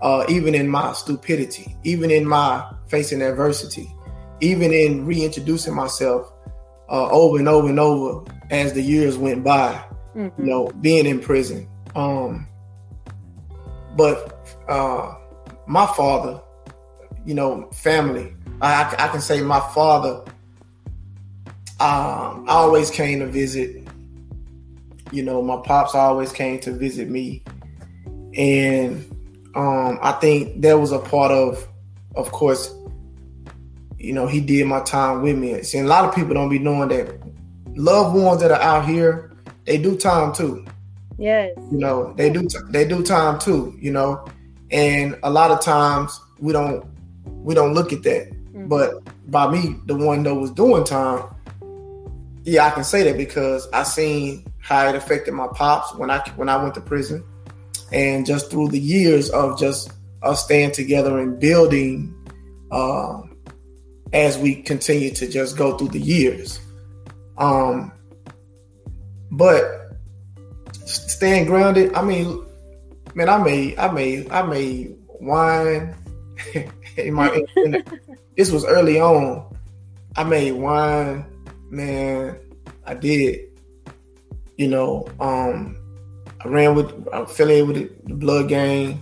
Uh, 0.01 0.25
even 0.29 0.55
in 0.55 0.69
my 0.69 0.93
stupidity, 0.93 1.75
even 1.83 2.11
in 2.11 2.27
my 2.27 2.71
facing 2.87 3.23
adversity, 3.23 3.93
even 4.41 4.73
in 4.73 5.05
reintroducing 5.05 5.75
myself 5.75 6.33
uh, 6.89 7.09
over 7.11 7.39
and 7.39 7.49
over 7.49 7.69
and 7.69 7.81
over 7.81 8.31
as 8.51 8.73
the 8.73 8.83
years 8.83 9.19
went 9.19 9.43
by. 9.43 9.85
Mm-hmm. 10.15 10.41
You 10.41 10.49
know, 10.49 10.69
being 10.81 11.07
in 11.07 11.21
prison. 11.21 11.69
Um, 11.97 12.47
but 13.97 14.57
uh, 14.69 15.15
my 15.67 15.87
father, 15.87 16.41
you 17.27 17.35
know, 17.35 17.69
family. 17.73 18.33
I, 18.61 18.95
I 18.99 19.09
can 19.09 19.21
say 19.21 19.41
my 19.41 19.61
father 19.75 20.25
um, 21.81 22.45
I 22.49 22.53
always 22.53 22.91
came 22.91 23.21
to 23.21 23.27
visit. 23.27 23.87
You 25.11 25.23
know, 25.23 25.41
my 25.43 25.57
pops 25.65 25.95
always 25.95 26.33
came 26.33 26.61
to 26.61 26.73
visit 26.73 27.09
me, 27.09 27.43
and 28.37 29.05
um, 29.55 29.99
I 30.03 30.13
think 30.13 30.61
that 30.63 30.75
was 30.79 30.93
a 30.93 30.99
part 30.99 31.33
of, 31.33 31.67
of 32.15 32.31
course, 32.31 32.75
you 33.99 34.13
know, 34.13 34.27
he 34.27 34.41
did 34.41 34.67
my 34.67 34.81
time 34.81 35.23
with 35.23 35.37
me. 35.37 35.63
See, 35.63 35.79
a 35.79 35.85
lot 35.85 36.05
of 36.05 36.15
people 36.15 36.35
don't 36.35 36.49
be 36.49 36.59
knowing 36.59 36.91
that 36.91 37.19
loved 37.75 38.17
ones 38.17 38.41
that 38.41 38.51
are 38.51 38.61
out 38.61 38.87
here, 38.87 39.33
they 39.65 39.79
do 39.79 39.97
time 39.97 40.33
too. 40.33 40.65
Yes. 41.19 41.53
You 41.71 41.79
know, 41.79 42.13
they 42.15 42.31
do 42.31 42.47
they 42.71 42.87
do 42.87 43.03
time 43.03 43.39
too, 43.39 43.77
you 43.81 43.91
know. 43.91 44.27
And 44.71 45.19
a 45.23 45.31
lot 45.31 45.51
of 45.51 45.61
times 45.61 46.21
we 46.39 46.53
don't 46.53 46.85
we 47.25 47.55
don't 47.55 47.75
look 47.75 47.93
at 47.93 48.03
that. 48.05 48.31
Mm-hmm. 48.31 48.69
But 48.69 49.03
by 49.31 49.51
me, 49.51 49.77
the 49.87 49.97
one 49.97 50.23
that 50.25 50.35
was 50.35 50.51
doing 50.53 50.85
time, 50.85 51.25
yeah, 52.49 52.67
I 52.67 52.71
can 52.71 52.85
say 52.85 53.03
that 53.05 53.17
because 53.17 53.69
I 53.73 53.83
seen 53.83 54.47
how 54.61 54.89
it 54.89 54.95
affected 54.95 55.35
my 55.35 55.49
pops 55.49 55.95
when 55.95 56.11
I 56.11 56.21
when 56.37 56.49
I 56.49 56.57
went 56.63 56.75
to 56.75 56.81
prison, 56.81 57.25
and 57.93 58.25
just 58.25 58.51
through 58.51 58.69
the 58.69 58.79
years 58.79 59.29
of 59.31 59.59
just 59.59 59.93
us 60.23 60.45
staying 60.45 60.73
together 60.73 61.19
and 61.19 61.39
building, 61.39 62.15
uh, 62.71 63.21
as 64.13 64.39
we 64.39 64.63
continue 64.63 65.11
to 65.11 65.29
just 65.29 65.57
go 65.57 65.77
through 65.77 65.89
the 65.89 66.01
years. 66.01 66.59
Um, 67.37 67.93
but 69.31 69.93
staying 70.87 71.47
grounded, 71.47 71.95
I 71.95 72.03
mean, 72.03 72.45
man, 73.15 73.29
I 73.29 73.39
made, 73.43 73.79
I 73.79 73.93
made, 73.93 74.31
I 74.31 74.43
made 74.43 74.97
wine. 75.21 75.95
in 76.97 77.15
my, 77.15 77.43
in, 77.57 77.85
this 78.37 78.51
was 78.51 78.65
early 78.65 78.99
on. 78.99 79.45
I 80.17 80.25
made 80.25 80.53
wine, 80.53 81.25
man. 81.71 82.39
I 82.85 82.95
did. 82.95 83.51
You 84.57 84.69
know, 84.69 85.09
um, 85.21 85.77
I 86.45 86.49
ran 86.49 86.75
with, 86.75 86.93
I 87.13 87.21
affiliated 87.21 87.69
with 87.69 88.07
the 88.07 88.15
blood 88.15 88.49
gang, 88.49 89.01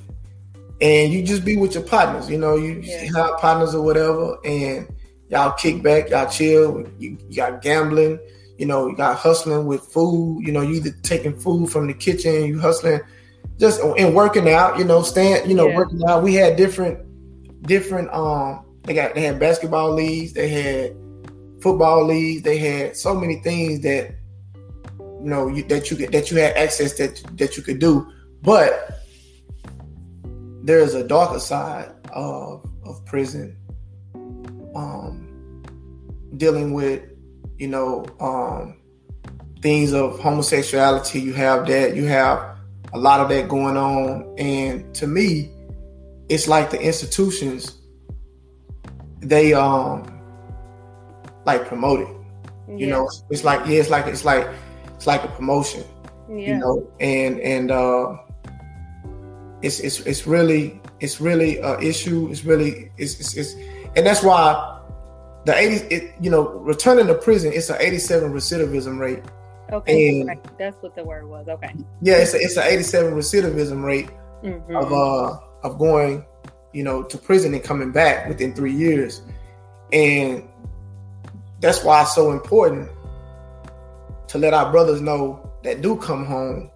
and 0.80 1.12
you 1.12 1.22
just 1.22 1.44
be 1.44 1.56
with 1.56 1.74
your 1.74 1.82
partners. 1.82 2.28
You 2.28 2.38
know, 2.38 2.56
you 2.56 2.80
yeah. 2.82 3.04
have 3.14 3.38
partners 3.38 3.74
or 3.74 3.82
whatever, 3.82 4.36
and 4.44 4.86
y'all 5.28 5.52
kick 5.52 5.82
back, 5.82 6.10
y'all 6.10 6.30
chill. 6.30 6.86
You, 6.98 7.16
you, 7.28 7.36
got 7.36 7.62
gambling, 7.62 8.18
you 8.58 8.66
know, 8.66 8.88
you 8.88 8.96
got 8.96 9.16
hustling 9.16 9.66
with 9.66 9.82
food. 9.82 10.46
You 10.46 10.52
know, 10.52 10.60
you 10.60 10.74
either 10.74 10.90
taking 11.02 11.38
food 11.38 11.70
from 11.70 11.86
the 11.86 11.94
kitchen, 11.94 12.44
you 12.44 12.58
hustling, 12.58 13.00
just 13.58 13.80
and 13.80 14.14
working 14.14 14.48
out. 14.50 14.78
You 14.78 14.84
know, 14.84 15.02
staying, 15.02 15.48
you 15.48 15.54
know, 15.54 15.68
yeah. 15.68 15.76
working 15.76 16.02
out. 16.06 16.22
We 16.22 16.34
had 16.34 16.56
different, 16.56 16.98
different. 17.62 18.10
Um, 18.12 18.64
they 18.84 18.94
got 18.94 19.14
they 19.14 19.22
had 19.22 19.38
basketball 19.38 19.92
leagues, 19.92 20.32
they 20.32 20.48
had 20.48 20.96
football 21.60 22.04
leagues, 22.04 22.42
they 22.42 22.58
had 22.58 22.96
so 22.96 23.14
many 23.14 23.36
things 23.36 23.80
that 23.80 24.14
you 24.98 25.30
know 25.30 25.48
you, 25.48 25.62
that 25.64 25.90
you 25.90 26.06
that 26.08 26.30
you 26.30 26.38
had 26.38 26.56
access 26.56 26.96
that 26.98 27.22
that 27.36 27.56
you 27.56 27.62
could 27.62 27.78
do, 27.78 28.10
but 28.42 29.02
there's 30.62 30.94
a 30.94 31.06
darker 31.06 31.38
side 31.38 31.90
of 32.12 32.64
of 32.84 33.04
prison 33.04 33.56
um, 34.76 35.62
dealing 36.36 36.74
with, 36.74 37.02
you 37.58 37.68
know, 37.68 38.06
um, 38.20 38.76
things 39.62 39.92
of 39.92 40.18
homosexuality. 40.20 41.20
You 41.20 41.32
have 41.32 41.66
that. 41.66 41.96
You 41.96 42.04
have 42.04 42.58
a 42.92 42.98
lot 42.98 43.20
of 43.20 43.28
that 43.30 43.48
going 43.48 43.76
on. 43.76 44.34
And 44.38 44.94
to 44.96 45.06
me, 45.06 45.50
it's 46.28 46.46
like 46.46 46.70
the 46.70 46.80
institutions, 46.80 47.78
they 49.20 49.54
um 49.54 50.15
like 51.46 51.66
promote 51.66 52.00
it. 52.00 52.08
You 52.68 52.88
know, 52.88 53.08
it's 53.30 53.44
like 53.44 53.66
yeah, 53.66 53.78
it's 53.78 53.90
like 53.90 54.06
it's 54.06 54.24
like 54.24 54.48
it's 54.94 55.06
like 55.06 55.22
a 55.22 55.28
promotion. 55.28 55.84
Yeah. 56.28 56.34
You 56.34 56.58
know, 56.58 56.90
and 56.98 57.38
and 57.40 57.70
uh 57.70 58.16
it's 59.62 59.78
it's 59.80 60.00
it's 60.00 60.26
really 60.26 60.80
it's 61.00 61.20
really 61.20 61.58
a 61.58 61.78
issue. 61.78 62.28
It's 62.30 62.44
really 62.44 62.90
it's 62.98 63.20
it's, 63.20 63.36
it's 63.36 63.54
and 63.94 64.04
that's 64.04 64.22
why 64.22 64.76
the 65.46 65.56
80 65.56 65.94
it, 65.94 66.14
you 66.20 66.28
know 66.28 66.48
returning 66.48 67.06
to 67.06 67.14
prison 67.14 67.52
it's 67.52 67.70
an 67.70 67.76
87 67.78 68.32
recidivism 68.32 68.98
rate 68.98 69.22
okay 69.72 70.20
and, 70.20 70.40
that's 70.58 70.76
what 70.82 70.94
the 70.96 71.04
word 71.04 71.28
was 71.28 71.46
okay 71.48 71.72
yeah 72.02 72.16
it's 72.16 72.34
a, 72.34 72.38
it's 72.38 72.56
an 72.56 72.64
87 72.64 73.14
recidivism 73.14 73.84
rate 73.84 74.10
mm-hmm. 74.42 74.74
of 74.74 74.92
uh 74.92 75.38
of 75.62 75.78
going 75.78 76.24
you 76.72 76.82
know 76.82 77.02
to 77.04 77.16
prison 77.16 77.54
and 77.54 77.62
coming 77.62 77.92
back 77.92 78.28
within 78.28 78.54
three 78.54 78.72
years 78.72 79.22
and 79.92 80.48
that's 81.60 81.82
why 81.82 82.02
it's 82.02 82.14
so 82.14 82.32
important 82.32 82.88
to 84.28 84.38
let 84.38 84.54
our 84.54 84.70
brothers 84.70 85.00
know 85.00 85.50
that 85.62 85.82
do 85.82 85.96
come 85.96 86.24
home 86.24 86.70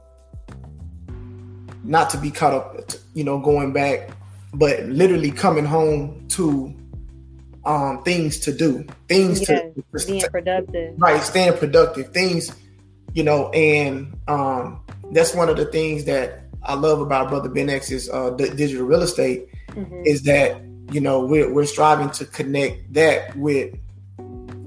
not 1.84 2.10
to 2.10 2.18
be 2.18 2.30
caught 2.30 2.54
up 2.54 2.76
you 3.14 3.24
know 3.24 3.38
going 3.38 3.72
back 3.72 4.10
but 4.54 4.82
literally 4.84 5.30
coming 5.30 5.64
home 5.64 6.26
to 6.28 6.74
um, 7.64 8.02
things 8.02 8.38
to 8.40 8.52
do, 8.52 8.86
things 9.08 9.48
yeah, 9.48 9.60
to 9.60 10.06
being 10.06 10.22
productive, 10.30 10.94
right? 10.98 11.22
Staying 11.22 11.58
productive, 11.58 12.12
things, 12.12 12.54
you 13.12 13.22
know, 13.22 13.50
and 13.50 14.16
um, 14.28 14.82
that's 15.12 15.34
one 15.34 15.48
of 15.48 15.56
the 15.56 15.66
things 15.66 16.04
that 16.06 16.44
I 16.62 16.74
love 16.74 17.00
about 17.00 17.28
Brother 17.28 17.48
Ben 17.48 17.68
X's 17.68 18.08
uh, 18.10 18.30
digital 18.30 18.86
real 18.86 19.02
estate 19.02 19.48
mm-hmm. 19.68 20.02
is 20.04 20.22
that 20.22 20.60
you 20.90 21.00
know 21.00 21.24
we're 21.24 21.52
we're 21.52 21.66
striving 21.66 22.10
to 22.10 22.24
connect 22.24 22.92
that 22.94 23.36
with 23.36 23.74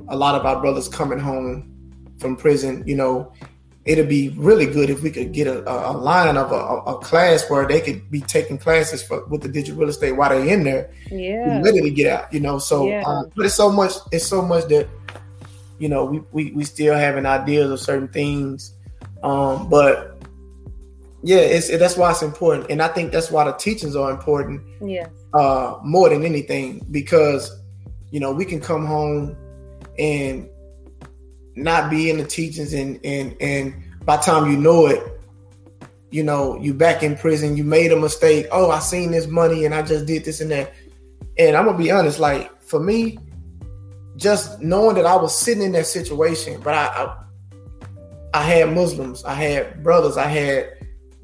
a 0.10 0.16
lot 0.16 0.36
of 0.36 0.46
our 0.46 0.62
brothers 0.62 0.88
coming 0.88 1.20
home 1.20 1.70
from 2.20 2.36
prison, 2.36 2.84
you 2.86 2.96
know, 2.96 3.32
it'd 3.86 4.08
be 4.08 4.30
really 4.30 4.66
good 4.66 4.90
if 4.90 5.02
we 5.02 5.12
could 5.12 5.34
get 5.34 5.48
a, 5.48 5.60
a 5.70 5.92
line 5.92 6.38
of 6.38 6.52
a, 6.52 6.56
a, 6.56 6.98
class 7.00 7.50
where 7.50 7.68
they 7.68 7.82
could 7.82 8.10
be 8.10 8.22
taking 8.22 8.58
classes 8.58 9.04
for, 9.04 9.26
with 9.26 9.42
the 9.42 9.50
digital 9.50 9.80
real 9.80 9.90
estate 9.90 10.14
while 10.14 10.30
they're 10.30 10.48
in 10.48 10.64
there. 10.64 10.92
Yeah, 11.12 11.60
literally 11.62 11.92
get 11.92 12.12
out. 12.12 12.34
You 12.34 12.40
know, 12.40 12.60
so 12.60 12.88
yeah. 12.88 13.04
um, 13.06 13.30
but 13.36 13.46
it's 13.46 13.56
so 13.56 13.72
much. 13.72 13.94
It's 14.12 14.26
so 14.26 14.42
much 14.42 14.66
that 14.70 14.88
you 15.80 15.90
know 15.90 16.06
we 16.06 16.22
we, 16.32 16.52
we 16.52 16.64
still 16.64 16.96
having 16.96 17.26
ideas 17.26 17.70
of 17.70 17.80
certain 17.80 18.08
things, 18.08 18.74
um, 19.22 19.70
but 19.70 20.18
yeah, 21.24 21.38
it's 21.38 21.70
it, 21.70 21.80
that's 21.80 21.98
why 21.98 22.12
it's 22.12 22.22
important, 22.22 22.70
and 22.70 22.82
I 22.82 22.88
think 22.88 23.12
that's 23.12 23.32
why 23.32 23.44
the 23.44 23.54
teachings 23.54 23.96
are 23.96 24.12
important. 24.12 24.62
Yeah, 24.82 25.08
uh, 25.34 25.80
more 25.84 26.10
than 26.10 26.24
anything 26.24 26.86
because 26.92 27.52
you 28.12 28.20
know 28.20 28.32
we 28.32 28.46
can 28.46 28.62
come 28.62 28.86
home 28.86 29.36
and 30.00 30.50
not 31.56 31.90
be 31.90 32.10
in 32.10 32.18
the 32.18 32.26
teachings 32.26 32.74
and 32.74 33.00
and 33.04 33.36
and 33.40 33.74
by 34.06 34.18
time 34.18 34.52
you 34.52 34.58
know 34.58 34.88
it 34.88 35.02
you 36.12 36.24
know 36.24 36.60
you 36.60 36.74
back 36.74 37.04
in 37.04 37.16
prison 37.16 37.58
you 37.58 37.64
made 37.64 37.92
a 37.92 38.00
mistake. 38.00 38.48
Oh 38.52 38.72
i 38.72 38.80
seen 38.80 39.12
this 39.12 39.28
money 39.28 39.66
and 39.66 39.74
i 39.74 39.82
just 39.82 40.06
did 40.06 40.26
this 40.26 40.42
and 40.42 40.52
that. 40.52 40.74
And 41.38 41.56
i'm 41.56 41.66
gonna 41.66 41.78
be 41.78 41.92
honest 41.92 42.20
like 42.20 42.62
for 42.62 42.80
me 42.80 43.18
just 44.16 44.62
knowing 44.62 44.96
that 44.96 45.06
i 45.06 45.16
was 45.16 45.38
sitting 45.38 45.64
in 45.64 45.72
that 45.72 45.88
situation 45.88 46.62
but 46.62 46.74
i 46.74 46.86
i, 46.86 47.18
I 48.36 48.44
had 48.44 48.74
muslims 48.74 49.24
i 49.26 49.34
had 49.34 49.84
brothers 49.84 50.18
i 50.18 50.28
had 50.28 50.70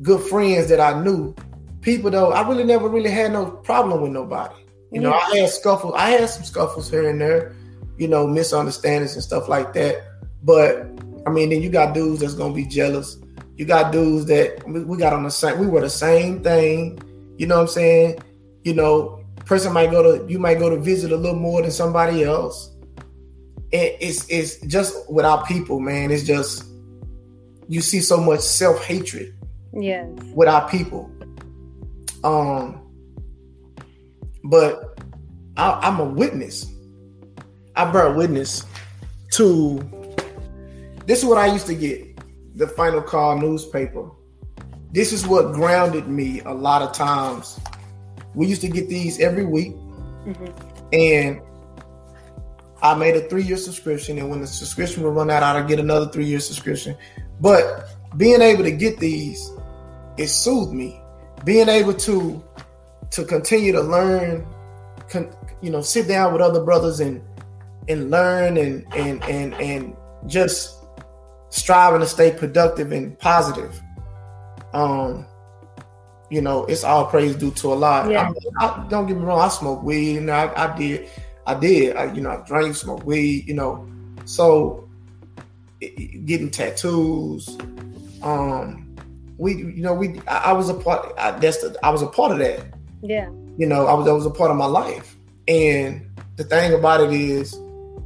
good 0.01 0.22
friends 0.22 0.70
that 0.70 0.80
i 0.80 1.01
knew. 1.03 1.36
People 1.82 2.11
though 2.11 2.32
i 2.32 2.47
really 2.47 2.63
never 2.63 2.89
really 2.89 3.11
had 3.11 3.32
no 3.32 3.45
problem 3.45 4.01
with 4.01 4.11
nobody. 4.11 4.55
You 4.91 5.01
know 5.01 5.11
mm-hmm. 5.11 5.34
i 5.34 5.38
had 5.38 5.49
scuffles 5.49 5.93
i 5.95 6.09
had 6.09 6.30
some 6.30 6.43
scuffles 6.43 6.89
here 6.89 7.09
and 7.09 7.22
there 7.22 7.55
you 8.00 8.08
know 8.08 8.26
misunderstandings 8.26 9.14
and 9.14 9.24
stuff 9.24 9.47
like 9.47 9.74
that 9.74 10.10
but 10.43 10.88
I 11.26 11.32
mean, 11.32 11.50
then 11.50 11.62
you 11.62 11.70
got 11.70 11.93
dudes 11.93 12.22
that's 12.22 12.34
gonna 12.34 12.54
be 12.54 12.66
jealous. 12.66 13.18
You 13.56 13.66
got 13.66 13.91
dudes 13.91 14.26
that 14.26 14.64
we 14.68 14.97
got 14.97 15.14
on 15.14 15.24
the 15.24 15.32
same. 15.32 15.60
We 15.60 15.68
were 15.68 15.82
the 15.82 15.89
same 15.89 16.41
thing. 16.41 17.00
You 17.38 17.47
know 17.47 17.56
what 17.56 17.64
I'm 17.64 17.68
saying? 17.68 18.20
You 18.64 18.74
know, 18.74 19.24
person 19.45 19.74
might 19.74 19.91
go 19.91 20.02
to 20.18 20.32
you 20.32 20.39
might 20.39 20.60
go 20.60 20.70
to 20.70 20.78
visit 20.78 21.12
a 21.12 21.18
little 21.18 21.39
more 21.39 21.62
than 21.62 21.72
somebody 21.72 22.24
else. 22.24 22.72
And 23.72 23.91
it's 24.00 24.28
it's 24.30 24.60
just 24.62 25.10
with 25.12 25.26
our 25.26 25.45
people, 25.45 25.80
man. 25.80 26.10
It's 26.10 26.24
just 26.24 26.66
you 27.68 27.82
see 27.82 28.00
so 28.00 28.18
much 28.18 28.39
self 28.39 28.84
hatred. 28.84 29.36
Yes. 29.74 30.08
With 30.34 30.47
our 30.47 30.68
people. 30.70 31.12
Um. 32.24 32.82
But 34.45 35.00
I, 35.58 35.80
I'm 35.84 36.00
a 36.00 36.06
witness. 36.06 36.66
I 37.80 37.90
bear 37.90 38.12
witness 38.12 38.66
to 39.36 39.80
this 41.06 41.20
is 41.20 41.26
what 41.26 41.38
I 41.38 41.46
used 41.46 41.66
to 41.68 41.74
get 41.74 42.20
the 42.58 42.68
Final 42.68 43.02
Call 43.02 43.38
newspaper. 43.40 44.12
This 44.92 45.14
is 45.14 45.26
what 45.26 45.54
grounded 45.54 46.10
me 46.10 46.42
a 46.42 46.54
lot 46.54 46.82
of 46.82 46.92
times. 46.92 47.58
We 48.36 48.48
used 48.48 48.60
to 48.64 48.68
get 48.68 48.90
these 48.90 49.22
every 49.22 49.46
week, 49.46 49.72
mm-hmm. 50.26 50.48
and 50.92 51.42
I 52.82 52.96
made 52.96 53.16
a 53.16 53.22
three 53.30 53.44
year 53.44 53.56
subscription. 53.56 54.18
And 54.18 54.30
when 54.30 54.42
the 54.42 54.48
subscription 54.48 55.02
would 55.04 55.16
run 55.16 55.30
out, 55.30 55.42
I'd 55.42 55.70
get 55.70 55.80
another 55.80 56.10
three 56.10 56.26
year 56.26 56.42
subscription. 56.42 56.98
But 57.40 57.88
being 58.18 58.42
able 58.42 58.66
to 58.66 58.72
get 58.72 59.00
these, 59.00 59.54
it 60.18 60.28
soothed 60.28 60.74
me. 60.74 61.02
Being 61.46 61.70
able 61.70 61.94
to 61.94 62.44
to 63.12 63.24
continue 63.24 63.72
to 63.72 63.82
learn, 63.82 64.46
con, 65.08 65.34
you 65.62 65.72
know, 65.72 65.80
sit 65.80 66.10
down 66.10 66.34
with 66.34 66.42
other 66.42 66.62
brothers 66.62 67.00
and 67.00 67.22
and 67.90 68.10
learn 68.12 68.58
and 68.58 68.86
and 68.96 69.24
and 69.24 69.54
and 69.56 69.96
just 70.28 70.76
striving 71.50 72.00
to 72.00 72.06
stay 72.08 72.32
productive 72.32 72.92
and 72.92 73.18
positive. 73.20 73.82
Um, 74.74 75.26
you 76.30 76.42
know, 76.42 76.66
it's 76.66 76.84
all 76.84 77.08
praise 77.08 77.36
due 77.36 77.52
to 77.52 77.72
Allah. 77.72 78.10
Yeah. 78.10 78.32
I, 78.60 78.66
I, 78.66 78.88
don't 78.88 79.08
get 79.08 79.18
me 79.18 79.24
wrong, 79.24 79.42
I 79.42 79.48
smoke 79.48 79.82
weed 79.84 80.18
and 80.18 80.30
I, 80.30 80.54
I 80.56 80.78
did. 80.78 81.10
I 81.48 81.56
did. 81.56 81.96
I, 81.96 82.14
you 82.14 82.22
know, 82.22 82.30
I 82.30 82.48
drank, 82.48 82.76
smoked 82.76 83.06
weed, 83.06 83.48
you 83.48 83.56
know. 83.56 83.90
So 84.26 84.88
getting 85.80 86.52
tattoos, 86.52 87.58
um, 88.22 88.96
we, 89.40 89.56
you 89.56 89.82
know, 89.82 89.96
we, 89.96 90.22
I, 90.28 90.52
I 90.52 90.54
was 90.54 90.70
a 90.70 90.76
part. 90.76 91.12
I, 91.18 91.32
that's 91.32 91.58
the, 91.62 91.76
I 91.82 91.90
was 91.90 92.04
a 92.04 92.08
part 92.08 92.34
of 92.34 92.38
that. 92.38 92.68
Yeah. 93.02 93.30
You 93.58 93.66
know, 93.66 93.88
I 93.88 93.94
was 93.94 94.06
that 94.06 94.14
was 94.14 94.28
a 94.28 94.30
part 94.30 94.52
of 94.52 94.58
my 94.58 94.68
life, 94.68 95.18
and 95.48 96.08
the 96.36 96.44
thing 96.44 96.74
about 96.74 97.02
it 97.02 97.12
is, 97.12 97.58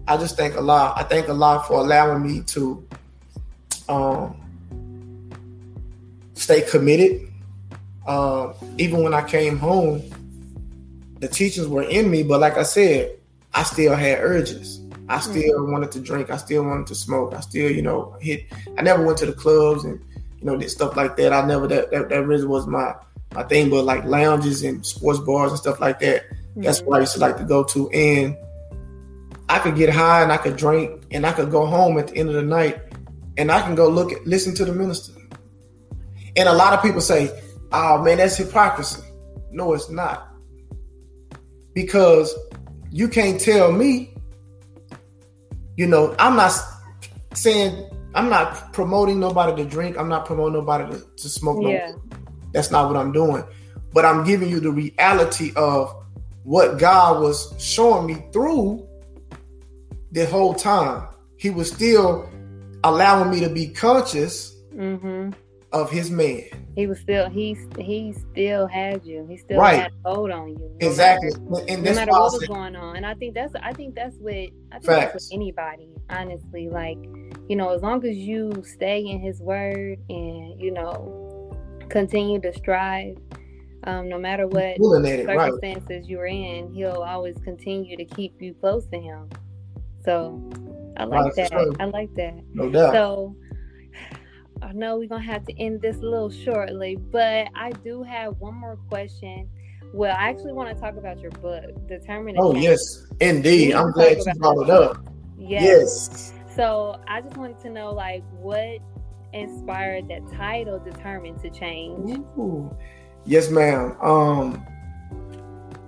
I 0.07 0.17
just 0.17 0.35
thank 0.37 0.55
Allah. 0.55 0.93
I 0.95 1.03
thank 1.03 1.29
Allah 1.29 1.63
for 1.67 1.79
allowing 1.79 2.23
me 2.23 2.41
to, 2.41 2.85
um, 3.89 4.39
stay 6.33 6.61
committed. 6.61 7.29
Uh, 8.05 8.53
even 8.77 9.01
when 9.01 9.13
I 9.13 9.23
came 9.27 9.57
home, 9.57 10.01
the 11.19 11.27
teachings 11.27 11.67
were 11.67 11.83
in 11.83 12.11
me, 12.11 12.21
but 12.23 12.41
like 12.41 12.57
I 12.57 12.63
said, 12.63 13.17
I 13.53 13.63
still 13.63 13.95
had 13.95 14.19
urges. 14.19 14.81
I 15.09 15.17
hmm. 15.17 15.31
still 15.31 15.59
mm-hmm. 15.59 15.71
wanted 15.71 15.91
to 15.93 15.99
drink. 15.99 16.29
I 16.29 16.37
still 16.37 16.63
wanted 16.63 16.87
to 16.87 16.95
smoke. 16.95 17.33
I 17.33 17.39
still, 17.39 17.71
you 17.71 17.81
know, 17.81 18.15
hit. 18.19 18.45
I 18.77 18.81
never 18.81 19.05
went 19.05 19.17
to 19.19 19.25
the 19.25 19.33
clubs 19.33 19.83
and 19.85 20.03
you 20.39 20.45
know 20.45 20.57
did 20.57 20.69
stuff 20.69 20.95
like 20.95 21.15
that. 21.17 21.33
I 21.33 21.45
never 21.45 21.67
that 21.67 21.91
that, 21.91 22.09
that 22.09 22.25
really 22.25 22.45
was 22.45 22.67
my 22.67 22.93
my 23.33 23.43
thing. 23.43 23.69
But 23.69 23.85
like 23.85 24.03
lounges 24.05 24.63
and 24.63 24.85
sports 24.85 25.19
bars 25.19 25.51
and 25.51 25.59
stuff 25.59 25.79
like 25.79 25.99
that, 25.99 26.29
mm-hmm. 26.29 26.61
that's 26.61 26.81
what 26.81 26.97
I 26.97 26.99
used 27.01 27.13
to 27.13 27.19
like 27.19 27.37
to 27.37 27.43
go 27.43 27.63
to. 27.63 27.89
And 27.91 28.35
I 29.53 29.59
could 29.59 29.75
get 29.75 29.89
high 29.91 30.23
and 30.23 30.31
I 30.31 30.37
could 30.37 30.55
drink 30.55 31.03
and 31.11 31.27
I 31.27 31.31
could 31.31 31.51
go 31.51 31.67
home 31.67 31.99
at 31.99 32.07
the 32.07 32.17
end 32.17 32.29
of 32.29 32.33
the 32.33 32.41
night 32.41 32.81
and 33.37 33.51
I 33.51 33.61
can 33.61 33.75
go 33.75 33.87
look 33.87 34.11
at 34.11 34.25
listen 34.25 34.55
to 34.55 34.65
the 34.65 34.73
minister. 34.73 35.13
And 36.35 36.49
a 36.49 36.53
lot 36.53 36.73
of 36.73 36.81
people 36.81 37.01
say, 37.01 37.29
"Oh 37.71 38.01
man, 38.01 38.17
that's 38.17 38.35
hypocrisy." 38.35 39.03
No, 39.51 39.73
it's 39.73 39.91
not. 39.91 40.27
Because 41.75 42.33
you 42.89 43.07
can't 43.07 43.39
tell 43.39 43.71
me, 43.71 44.15
you 45.77 45.85
know, 45.85 46.15
I'm 46.17 46.35
not 46.35 46.59
saying 47.35 47.87
I'm 48.15 48.29
not 48.29 48.73
promoting 48.73 49.19
nobody 49.19 49.63
to 49.63 49.69
drink. 49.69 49.99
I'm 49.99 50.09
not 50.09 50.25
promoting 50.25 50.53
nobody 50.53 50.95
to, 50.95 51.05
to 51.15 51.29
smoke. 51.29 51.61
Yeah. 51.61 51.91
No, 51.91 52.01
that's 52.53 52.71
not 52.71 52.87
what 52.87 52.97
I'm 52.97 53.11
doing. 53.11 53.43
But 53.93 54.03
I'm 54.03 54.23
giving 54.23 54.49
you 54.49 54.59
the 54.59 54.71
reality 54.71 55.53
of 55.55 55.95
what 56.41 56.79
God 56.79 57.21
was 57.21 57.53
showing 57.59 58.07
me 58.07 58.25
through 58.33 58.87
the 60.13 60.25
whole 60.25 60.53
time. 60.53 61.07
He 61.37 61.49
was 61.49 61.69
still 61.69 62.29
allowing 62.83 63.29
me 63.29 63.41
to 63.41 63.49
be 63.49 63.67
conscious 63.67 64.55
mm-hmm 64.73 65.31
of 65.73 65.89
his 65.89 66.11
man. 66.11 66.43
He 66.75 66.87
was 66.87 66.99
still 66.99 67.29
he 67.29 67.57
he 67.77 68.13
still 68.31 68.67
had 68.67 69.03
you. 69.03 69.25
He 69.27 69.37
still 69.37 69.59
right. 69.59 69.81
had 69.81 69.91
hold 70.05 70.31
on 70.31 70.49
you. 70.49 70.77
No 70.79 70.87
exactly. 70.87 71.31
Matter, 71.31 71.65
and 71.67 71.83
no 71.83 71.93
matter 71.93 72.11
what 72.11 72.33
was 72.33 72.47
going 72.47 72.75
on. 72.75 72.95
And 72.95 73.05
I 73.05 73.15
think 73.15 73.33
that's 73.33 73.53
I 73.61 73.73
think 73.73 73.95
that's 73.95 74.15
what 74.17 74.33
I 74.33 74.45
think 74.71 74.85
that's 74.85 75.13
with 75.15 75.29
anybody, 75.33 75.89
honestly. 76.09 76.69
Like, 76.69 76.97
you 77.49 77.55
know, 77.55 77.69
as 77.71 77.81
long 77.81 78.05
as 78.05 78.15
you 78.15 78.63
stay 78.65 79.05
in 79.05 79.19
his 79.19 79.41
word 79.41 79.99
and, 80.09 80.61
you 80.61 80.71
know, 80.71 81.57
continue 81.89 82.39
to 82.41 82.53
strive, 82.53 83.17
um, 83.85 84.07
no 84.09 84.19
matter 84.19 84.47
what 84.47 84.77
circumstances 84.77 85.89
right. 85.89 86.05
you're 86.05 86.27
in, 86.27 86.71
he'll 86.73 87.03
always 87.03 87.37
continue 87.43 87.97
to 87.97 88.05
keep 88.05 88.39
you 88.41 88.53
close 88.55 88.85
to 88.87 88.99
him. 88.99 89.29
So 90.05 90.51
I 90.97 91.05
like 91.05 91.33
that. 91.35 91.53
I 91.79 91.85
like 91.85 92.13
that. 92.15 92.35
No 92.53 92.69
doubt. 92.69 92.93
So 92.93 93.35
I 94.61 94.71
know 94.73 94.97
we're 94.97 95.09
gonna 95.09 95.23
have 95.23 95.45
to 95.45 95.59
end 95.59 95.81
this 95.81 95.97
a 95.97 96.01
little 96.01 96.29
shortly, 96.29 96.95
but 96.95 97.47
I 97.55 97.71
do 97.83 98.03
have 98.03 98.37
one 98.39 98.55
more 98.55 98.77
question. 98.89 99.49
Well, 99.93 100.15
I 100.17 100.29
actually 100.29 100.53
want 100.53 100.75
to 100.75 100.81
talk 100.81 100.97
about 100.97 101.19
your 101.19 101.31
book, 101.31 101.87
Determined. 101.87 102.37
Oh 102.39 102.55
yes, 102.55 103.07
indeed. 103.19 103.73
I'm 103.73 103.91
glad 103.91 104.17
you 104.17 104.33
brought 104.35 104.63
it 104.63 104.69
up. 104.69 105.05
Yes. 105.37 106.09
yes. 106.11 106.33
So 106.55 106.99
I 107.07 107.21
just 107.21 107.37
wanted 107.37 107.59
to 107.59 107.69
know, 107.69 107.91
like, 107.91 108.23
what 108.39 108.79
inspired 109.33 110.07
that 110.07 110.21
title, 110.31 110.79
Determined 110.79 111.41
to 111.41 111.49
Change? 111.49 112.17
Ooh. 112.37 112.75
Yes, 113.25 113.49
ma'am. 113.49 113.97
Um, 114.01 114.65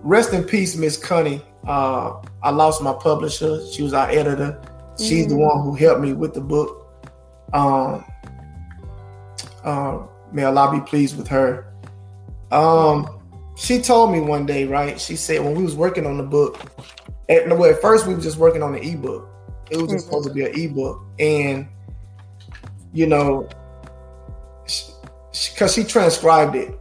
rest 0.03 0.33
in 0.33 0.43
peace, 0.43 0.75
Miss 0.75 0.97
Connie. 0.97 1.41
Uh, 1.67 2.21
I 2.43 2.51
lost 2.51 2.81
my 2.81 2.93
publisher. 2.93 3.65
She 3.71 3.81
was 3.81 3.93
our 3.93 4.09
editor. 4.09 4.61
She's 4.97 5.25
mm-hmm. 5.25 5.29
the 5.29 5.37
one 5.37 5.63
who 5.63 5.75
helped 5.75 6.01
me 6.01 6.13
with 6.13 6.33
the 6.33 6.41
book. 6.41 6.81
Um, 7.53 8.05
uh, 9.63 10.03
may 10.31 10.43
Allah 10.43 10.71
be 10.71 10.85
pleased 10.85 11.17
with 11.17 11.27
her. 11.27 11.73
Um, 12.51 13.19
she 13.55 13.81
told 13.81 14.11
me 14.11 14.19
one 14.19 14.45
day, 14.45 14.65
right? 14.65 14.99
She 14.99 15.15
said 15.15 15.43
when 15.43 15.55
we 15.55 15.63
was 15.63 15.75
working 15.75 16.05
on 16.05 16.17
the 16.17 16.23
book, 16.23 16.59
at, 17.29 17.47
well, 17.49 17.65
at 17.65 17.81
first 17.81 18.05
we 18.05 18.13
were 18.13 18.21
just 18.21 18.37
working 18.37 18.61
on 18.61 18.73
the 18.73 18.81
ebook. 18.81 19.27
It 19.71 19.77
was 19.77 19.91
just 19.91 20.05
mm-hmm. 20.05 20.09
supposed 20.09 20.27
to 20.27 20.33
be 20.33 20.45
an 20.45 20.53
ebook, 20.55 21.01
and 21.17 21.67
you 22.93 23.07
know, 23.07 23.49
because 24.63 25.73
she, 25.73 25.81
she, 25.81 25.87
transcribed 25.87 26.55
it. 26.55 26.77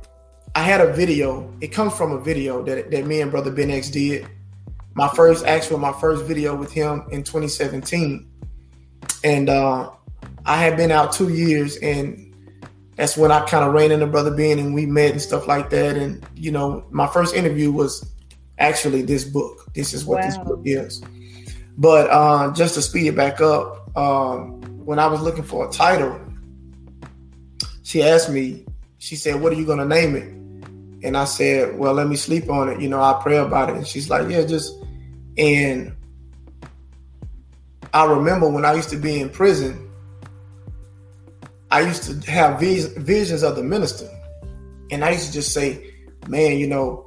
I 0.54 0.62
had 0.62 0.82
a 0.82 0.92
video. 0.92 1.50
It 1.62 1.68
comes 1.68 1.96
from 1.96 2.12
a 2.12 2.20
video 2.20 2.62
that 2.64 2.90
that 2.90 3.06
me 3.06 3.22
and 3.22 3.30
brother 3.30 3.50
Ben 3.50 3.70
X 3.70 3.88
did. 3.88 4.26
My 4.94 5.08
first 5.08 5.44
actual, 5.44 5.78
my 5.78 5.92
first 5.92 6.24
video 6.24 6.54
with 6.54 6.72
him 6.72 7.04
in 7.10 7.24
2017, 7.24 8.28
and 9.24 9.48
uh, 9.48 9.90
I 10.46 10.56
had 10.58 10.76
been 10.76 10.92
out 10.92 11.12
two 11.12 11.30
years, 11.30 11.76
and 11.78 12.34
that's 12.96 13.16
when 13.16 13.32
I 13.32 13.44
kind 13.46 13.64
of 13.64 13.72
ran 13.72 13.90
into 13.90 14.06
Brother 14.06 14.34
Ben 14.34 14.58
and 14.58 14.72
we 14.74 14.86
met 14.86 15.12
and 15.12 15.20
stuff 15.20 15.48
like 15.48 15.70
that. 15.70 15.96
And 15.96 16.24
you 16.34 16.52
know, 16.52 16.86
my 16.90 17.06
first 17.06 17.34
interview 17.34 17.72
was 17.72 18.08
actually 18.58 19.02
this 19.02 19.24
book. 19.24 19.72
This 19.74 19.92
is 19.92 20.04
what 20.04 20.20
wow. 20.20 20.26
this 20.26 20.38
book 20.38 20.60
is. 20.64 21.02
But 21.76 22.08
uh, 22.10 22.52
just 22.52 22.74
to 22.74 22.82
speed 22.82 23.08
it 23.08 23.16
back 23.16 23.40
up, 23.40 23.96
um, 23.96 24.60
when 24.84 24.98
I 24.98 25.06
was 25.06 25.20
looking 25.20 25.42
for 25.42 25.68
a 25.68 25.70
title, 25.72 26.20
she 27.82 28.02
asked 28.02 28.30
me. 28.30 28.64
She 28.98 29.16
said, 29.16 29.40
"What 29.40 29.52
are 29.52 29.56
you 29.56 29.66
gonna 29.66 29.84
name 29.84 30.14
it?" 30.14 30.28
And 31.04 31.16
I 31.16 31.24
said, 31.24 31.76
"Well, 31.78 31.94
let 31.94 32.06
me 32.06 32.16
sleep 32.16 32.48
on 32.48 32.68
it. 32.68 32.80
You 32.80 32.88
know, 32.88 33.02
I 33.02 33.18
pray 33.22 33.38
about 33.38 33.70
it." 33.70 33.76
And 33.76 33.86
she's 33.86 34.08
like, 34.08 34.28
"Yeah, 34.28 34.44
just." 34.44 34.83
And 35.36 35.94
I 37.92 38.04
remember 38.04 38.48
when 38.48 38.64
I 38.64 38.74
used 38.74 38.90
to 38.90 38.96
be 38.96 39.20
in 39.20 39.30
prison 39.30 39.84
I 41.74 41.80
used 41.80 42.04
to 42.04 42.30
have 42.30 42.60
vis- 42.60 42.86
visions 42.86 43.42
of 43.42 43.56
the 43.56 43.62
minister, 43.64 44.08
and 44.92 45.04
I 45.04 45.10
used 45.10 45.26
to 45.26 45.32
just 45.32 45.52
say, 45.52 45.92
"Man, 46.28 46.56
you 46.56 46.68
know, 46.68 47.06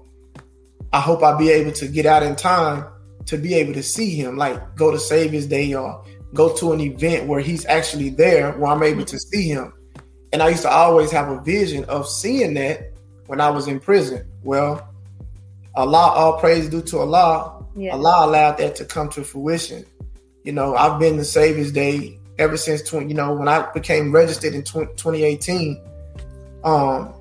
I 0.91 0.99
hope 0.99 1.23
I'll 1.23 1.37
be 1.37 1.51
able 1.51 1.71
to 1.71 1.87
get 1.87 2.05
out 2.05 2.21
in 2.21 2.35
time 2.35 2.83
to 3.27 3.37
be 3.37 3.53
able 3.53 3.71
to 3.75 3.81
see 3.81 4.09
him, 4.09 4.35
like 4.35 4.75
go 4.75 4.91
to 4.91 4.99
Savior's 4.99 5.45
Day 5.45 5.73
or 5.73 6.03
go 6.33 6.53
to 6.57 6.73
an 6.73 6.81
event 6.81 7.29
where 7.29 7.39
he's 7.39 7.65
actually 7.67 8.09
there, 8.09 8.51
where 8.57 8.69
I'm 8.69 8.83
able 8.83 9.05
to 9.05 9.17
see 9.17 9.47
him." 9.47 9.71
And 10.33 10.43
I 10.43 10.49
used 10.49 10.63
to 10.63 10.69
always 10.69 11.11
have 11.11 11.29
a 11.29 11.39
vision 11.39 11.85
of 11.85 12.05
seeing 12.05 12.53
that 12.55 12.91
when 13.27 13.39
I 13.39 13.49
was 13.49 13.69
in 13.69 13.79
prison. 13.79 14.25
Well, 14.43 14.85
Allah, 15.75 16.11
all 16.13 16.39
praise 16.41 16.67
due 16.67 16.81
to 16.81 16.97
Allah. 16.97 17.56
Allah 17.93 18.25
allowed 18.25 18.57
that 18.57 18.75
to 18.77 18.85
come 18.85 19.09
to 19.09 19.23
fruition. 19.23 19.85
You 20.43 20.51
know, 20.51 20.75
I've 20.75 20.99
been 20.99 21.17
to 21.17 21.23
Savior's 21.23 21.71
Day 21.71 22.19
ever 22.39 22.57
since 22.57 22.81
20, 22.83 23.07
you 23.07 23.13
know, 23.13 23.33
when 23.33 23.47
I 23.47 23.69
became 23.71 24.11
registered 24.11 24.53
in 24.53 24.63
20, 24.63 24.93
2018, 24.93 25.81
um, 26.63 27.13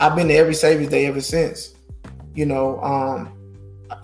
I've 0.00 0.14
been 0.14 0.28
to 0.28 0.34
every 0.34 0.54
Savior's 0.54 0.90
Day 0.90 1.06
ever 1.06 1.20
since, 1.20 1.74
you 2.34 2.46
know, 2.46 2.80
um, 2.82 3.32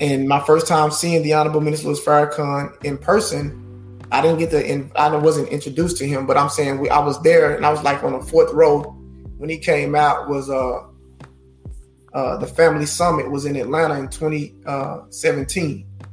and 0.01 0.29
my 0.29 0.41
first 0.41 0.67
time 0.67 0.91
seeing 0.91 1.23
the 1.23 1.33
Honorable 1.35 1.61
Minister 1.61 1.89
Louis 1.89 2.05
Farrakhan 2.05 2.83
in 2.85 2.99
person, 2.99 4.01
I 4.11 4.21
didn't 4.21 4.39
get 4.39 4.51
to, 4.51 4.91
I 4.99 5.17
wasn't 5.17 5.49
introduced 5.49 5.97
to 5.99 6.07
him, 6.07 6.27
but 6.27 6.37
I'm 6.37 6.49
saying 6.49 6.79
we, 6.79 6.91
I 6.91 6.99
was 6.99 7.21
there 7.23 7.57
and 7.57 7.65
I 7.65 7.71
was 7.71 7.83
like 7.83 8.03
on 8.03 8.13
the 8.13 8.21
fourth 8.21 8.53
row 8.53 8.83
when 9.39 9.51
he 9.51 9.59
came 9.59 9.95
out 9.95 10.29
was, 10.29 10.51
uh, 10.51 10.87
uh, 12.15 12.37
the 12.37 12.47
family 12.47 12.87
summit 12.87 13.31
was 13.31 13.45
in 13.47 13.57
Atlanta 13.57 13.99
in 13.99 14.09
2017. 14.09 15.87
Uh, 15.87 16.05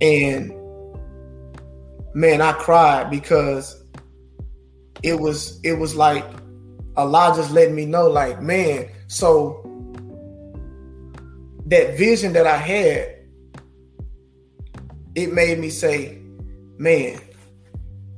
and 0.00 0.52
man, 2.14 2.40
I 2.42 2.52
cried 2.52 3.10
because 3.10 3.82
it 5.02 5.18
was 5.18 5.60
it 5.62 5.72
was 5.74 5.94
like 5.94 6.24
Allah 6.96 7.32
just 7.36 7.50
let 7.50 7.72
me 7.72 7.84
know, 7.84 8.08
like, 8.08 8.40
man, 8.40 8.88
so 9.06 9.62
that 11.66 11.98
vision 11.98 12.32
that 12.32 12.46
I 12.46 12.56
had, 12.56 13.16
it 15.14 15.32
made 15.32 15.58
me 15.58 15.68
say, 15.68 16.22
man, 16.78 17.20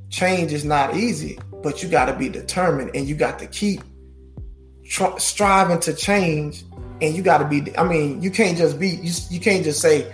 change 0.09 0.53
is 0.53 0.63
not 0.63 0.95
easy, 0.95 1.39
but 1.61 1.83
you 1.83 1.89
got 1.89 2.05
to 2.05 2.13
be 2.13 2.29
determined 2.29 2.91
and 2.95 3.07
you 3.07 3.15
got 3.15 3.37
to 3.39 3.47
keep 3.47 3.81
tr- 4.85 5.17
striving 5.17 5.79
to 5.81 5.93
change. 5.93 6.63
And 7.01 7.15
you 7.15 7.21
got 7.21 7.39
to 7.39 7.45
be, 7.45 7.77
I 7.77 7.83
mean, 7.83 8.21
you 8.21 8.31
can't 8.31 8.57
just 8.57 8.79
be, 8.79 8.89
you, 8.89 9.13
you 9.29 9.39
can't 9.39 9.63
just 9.63 9.81
say, 9.81 10.13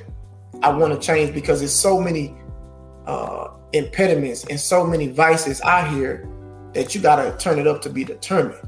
I 0.62 0.70
want 0.70 0.94
to 0.94 1.00
change 1.06 1.34
because 1.34 1.60
there's 1.60 1.74
so 1.76 2.00
many 2.00 2.36
uh, 3.08 3.50
impediments 3.74 4.46
and 4.46 4.60
so 4.60 4.86
many 4.86 5.08
vices 5.08 5.62
out 5.62 5.92
here 5.92 6.28
that 6.74 6.94
you 6.94 7.02
got 7.02 7.18
to 7.18 7.36
turn 7.38 7.60
it 7.60 7.68
up 7.68 7.82
to 7.84 7.90
be 7.90 8.04
determined. 8.04 8.68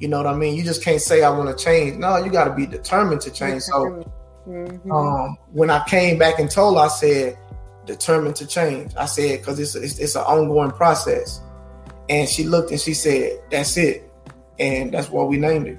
You 0.00 0.08
know 0.08 0.18
what 0.18 0.26
I 0.26 0.34
mean? 0.34 0.56
You 0.56 0.62
just 0.62 0.84
can't 0.84 1.00
say 1.00 1.22
I 1.22 1.30
want 1.30 1.56
to 1.56 1.64
change. 1.64 1.96
No, 1.96 2.16
you 2.16 2.30
got 2.30 2.44
to 2.44 2.54
be 2.54 2.66
determined 2.66 3.20
to 3.22 3.30
change. 3.30 3.62
So 3.62 4.04
Mm-hmm. 4.48 4.90
Um, 4.90 5.36
when 5.52 5.68
I 5.68 5.84
came 5.86 6.18
back 6.18 6.38
and 6.38 6.50
told, 6.50 6.78
I 6.78 6.88
said, 6.88 7.38
determined 7.84 8.36
to 8.36 8.46
change. 8.46 8.92
I 8.96 9.04
said, 9.04 9.40
because 9.40 9.58
it's, 9.58 9.74
it's 9.74 9.98
it's 9.98 10.14
an 10.14 10.22
ongoing 10.22 10.70
process. 10.70 11.40
And 12.08 12.26
she 12.26 12.44
looked 12.44 12.70
and 12.70 12.80
she 12.80 12.94
said, 12.94 13.38
"That's 13.50 13.76
it," 13.76 14.10
and 14.58 14.92
that's 14.92 15.10
what 15.10 15.28
we 15.28 15.36
named 15.36 15.66
it. 15.66 15.78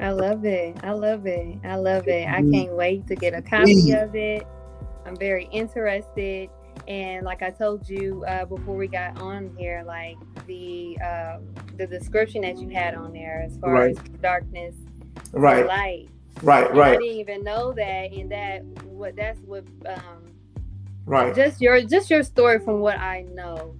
I 0.00 0.10
love 0.10 0.44
it. 0.44 0.76
I 0.84 0.92
love 0.92 1.26
it. 1.26 1.58
I 1.64 1.76
love 1.76 2.06
it. 2.06 2.28
I 2.28 2.42
can't 2.42 2.72
wait 2.72 3.06
to 3.08 3.16
get 3.16 3.34
a 3.34 3.42
copy 3.42 3.92
of 3.92 4.14
it. 4.14 4.46
I'm 5.04 5.16
very 5.16 5.48
interested. 5.50 6.50
And 6.86 7.24
like 7.24 7.42
I 7.42 7.50
told 7.50 7.88
you 7.88 8.24
uh, 8.26 8.44
before 8.44 8.76
we 8.76 8.86
got 8.86 9.20
on 9.20 9.54
here, 9.58 9.82
like 9.84 10.16
the 10.46 10.98
um, 11.00 11.54
the 11.76 11.86
description 11.86 12.42
that 12.42 12.58
you 12.58 12.68
had 12.68 12.94
on 12.94 13.12
there 13.12 13.42
as 13.44 13.58
far 13.58 13.72
right. 13.72 13.90
as 13.90 13.98
darkness, 14.20 14.74
right, 15.32 15.66
light, 15.66 16.08
right, 16.42 16.72
right. 16.74 16.96
I 16.96 16.96
didn't 16.96 17.16
even 17.16 17.44
know 17.44 17.72
that, 17.72 18.12
and 18.12 18.30
that 18.30 18.62
what 18.84 19.16
that's 19.16 19.40
what, 19.40 19.64
um, 19.86 20.24
right. 21.04 21.34
Just 21.34 21.60
your 21.60 21.82
just 21.82 22.10
your 22.10 22.22
story 22.22 22.60
from 22.60 22.80
what 22.80 22.98
I 22.98 23.22
know, 23.32 23.74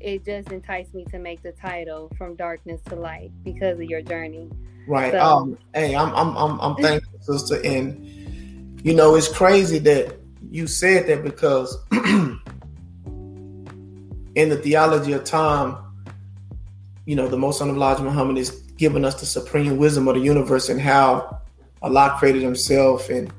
it 0.00 0.24
just 0.24 0.50
enticed 0.50 0.94
me 0.94 1.04
to 1.10 1.18
make 1.18 1.42
the 1.42 1.52
title 1.52 2.10
from 2.16 2.34
darkness 2.34 2.80
to 2.88 2.96
light 2.96 3.30
because 3.44 3.78
of 3.78 3.84
your 3.84 4.02
journey. 4.02 4.50
Right. 4.88 5.12
So, 5.12 5.20
um. 5.20 5.58
Hey, 5.74 5.94
I'm 5.94 6.14
I'm 6.14 6.36
I'm, 6.36 6.60
I'm 6.60 6.76
thankful, 6.76 7.20
sister, 7.20 7.60
and 7.64 8.04
you 8.84 8.94
know 8.94 9.14
it's 9.14 9.28
crazy 9.28 9.78
that 9.80 10.16
you 10.50 10.66
said 10.66 11.06
that 11.08 11.22
because 11.22 11.76
in 14.38 14.48
the 14.50 14.56
theology 14.56 15.12
of 15.12 15.24
time, 15.24 15.76
you 17.06 17.16
know, 17.16 17.26
the 17.26 17.36
most 17.36 17.60
honorable 17.60 17.82
Elijah 17.82 18.04
Muhammad 18.04 18.38
is 18.38 18.50
giving 18.76 19.04
us 19.04 19.18
the 19.18 19.26
supreme 19.26 19.78
wisdom 19.78 20.06
of 20.06 20.14
the 20.14 20.20
universe 20.20 20.68
and 20.68 20.80
how 20.80 21.40
Allah 21.82 22.14
created 22.20 22.42
himself. 22.42 23.10
And 23.10 23.32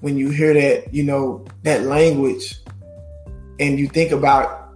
when 0.00 0.16
you 0.16 0.30
hear 0.30 0.54
that, 0.54 0.92
you 0.92 1.04
know, 1.04 1.44
that 1.62 1.82
language 1.82 2.56
and 3.60 3.78
you 3.78 3.86
think 3.86 4.10
about 4.10 4.74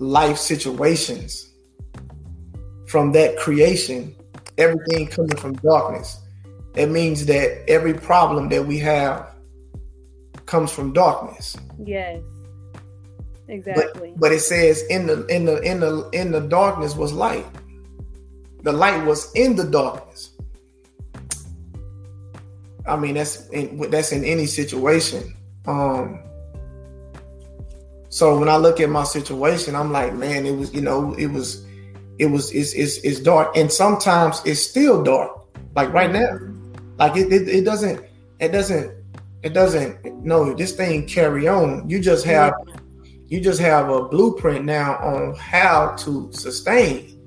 life 0.00 0.36
situations 0.36 1.52
from 2.88 3.12
that 3.12 3.36
creation, 3.36 4.15
everything 4.58 5.06
coming 5.08 5.36
from 5.36 5.54
darkness, 5.56 6.20
it 6.74 6.86
means 6.86 7.26
that 7.26 7.68
every 7.68 7.94
problem 7.94 8.48
that 8.50 8.66
we 8.66 8.78
have 8.78 9.34
comes 10.46 10.70
from 10.70 10.92
darkness. 10.92 11.56
Yes. 11.84 12.20
Exactly. 13.48 14.10
But, 14.10 14.20
but 14.20 14.32
it 14.32 14.40
says 14.40 14.82
in 14.88 15.06
the 15.06 15.24
in 15.26 15.44
the 15.44 15.60
in 15.60 15.80
the 15.80 16.08
in 16.12 16.32
the 16.32 16.40
darkness 16.40 16.96
was 16.96 17.12
light. 17.12 17.46
The 18.62 18.72
light 18.72 19.04
was 19.06 19.32
in 19.34 19.54
the 19.54 19.64
darkness. 19.64 20.30
I 22.86 22.96
mean 22.96 23.14
that's 23.14 23.48
in, 23.50 23.88
that's 23.90 24.12
in 24.12 24.24
any 24.24 24.46
situation. 24.46 25.34
Um 25.66 26.22
so 28.16 28.38
when 28.38 28.48
I 28.48 28.56
look 28.56 28.80
at 28.80 28.88
my 28.88 29.04
situation, 29.04 29.74
I'm 29.74 29.92
like, 29.92 30.14
man, 30.14 30.46
it 30.46 30.56
was, 30.56 30.72
you 30.72 30.80
know, 30.80 31.12
it 31.18 31.26
was, 31.26 31.66
it 32.18 32.26
was, 32.26 32.52
it's, 32.52 32.72
it's, 32.72 32.98
it's 32.98 33.20
dark, 33.20 33.56
and 33.56 33.70
sometimes 33.70 34.40
it's 34.44 34.60
still 34.60 35.02
dark. 35.02 35.32
Like 35.74 35.92
right 35.92 36.10
now, 36.10 36.38
like 36.98 37.16
it, 37.16 37.32
it, 37.32 37.48
it 37.48 37.64
doesn't, 37.64 38.02
it 38.40 38.48
doesn't, 38.48 38.92
it 39.42 39.52
doesn't. 39.52 40.24
No, 40.24 40.54
this 40.54 40.72
thing 40.72 41.06
carry 41.06 41.46
on. 41.46 41.88
You 41.88 42.00
just 42.00 42.24
have 42.24 42.54
you 43.28 43.40
just 43.40 43.60
have 43.60 43.88
a 43.90 44.02
blueprint 44.02 44.64
now 44.64 44.96
on 44.96 45.34
how 45.34 45.96
to 45.98 46.30
sustain, 46.32 47.20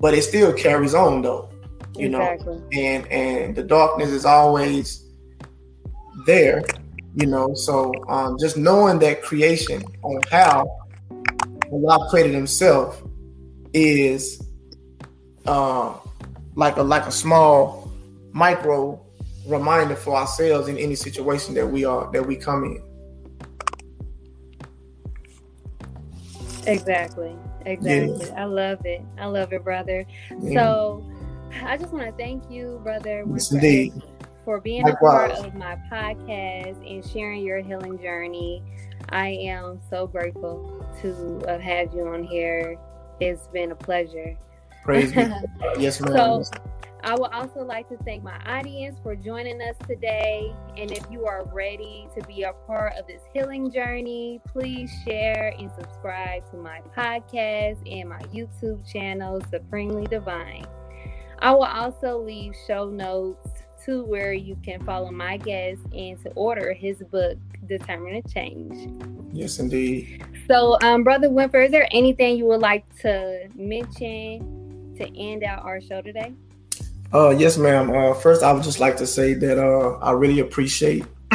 but 0.00 0.14
it 0.14 0.22
still 0.22 0.52
carries 0.52 0.94
on 0.94 1.22
though. 1.22 1.50
You 1.94 2.06
exactly. 2.06 2.56
know, 2.56 2.68
and 2.72 3.06
and 3.08 3.56
the 3.56 3.62
darkness 3.62 4.10
is 4.10 4.24
always 4.24 5.08
there. 6.26 6.62
You 7.14 7.26
know, 7.26 7.54
so 7.54 7.92
um, 8.08 8.38
just 8.40 8.56
knowing 8.56 8.98
that 9.00 9.22
creation 9.22 9.82
on 10.02 10.20
how 10.30 10.66
Allah 11.70 12.08
created 12.10 12.34
Himself 12.34 13.02
is 13.74 14.42
uh, 15.46 15.94
like 16.54 16.76
a 16.76 16.82
like 16.82 17.06
a 17.06 17.12
small 17.12 17.90
micro 18.32 19.00
reminder 19.46 19.96
for 19.96 20.16
ourselves 20.16 20.68
in 20.68 20.78
any 20.78 20.94
situation 20.94 21.54
that 21.54 21.66
we 21.66 21.84
are 21.84 22.10
that 22.12 22.26
we 22.26 22.36
come 22.36 22.64
in. 22.64 22.82
Exactly. 26.66 27.34
Exactly. 27.66 28.30
I 28.32 28.44
love 28.44 28.84
it. 28.84 29.02
I 29.18 29.26
love 29.26 29.52
it, 29.52 29.64
brother. 29.64 30.04
Yeah. 30.40 30.60
So 30.60 31.04
I 31.64 31.76
just 31.76 31.92
want 31.92 32.06
to 32.06 32.12
thank 32.12 32.50
you, 32.50 32.80
brother, 32.82 33.24
yes, 33.32 33.52
indeed. 33.52 33.92
for 34.44 34.60
being 34.60 34.84
Likewise. 34.84 35.32
a 35.32 35.34
part 35.34 35.46
of 35.46 35.54
my 35.54 35.76
podcast 35.90 36.88
and 36.88 37.04
sharing 37.04 37.42
your 37.42 37.60
healing 37.60 37.98
journey. 38.00 38.62
I 39.10 39.28
am 39.28 39.80
so 39.90 40.06
grateful 40.06 40.84
to 41.02 41.42
have 41.48 41.60
had 41.60 41.92
you 41.92 42.06
on 42.06 42.24
here. 42.24 42.78
It's 43.22 43.46
been 43.48 43.70
a 43.70 43.76
pleasure. 43.76 44.36
Praise 44.82 45.12
be. 45.12 45.22
yes, 45.78 46.00
ma'am. 46.00 46.12
So, 46.12 46.44
I 47.04 47.14
would 47.16 47.32
also 47.32 47.64
like 47.64 47.88
to 47.88 47.96
thank 48.04 48.22
my 48.22 48.38
audience 48.46 48.96
for 49.02 49.16
joining 49.16 49.60
us 49.60 49.74
today. 49.88 50.54
And 50.76 50.90
if 50.92 51.04
you 51.10 51.26
are 51.26 51.44
ready 51.52 52.06
to 52.16 52.24
be 52.26 52.42
a 52.42 52.52
part 52.52 52.94
of 52.96 53.08
this 53.08 53.22
healing 53.32 53.72
journey, 53.72 54.40
please 54.46 54.90
share 55.04 55.52
and 55.58 55.70
subscribe 55.76 56.48
to 56.52 56.56
my 56.56 56.80
podcast 56.96 57.78
and 57.90 58.08
my 58.08 58.20
YouTube 58.32 58.88
channel, 58.90 59.40
Supremely 59.50 60.06
Divine. 60.06 60.64
I 61.40 61.52
will 61.52 61.64
also 61.64 62.18
leave 62.18 62.54
show 62.68 62.88
notes 62.88 63.50
to 63.84 64.04
where 64.04 64.32
you 64.32 64.56
can 64.62 64.84
follow 64.84 65.10
my 65.10 65.38
guest 65.38 65.80
and 65.92 66.20
to 66.22 66.30
order 66.30 66.72
his 66.72 67.02
book, 67.10 67.38
Determined 67.66 68.24
to 68.24 68.32
Change. 68.32 68.90
Yes, 69.32 69.58
indeed. 69.58 70.24
So, 70.48 70.78
um, 70.82 71.04
Brother 71.04 71.30
Winford, 71.30 71.66
is 71.66 71.70
there 71.70 71.88
anything 71.90 72.36
you 72.36 72.44
would 72.46 72.60
like 72.60 72.84
to 73.00 73.48
mention 73.54 74.94
to 74.98 75.18
end 75.18 75.42
out 75.44 75.64
our 75.64 75.80
show 75.80 76.02
today? 76.02 76.32
Uh, 77.14 77.30
yes, 77.30 77.58
ma'am. 77.58 77.90
Uh, 77.90 78.14
first, 78.14 78.42
I 78.42 78.52
would 78.52 78.62
just 78.62 78.80
like 78.80 78.96
to 78.96 79.06
say 79.06 79.34
that 79.34 79.58
uh, 79.58 79.98
I 79.98 80.12
really 80.12 80.40
appreciate 80.40 81.04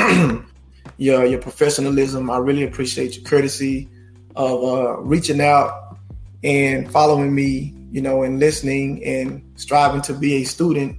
your 0.97 1.25
your 1.25 1.39
professionalism. 1.39 2.29
I 2.31 2.37
really 2.37 2.63
appreciate 2.63 3.15
your 3.15 3.25
courtesy 3.25 3.87
of 4.35 4.63
uh, 4.63 4.97
reaching 5.01 5.39
out 5.39 5.97
and 6.43 6.91
following 6.91 7.33
me, 7.33 7.73
you 7.91 8.01
know, 8.01 8.23
and 8.23 8.39
listening 8.39 9.03
and 9.03 9.43
striving 9.55 10.01
to 10.01 10.13
be 10.13 10.35
a 10.35 10.43
student 10.43 10.97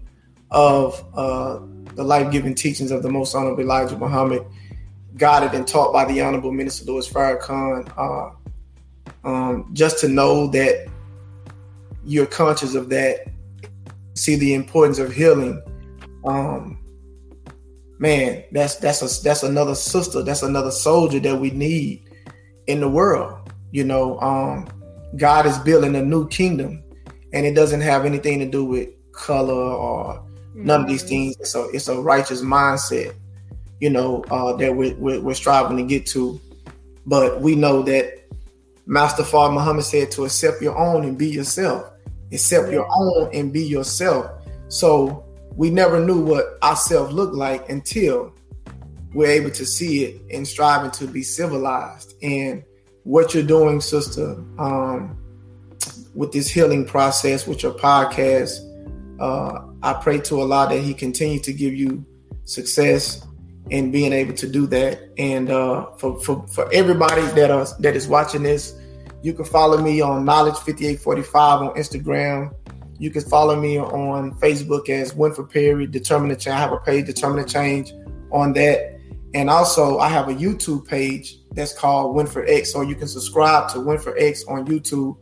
of 0.50 1.04
uh, 1.14 1.58
the 1.94 2.04
life-giving 2.04 2.54
teachings 2.54 2.90
of 2.90 3.02
the 3.02 3.10
Most 3.10 3.34
Honorable 3.34 3.62
Elijah 3.62 3.96
Muhammad, 3.96 4.44
guided 5.18 5.52
and 5.52 5.66
taught 5.66 5.92
by 5.92 6.04
the 6.04 6.20
Honorable 6.20 6.52
Minister 6.52 6.90
Louis 6.90 7.08
Farrakhan. 7.08 7.92
Uh, 7.96 8.30
um, 9.28 9.68
just 9.72 9.98
to 10.00 10.08
know 10.08 10.46
that 10.48 10.88
you're 12.04 12.26
conscious 12.26 12.74
of 12.74 12.88
that 12.88 13.26
see 14.14 14.36
the 14.36 14.54
importance 14.54 14.98
of 14.98 15.12
healing, 15.12 15.62
um, 16.24 16.78
man, 17.98 18.44
that's 18.52 18.76
that's 18.76 19.02
a, 19.02 19.22
that's 19.22 19.42
another 19.42 19.74
sister, 19.74 20.22
that's 20.22 20.42
another 20.42 20.70
soldier 20.70 21.20
that 21.20 21.36
we 21.36 21.50
need 21.50 22.08
in 22.66 22.80
the 22.80 22.88
world. 22.88 23.52
You 23.72 23.84
know, 23.84 24.18
um, 24.20 24.68
God 25.16 25.46
is 25.46 25.58
building 25.58 25.96
a 25.96 26.02
new 26.02 26.28
kingdom, 26.28 26.82
and 27.32 27.44
it 27.44 27.54
doesn't 27.54 27.80
have 27.80 28.04
anything 28.04 28.38
to 28.38 28.46
do 28.46 28.64
with 28.64 28.88
color 29.12 29.54
or 29.54 30.24
none 30.54 30.82
of 30.82 30.88
these 30.88 31.02
mm-hmm. 31.02 31.08
things. 31.08 31.36
It's 31.40 31.54
a 31.54 31.68
it's 31.72 31.88
a 31.88 32.00
righteous 32.00 32.42
mindset, 32.42 33.14
you 33.80 33.90
know, 33.90 34.24
uh, 34.30 34.54
that 34.56 34.74
we're, 34.74 34.94
we're, 34.96 35.20
we're 35.20 35.34
striving 35.34 35.76
to 35.76 35.82
get 35.84 36.06
to. 36.06 36.40
But 37.06 37.40
we 37.40 37.54
know 37.54 37.82
that 37.82 38.24
Master 38.86 39.22
Fard 39.22 39.54
Muhammad 39.54 39.84
said 39.84 40.10
to 40.12 40.24
accept 40.24 40.60
your 40.62 40.76
own 40.76 41.04
and 41.04 41.16
be 41.16 41.28
yourself 41.28 41.92
accept 42.32 42.70
your 42.70 42.86
own 42.90 43.30
and 43.32 43.52
be 43.52 43.64
yourself. 43.64 44.30
So 44.68 45.24
we 45.54 45.70
never 45.70 46.04
knew 46.04 46.20
what 46.20 46.62
ourselves 46.62 47.12
looked 47.12 47.34
like 47.34 47.68
until 47.68 48.34
we're 49.14 49.30
able 49.30 49.50
to 49.50 49.64
see 49.64 50.04
it 50.04 50.20
and 50.30 50.46
striving 50.46 50.90
to 50.92 51.06
be 51.06 51.22
civilized. 51.22 52.14
And 52.22 52.62
what 53.04 53.34
you're 53.34 53.42
doing, 53.42 53.80
sister, 53.80 54.32
um, 54.58 55.16
with 56.14 56.32
this 56.32 56.48
healing 56.48 56.84
process, 56.84 57.46
with 57.46 57.62
your 57.62 57.72
podcast, 57.72 58.64
uh, 59.20 59.66
I 59.82 59.94
pray 59.94 60.20
to 60.20 60.40
Allah 60.40 60.68
that 60.68 60.80
He 60.80 60.94
continue 60.94 61.40
to 61.40 61.52
give 61.52 61.74
you 61.74 62.04
success 62.44 63.26
in 63.70 63.90
being 63.90 64.12
able 64.12 64.34
to 64.34 64.48
do 64.48 64.66
that. 64.68 65.10
And 65.18 65.50
uh, 65.50 65.90
for, 65.98 66.20
for 66.20 66.46
for 66.48 66.72
everybody 66.72 67.22
that 67.22 67.50
are 67.50 67.66
that 67.80 67.96
is 67.96 68.08
watching 68.08 68.42
this, 68.42 68.74
you 69.22 69.32
can 69.32 69.44
follow 69.44 69.78
me 69.78 70.00
on 70.00 70.24
Knowledge 70.24 70.54
5845 70.54 71.62
on 71.62 71.74
Instagram. 71.76 72.54
You 72.98 73.10
can 73.10 73.22
follow 73.22 73.54
me 73.54 73.78
on 73.78 74.38
Facebook 74.40 74.88
as 74.88 75.14
Winford 75.14 75.50
Perry, 75.50 75.86
Determine 75.86 76.30
Change. 76.30 76.48
I 76.48 76.58
have 76.58 76.72
a 76.72 76.78
page, 76.78 77.06
Determine 77.06 77.46
Change, 77.46 77.92
on 78.32 78.52
that. 78.54 78.98
And 79.34 79.50
also, 79.50 79.98
I 79.98 80.08
have 80.08 80.28
a 80.28 80.34
YouTube 80.34 80.86
page 80.86 81.38
that's 81.52 81.72
called 81.72 82.14
Winford 82.14 82.48
X, 82.48 82.72
So 82.72 82.80
you 82.80 82.94
can 82.94 83.06
subscribe 83.06 83.70
to 83.72 83.80
Winford 83.80 84.16
X 84.18 84.44
on 84.48 84.66
YouTube. 84.66 85.16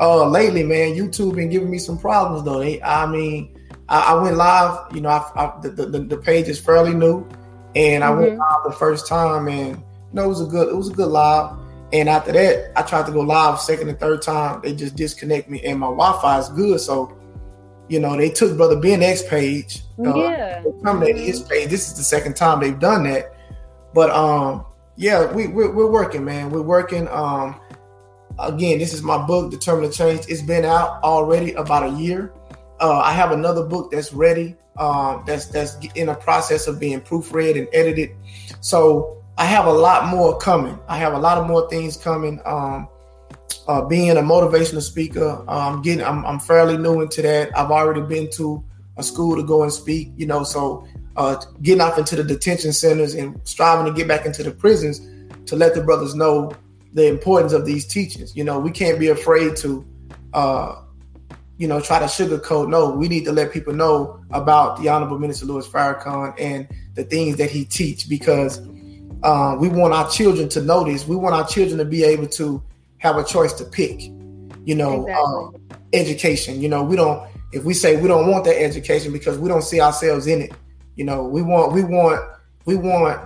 Uh, 0.00 0.26
lately, 0.28 0.64
man, 0.64 0.94
YouTube 0.94 1.36
been 1.36 1.50
giving 1.50 1.70
me 1.70 1.78
some 1.78 1.98
problems 1.98 2.44
though. 2.44 2.62
I 2.62 3.06
mean, 3.06 3.56
I, 3.88 4.12
I 4.12 4.22
went 4.22 4.36
live. 4.36 4.92
You 4.94 5.02
know, 5.02 5.10
I, 5.10 5.30
I, 5.36 5.60
the, 5.60 5.70
the, 5.70 6.00
the 6.00 6.16
page 6.16 6.48
is 6.48 6.58
fairly 6.58 6.94
new, 6.94 7.28
and 7.74 8.04
I 8.04 8.08
mm-hmm. 8.10 8.20
went 8.20 8.38
live 8.38 8.64
the 8.64 8.72
first 8.72 9.06
time, 9.06 9.48
and 9.48 9.76
you 9.76 9.84
know, 10.12 10.24
it 10.24 10.28
was 10.28 10.40
a 10.40 10.46
good 10.46 10.68
it 10.68 10.76
was 10.76 10.90
a 10.90 10.92
good 10.92 11.08
live. 11.08 11.56
And 11.92 12.08
after 12.08 12.32
that, 12.32 12.72
I 12.74 12.82
tried 12.82 13.04
to 13.06 13.12
go 13.12 13.20
live 13.20 13.60
second 13.60 13.88
and 13.90 14.00
third 14.00 14.22
time. 14.22 14.60
They 14.62 14.74
just 14.74 14.96
disconnect 14.96 15.50
me, 15.50 15.62
and 15.62 15.78
my 15.78 15.88
Wi-Fi 15.88 16.38
is 16.38 16.48
good, 16.50 16.80
so 16.80 17.16
you 17.88 18.00
know 18.00 18.16
they 18.16 18.30
took 18.30 18.56
Brother 18.56 18.80
Ben 18.80 19.02
X 19.02 19.22
page. 19.22 19.82
Uh, 19.98 20.14
yeah, 20.16 20.62
terminated 20.82 21.16
mm-hmm. 21.16 21.26
his 21.26 21.42
page. 21.42 21.68
This 21.68 21.88
is 21.88 21.96
the 21.96 22.02
second 22.02 22.34
time 22.34 22.60
they've 22.60 22.78
done 22.78 23.04
that, 23.04 23.34
but 23.94 24.10
um, 24.10 24.64
yeah, 24.96 25.30
we 25.32 25.48
we're, 25.48 25.70
we're 25.70 25.90
working, 25.90 26.24
man. 26.24 26.50
We're 26.50 26.62
working. 26.62 27.08
Um, 27.08 27.60
again, 28.38 28.78
this 28.78 28.92
is 28.92 29.02
my 29.02 29.24
book, 29.26 29.50
Determined 29.50 29.92
to 29.92 29.98
Change. 29.98 30.26
It's 30.28 30.42
been 30.42 30.64
out 30.64 31.02
already 31.02 31.52
about 31.54 31.88
a 31.88 31.90
year. 31.98 32.32
Uh, 32.82 32.98
I 32.98 33.12
have 33.12 33.30
another 33.30 33.64
book 33.64 33.92
that's 33.92 34.12
ready. 34.12 34.56
Um, 34.76 35.22
that's 35.26 35.46
that's 35.46 35.76
in 35.94 36.08
a 36.08 36.14
process 36.14 36.66
of 36.66 36.80
being 36.80 37.00
proofread 37.00 37.56
and 37.56 37.68
edited. 37.72 38.10
So 38.60 39.22
I 39.38 39.44
have 39.44 39.66
a 39.66 39.72
lot 39.72 40.08
more 40.08 40.36
coming. 40.38 40.78
I 40.88 40.98
have 40.98 41.12
a 41.12 41.18
lot 41.18 41.38
of 41.38 41.46
more 41.46 41.68
things 41.70 41.96
coming. 41.96 42.40
Um, 42.44 42.88
uh, 43.68 43.82
being 43.82 44.10
a 44.10 44.22
motivational 44.22 44.82
speaker, 44.82 45.44
getting 45.82 46.04
I'm, 46.04 46.26
I'm 46.26 46.40
fairly 46.40 46.76
new 46.76 47.00
into 47.00 47.22
that. 47.22 47.56
I've 47.56 47.70
already 47.70 48.00
been 48.00 48.28
to 48.32 48.64
a 48.96 49.02
school 49.02 49.36
to 49.36 49.44
go 49.44 49.62
and 49.62 49.72
speak. 49.72 50.10
You 50.16 50.26
know, 50.26 50.42
so 50.42 50.86
uh, 51.16 51.36
getting 51.60 51.80
off 51.80 51.98
into 51.98 52.16
the 52.16 52.24
detention 52.24 52.72
centers 52.72 53.14
and 53.14 53.40
striving 53.44 53.92
to 53.92 53.96
get 53.96 54.08
back 54.08 54.26
into 54.26 54.42
the 54.42 54.50
prisons 54.50 55.00
to 55.46 55.56
let 55.56 55.74
the 55.74 55.82
brothers 55.82 56.14
know 56.14 56.52
the 56.94 57.06
importance 57.06 57.52
of 57.52 57.64
these 57.64 57.86
teachings. 57.86 58.34
You 58.36 58.44
know, 58.44 58.58
we 58.58 58.70
can't 58.70 58.98
be 58.98 59.08
afraid 59.08 59.56
to, 59.58 59.86
uh, 60.34 60.82
you 61.62 61.68
know, 61.68 61.80
try 61.80 62.00
to 62.00 62.06
sugarcoat. 62.06 62.68
No, 62.68 62.90
we 62.90 63.06
need 63.06 63.24
to 63.24 63.30
let 63.30 63.52
people 63.52 63.72
know 63.72 64.20
about 64.32 64.82
the 64.82 64.88
Honorable 64.88 65.20
Minister 65.20 65.46
Louis 65.46 65.64
Farrakhan 65.68 66.34
and 66.36 66.66
the 66.94 67.04
things 67.04 67.36
that 67.36 67.52
he 67.52 67.64
teach 67.64 68.08
because 68.08 68.58
uh, 69.22 69.56
we 69.60 69.68
want 69.68 69.94
our 69.94 70.10
children 70.10 70.48
to 70.48 70.60
know 70.60 70.82
this. 70.82 71.06
We 71.06 71.14
want 71.14 71.36
our 71.36 71.46
children 71.46 71.78
to 71.78 71.84
be 71.84 72.02
able 72.02 72.26
to 72.30 72.60
have 72.98 73.16
a 73.16 73.22
choice 73.22 73.52
to 73.52 73.64
pick. 73.64 74.00
You 74.64 74.74
know, 74.74 75.06
exactly. 75.06 75.70
uh, 75.70 75.76
education. 75.92 76.60
You 76.60 76.68
know, 76.68 76.82
we 76.82 76.96
don't. 76.96 77.30
If 77.52 77.62
we 77.62 77.74
say 77.74 77.94
we 77.94 78.08
don't 78.08 78.28
want 78.28 78.44
that 78.46 78.60
education 78.60 79.12
because 79.12 79.38
we 79.38 79.48
don't 79.48 79.62
see 79.62 79.80
ourselves 79.80 80.26
in 80.26 80.42
it, 80.42 80.52
you 80.96 81.04
know, 81.04 81.22
we 81.22 81.42
want 81.42 81.72
we 81.72 81.84
want 81.84 82.28
we 82.64 82.74
want 82.74 83.20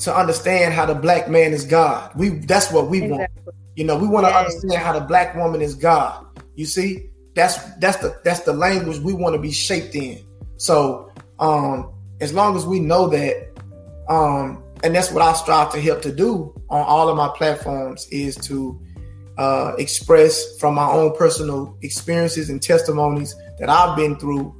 to 0.00 0.14
understand 0.14 0.74
how 0.74 0.84
the 0.84 0.94
black 0.94 1.30
man 1.30 1.54
is 1.54 1.64
God. 1.64 2.14
We 2.14 2.28
that's 2.28 2.70
what 2.70 2.88
we 2.88 3.04
exactly. 3.04 3.44
want. 3.44 3.56
You 3.76 3.84
know, 3.84 3.96
we 3.96 4.08
want 4.08 4.26
to 4.26 4.34
understand 4.34 4.74
how 4.74 4.92
the 4.92 5.06
black 5.06 5.34
woman 5.34 5.62
is 5.62 5.74
God. 5.74 6.26
You 6.54 6.66
see, 6.66 7.08
that's 7.38 7.62
that's 7.74 7.98
the 7.98 8.20
that's 8.24 8.40
the 8.40 8.52
language 8.52 8.98
we 8.98 9.12
want 9.12 9.34
to 9.34 9.40
be 9.40 9.52
shaped 9.52 9.94
in. 9.94 10.24
So, 10.56 11.12
um, 11.38 11.92
as 12.20 12.32
long 12.32 12.56
as 12.56 12.66
we 12.66 12.80
know 12.80 13.06
that, 13.08 13.50
um, 14.08 14.62
and 14.82 14.94
that's 14.94 15.12
what 15.12 15.22
I 15.22 15.32
strive 15.34 15.72
to 15.72 15.80
help 15.80 16.02
to 16.02 16.12
do 16.12 16.52
on 16.68 16.84
all 16.84 17.08
of 17.08 17.16
my 17.16 17.28
platforms 17.36 18.08
is 18.10 18.34
to 18.36 18.80
uh, 19.38 19.74
express 19.78 20.58
from 20.58 20.74
my 20.74 20.90
own 20.90 21.16
personal 21.16 21.76
experiences 21.82 22.50
and 22.50 22.60
testimonies 22.60 23.36
that 23.60 23.70
I've 23.70 23.96
been 23.96 24.16
through 24.16 24.54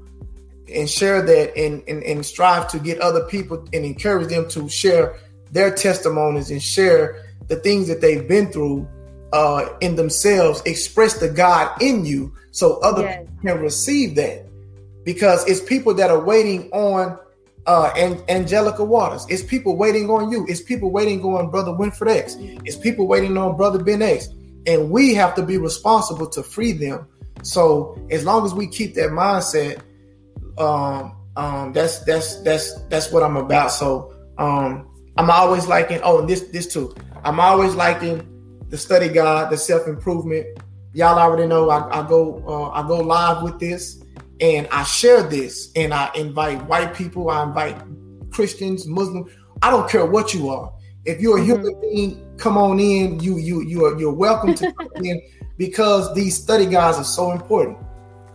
and 0.72 0.88
share 0.88 1.20
that 1.22 1.56
and, 1.56 1.82
and, 1.88 2.02
and 2.04 2.24
strive 2.24 2.68
to 2.68 2.78
get 2.78 3.00
other 3.00 3.24
people 3.24 3.66
and 3.72 3.84
encourage 3.84 4.28
them 4.28 4.48
to 4.50 4.68
share 4.68 5.18
their 5.50 5.74
testimonies 5.74 6.50
and 6.50 6.62
share 6.62 7.24
the 7.48 7.56
things 7.56 7.88
that 7.88 8.00
they've 8.00 8.28
been 8.28 8.52
through 8.52 8.88
uh, 9.32 9.68
in 9.80 9.96
themselves, 9.96 10.62
express 10.64 11.18
the 11.18 11.28
God 11.28 11.70
in 11.82 12.04
you 12.04 12.32
so 12.50 12.78
other 12.80 13.02
yes. 13.02 13.20
people 13.20 13.42
can 13.42 13.62
receive 13.62 14.14
that. 14.16 14.46
Because 15.04 15.48
it's 15.48 15.60
people 15.60 15.94
that 15.94 16.10
are 16.10 16.22
waiting 16.22 16.70
on 16.70 17.18
uh, 17.66 17.92
and 17.96 18.22
Angelica 18.30 18.84
Watters. 18.84 19.26
It's 19.28 19.42
people 19.42 19.76
waiting 19.76 20.10
on 20.10 20.30
you. 20.30 20.46
It's 20.48 20.62
people 20.62 20.90
waiting 20.90 21.22
on 21.22 21.50
Brother 21.50 21.72
Winford 21.72 22.08
X. 22.08 22.36
It's 22.38 22.76
people 22.76 23.06
waiting 23.06 23.36
on 23.36 23.56
Brother 23.56 23.82
Ben 23.82 24.02
X. 24.02 24.28
And 24.66 24.90
we 24.90 25.14
have 25.14 25.34
to 25.36 25.42
be 25.42 25.58
responsible 25.58 26.26
to 26.30 26.42
free 26.42 26.72
them. 26.72 27.06
So 27.42 27.98
as 28.10 28.24
long 28.24 28.44
as 28.44 28.54
we 28.54 28.66
keep 28.66 28.94
that 28.94 29.10
mindset, 29.10 29.82
um, 30.58 31.14
um, 31.36 31.72
that's 31.72 32.00
that's 32.00 32.40
that's 32.42 32.74
that's 32.88 33.12
what 33.12 33.22
I'm 33.22 33.36
about. 33.36 33.70
So 33.70 34.12
um, 34.38 34.88
I'm 35.16 35.30
always 35.30 35.66
liking. 35.66 36.00
Oh, 36.02 36.20
and 36.20 36.28
this 36.28 36.42
this 36.48 36.72
too. 36.72 36.94
I'm 37.24 37.38
always 37.38 37.74
liking 37.74 38.26
the 38.68 38.78
study 38.78 39.08
guide, 39.08 39.50
the 39.50 39.56
self 39.56 39.86
improvement. 39.86 40.46
Y'all 40.92 41.18
already 41.18 41.46
know 41.46 41.70
I, 41.70 42.00
I 42.00 42.08
go 42.08 42.42
uh, 42.46 42.70
I 42.70 42.86
go 42.86 42.98
live 42.98 43.42
with 43.42 43.58
this, 43.58 44.02
and 44.40 44.66
I 44.70 44.84
share 44.84 45.22
this, 45.22 45.70
and 45.76 45.92
I 45.92 46.10
invite 46.14 46.64
white 46.66 46.94
people. 46.94 47.30
I 47.30 47.44
invite 47.44 47.76
Christians, 48.30 48.86
Muslims. 48.86 49.30
I 49.62 49.70
don't 49.70 49.88
care 49.88 50.06
what 50.06 50.34
you 50.34 50.48
are. 50.48 50.72
If 51.04 51.20
you're 51.20 51.38
a 51.38 51.40
mm-hmm. 51.40 51.50
human 51.50 51.80
being, 51.80 52.36
come 52.36 52.56
on 52.56 52.80
in. 52.80 53.20
You 53.20 53.38
you 53.38 53.62
you 53.62 53.84
are 53.84 53.98
you're 53.98 54.12
welcome 54.12 54.54
to 54.54 54.72
come 54.72 54.90
in 55.04 55.20
because 55.56 56.14
these 56.14 56.40
study 56.40 56.66
guides 56.66 56.98
are 56.98 57.04
so 57.04 57.32
important, 57.32 57.78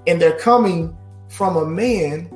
and 0.08 0.22
they're 0.22 0.40
coming 0.40 0.96
from 1.30 1.58
a 1.58 1.66
man 1.66 2.30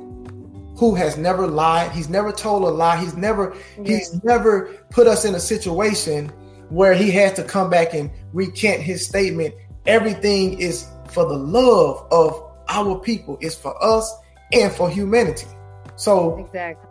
who 0.78 0.94
has 0.94 1.18
never 1.18 1.48
lied. 1.48 1.92
He's 1.92 2.10
never 2.10 2.32
told 2.32 2.64
a 2.64 2.70
lie. 2.70 2.98
He's 2.98 3.16
never 3.16 3.56
he's 3.84 4.24
never 4.24 4.68
put 4.90 5.08
us 5.08 5.26
in 5.26 5.36
a 5.36 5.40
situation 5.40 6.32
where 6.70 6.94
he 6.94 7.12
has 7.12 7.34
to 7.34 7.44
come 7.44 7.70
back 7.70 7.94
and 7.94 8.10
recant 8.34 8.82
his 8.82 9.06
statement. 9.06 9.54
Everything 9.86 10.60
is 10.60 10.88
for 11.10 11.26
the 11.26 11.38
love 11.38 12.06
of 12.12 12.44
our 12.70 13.00
people. 13.00 13.38
It's 13.42 13.56
for 13.56 13.82
us 13.84 14.14
and 14.52 14.72
for 14.72 14.90
humanity. 14.90 15.48
So 15.96 16.38
exactly. 16.38 16.90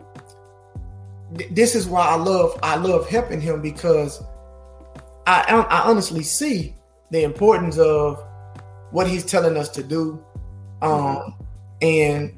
Th- 1.37 1.49
this 1.51 1.75
is 1.75 1.87
why 1.87 2.07
I 2.07 2.15
love 2.15 2.59
I 2.63 2.75
love 2.75 3.07
helping 3.07 3.41
him 3.41 3.61
because 3.61 4.21
I 5.25 5.65
I 5.69 5.89
honestly 5.89 6.23
see 6.23 6.73
the 7.11 7.23
importance 7.23 7.77
of 7.77 8.23
what 8.91 9.07
he's 9.07 9.25
telling 9.25 9.57
us 9.57 9.69
to 9.69 9.83
do. 9.83 10.23
Um, 10.81 10.91
mm-hmm 10.91 11.43
and 11.81 12.33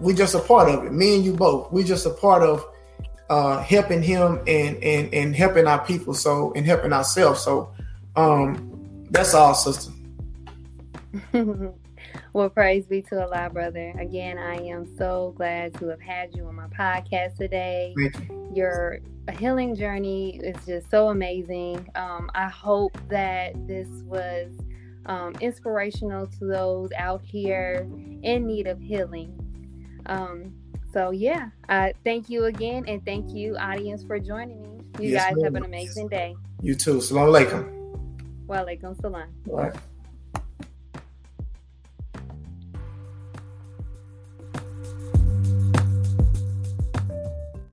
we're 0.00 0.16
just 0.16 0.34
a 0.34 0.40
part 0.40 0.68
of 0.68 0.84
it. 0.84 0.92
Me 0.92 1.16
and 1.16 1.24
you 1.24 1.32
both. 1.32 1.72
we're 1.72 1.84
just 1.84 2.06
a 2.06 2.10
part 2.10 2.42
of 2.42 2.64
uh, 3.28 3.60
helping 3.62 4.02
him 4.02 4.40
and 4.46 4.82
and 4.82 5.12
and 5.12 5.36
helping 5.36 5.66
our 5.66 5.84
people. 5.84 6.14
So 6.14 6.52
and 6.54 6.66
helping 6.66 6.92
ourselves. 6.92 7.42
So 7.42 7.70
um, 8.16 9.06
that's 9.10 9.34
all, 9.34 9.54
sister. 9.54 9.92
well, 12.32 12.50
praise 12.50 12.86
be 12.86 13.02
to 13.02 13.22
Allah, 13.22 13.50
brother. 13.50 13.94
Again, 13.98 14.38
I 14.38 14.56
am 14.56 14.86
so 14.96 15.34
glad 15.36 15.74
to 15.74 15.88
have 15.88 16.00
had 16.00 16.34
you 16.34 16.46
on 16.46 16.54
my 16.54 16.68
podcast 16.68 17.36
today. 17.36 17.94
You. 17.96 18.10
Your 18.54 18.98
healing 19.38 19.74
journey 19.74 20.38
is 20.38 20.56
just 20.66 20.90
so 20.90 21.08
amazing. 21.08 21.88
Um, 21.94 22.30
I 22.34 22.48
hope 22.48 22.96
that 23.08 23.54
this 23.66 23.88
was 24.04 24.52
um, 25.06 25.34
inspirational 25.40 26.26
to 26.26 26.44
those 26.46 26.90
out 26.96 27.22
here 27.22 27.88
in 28.22 28.46
need 28.46 28.66
of 28.66 28.80
healing. 28.80 29.38
Um, 30.06 30.54
so 30.92 31.10
yeah, 31.10 31.50
uh, 31.68 31.90
thank 32.04 32.28
you 32.28 32.44
again, 32.44 32.84
and 32.86 33.04
thank 33.04 33.30
you, 33.30 33.56
audience, 33.56 34.04
for 34.04 34.18
joining 34.18 34.62
me. 34.62 34.80
You 35.00 35.10
yes, 35.10 35.24
guys 35.24 35.36
ma'am. 35.36 35.44
have 35.44 35.54
an 35.56 35.64
amazing 35.64 36.08
day. 36.08 36.34
You 36.62 36.74
too. 36.74 37.00
Salam 37.00 37.28
alaikum. 37.28 37.68
Wa 38.46 38.64
alaikum 38.64 39.00
salam. 39.00 39.28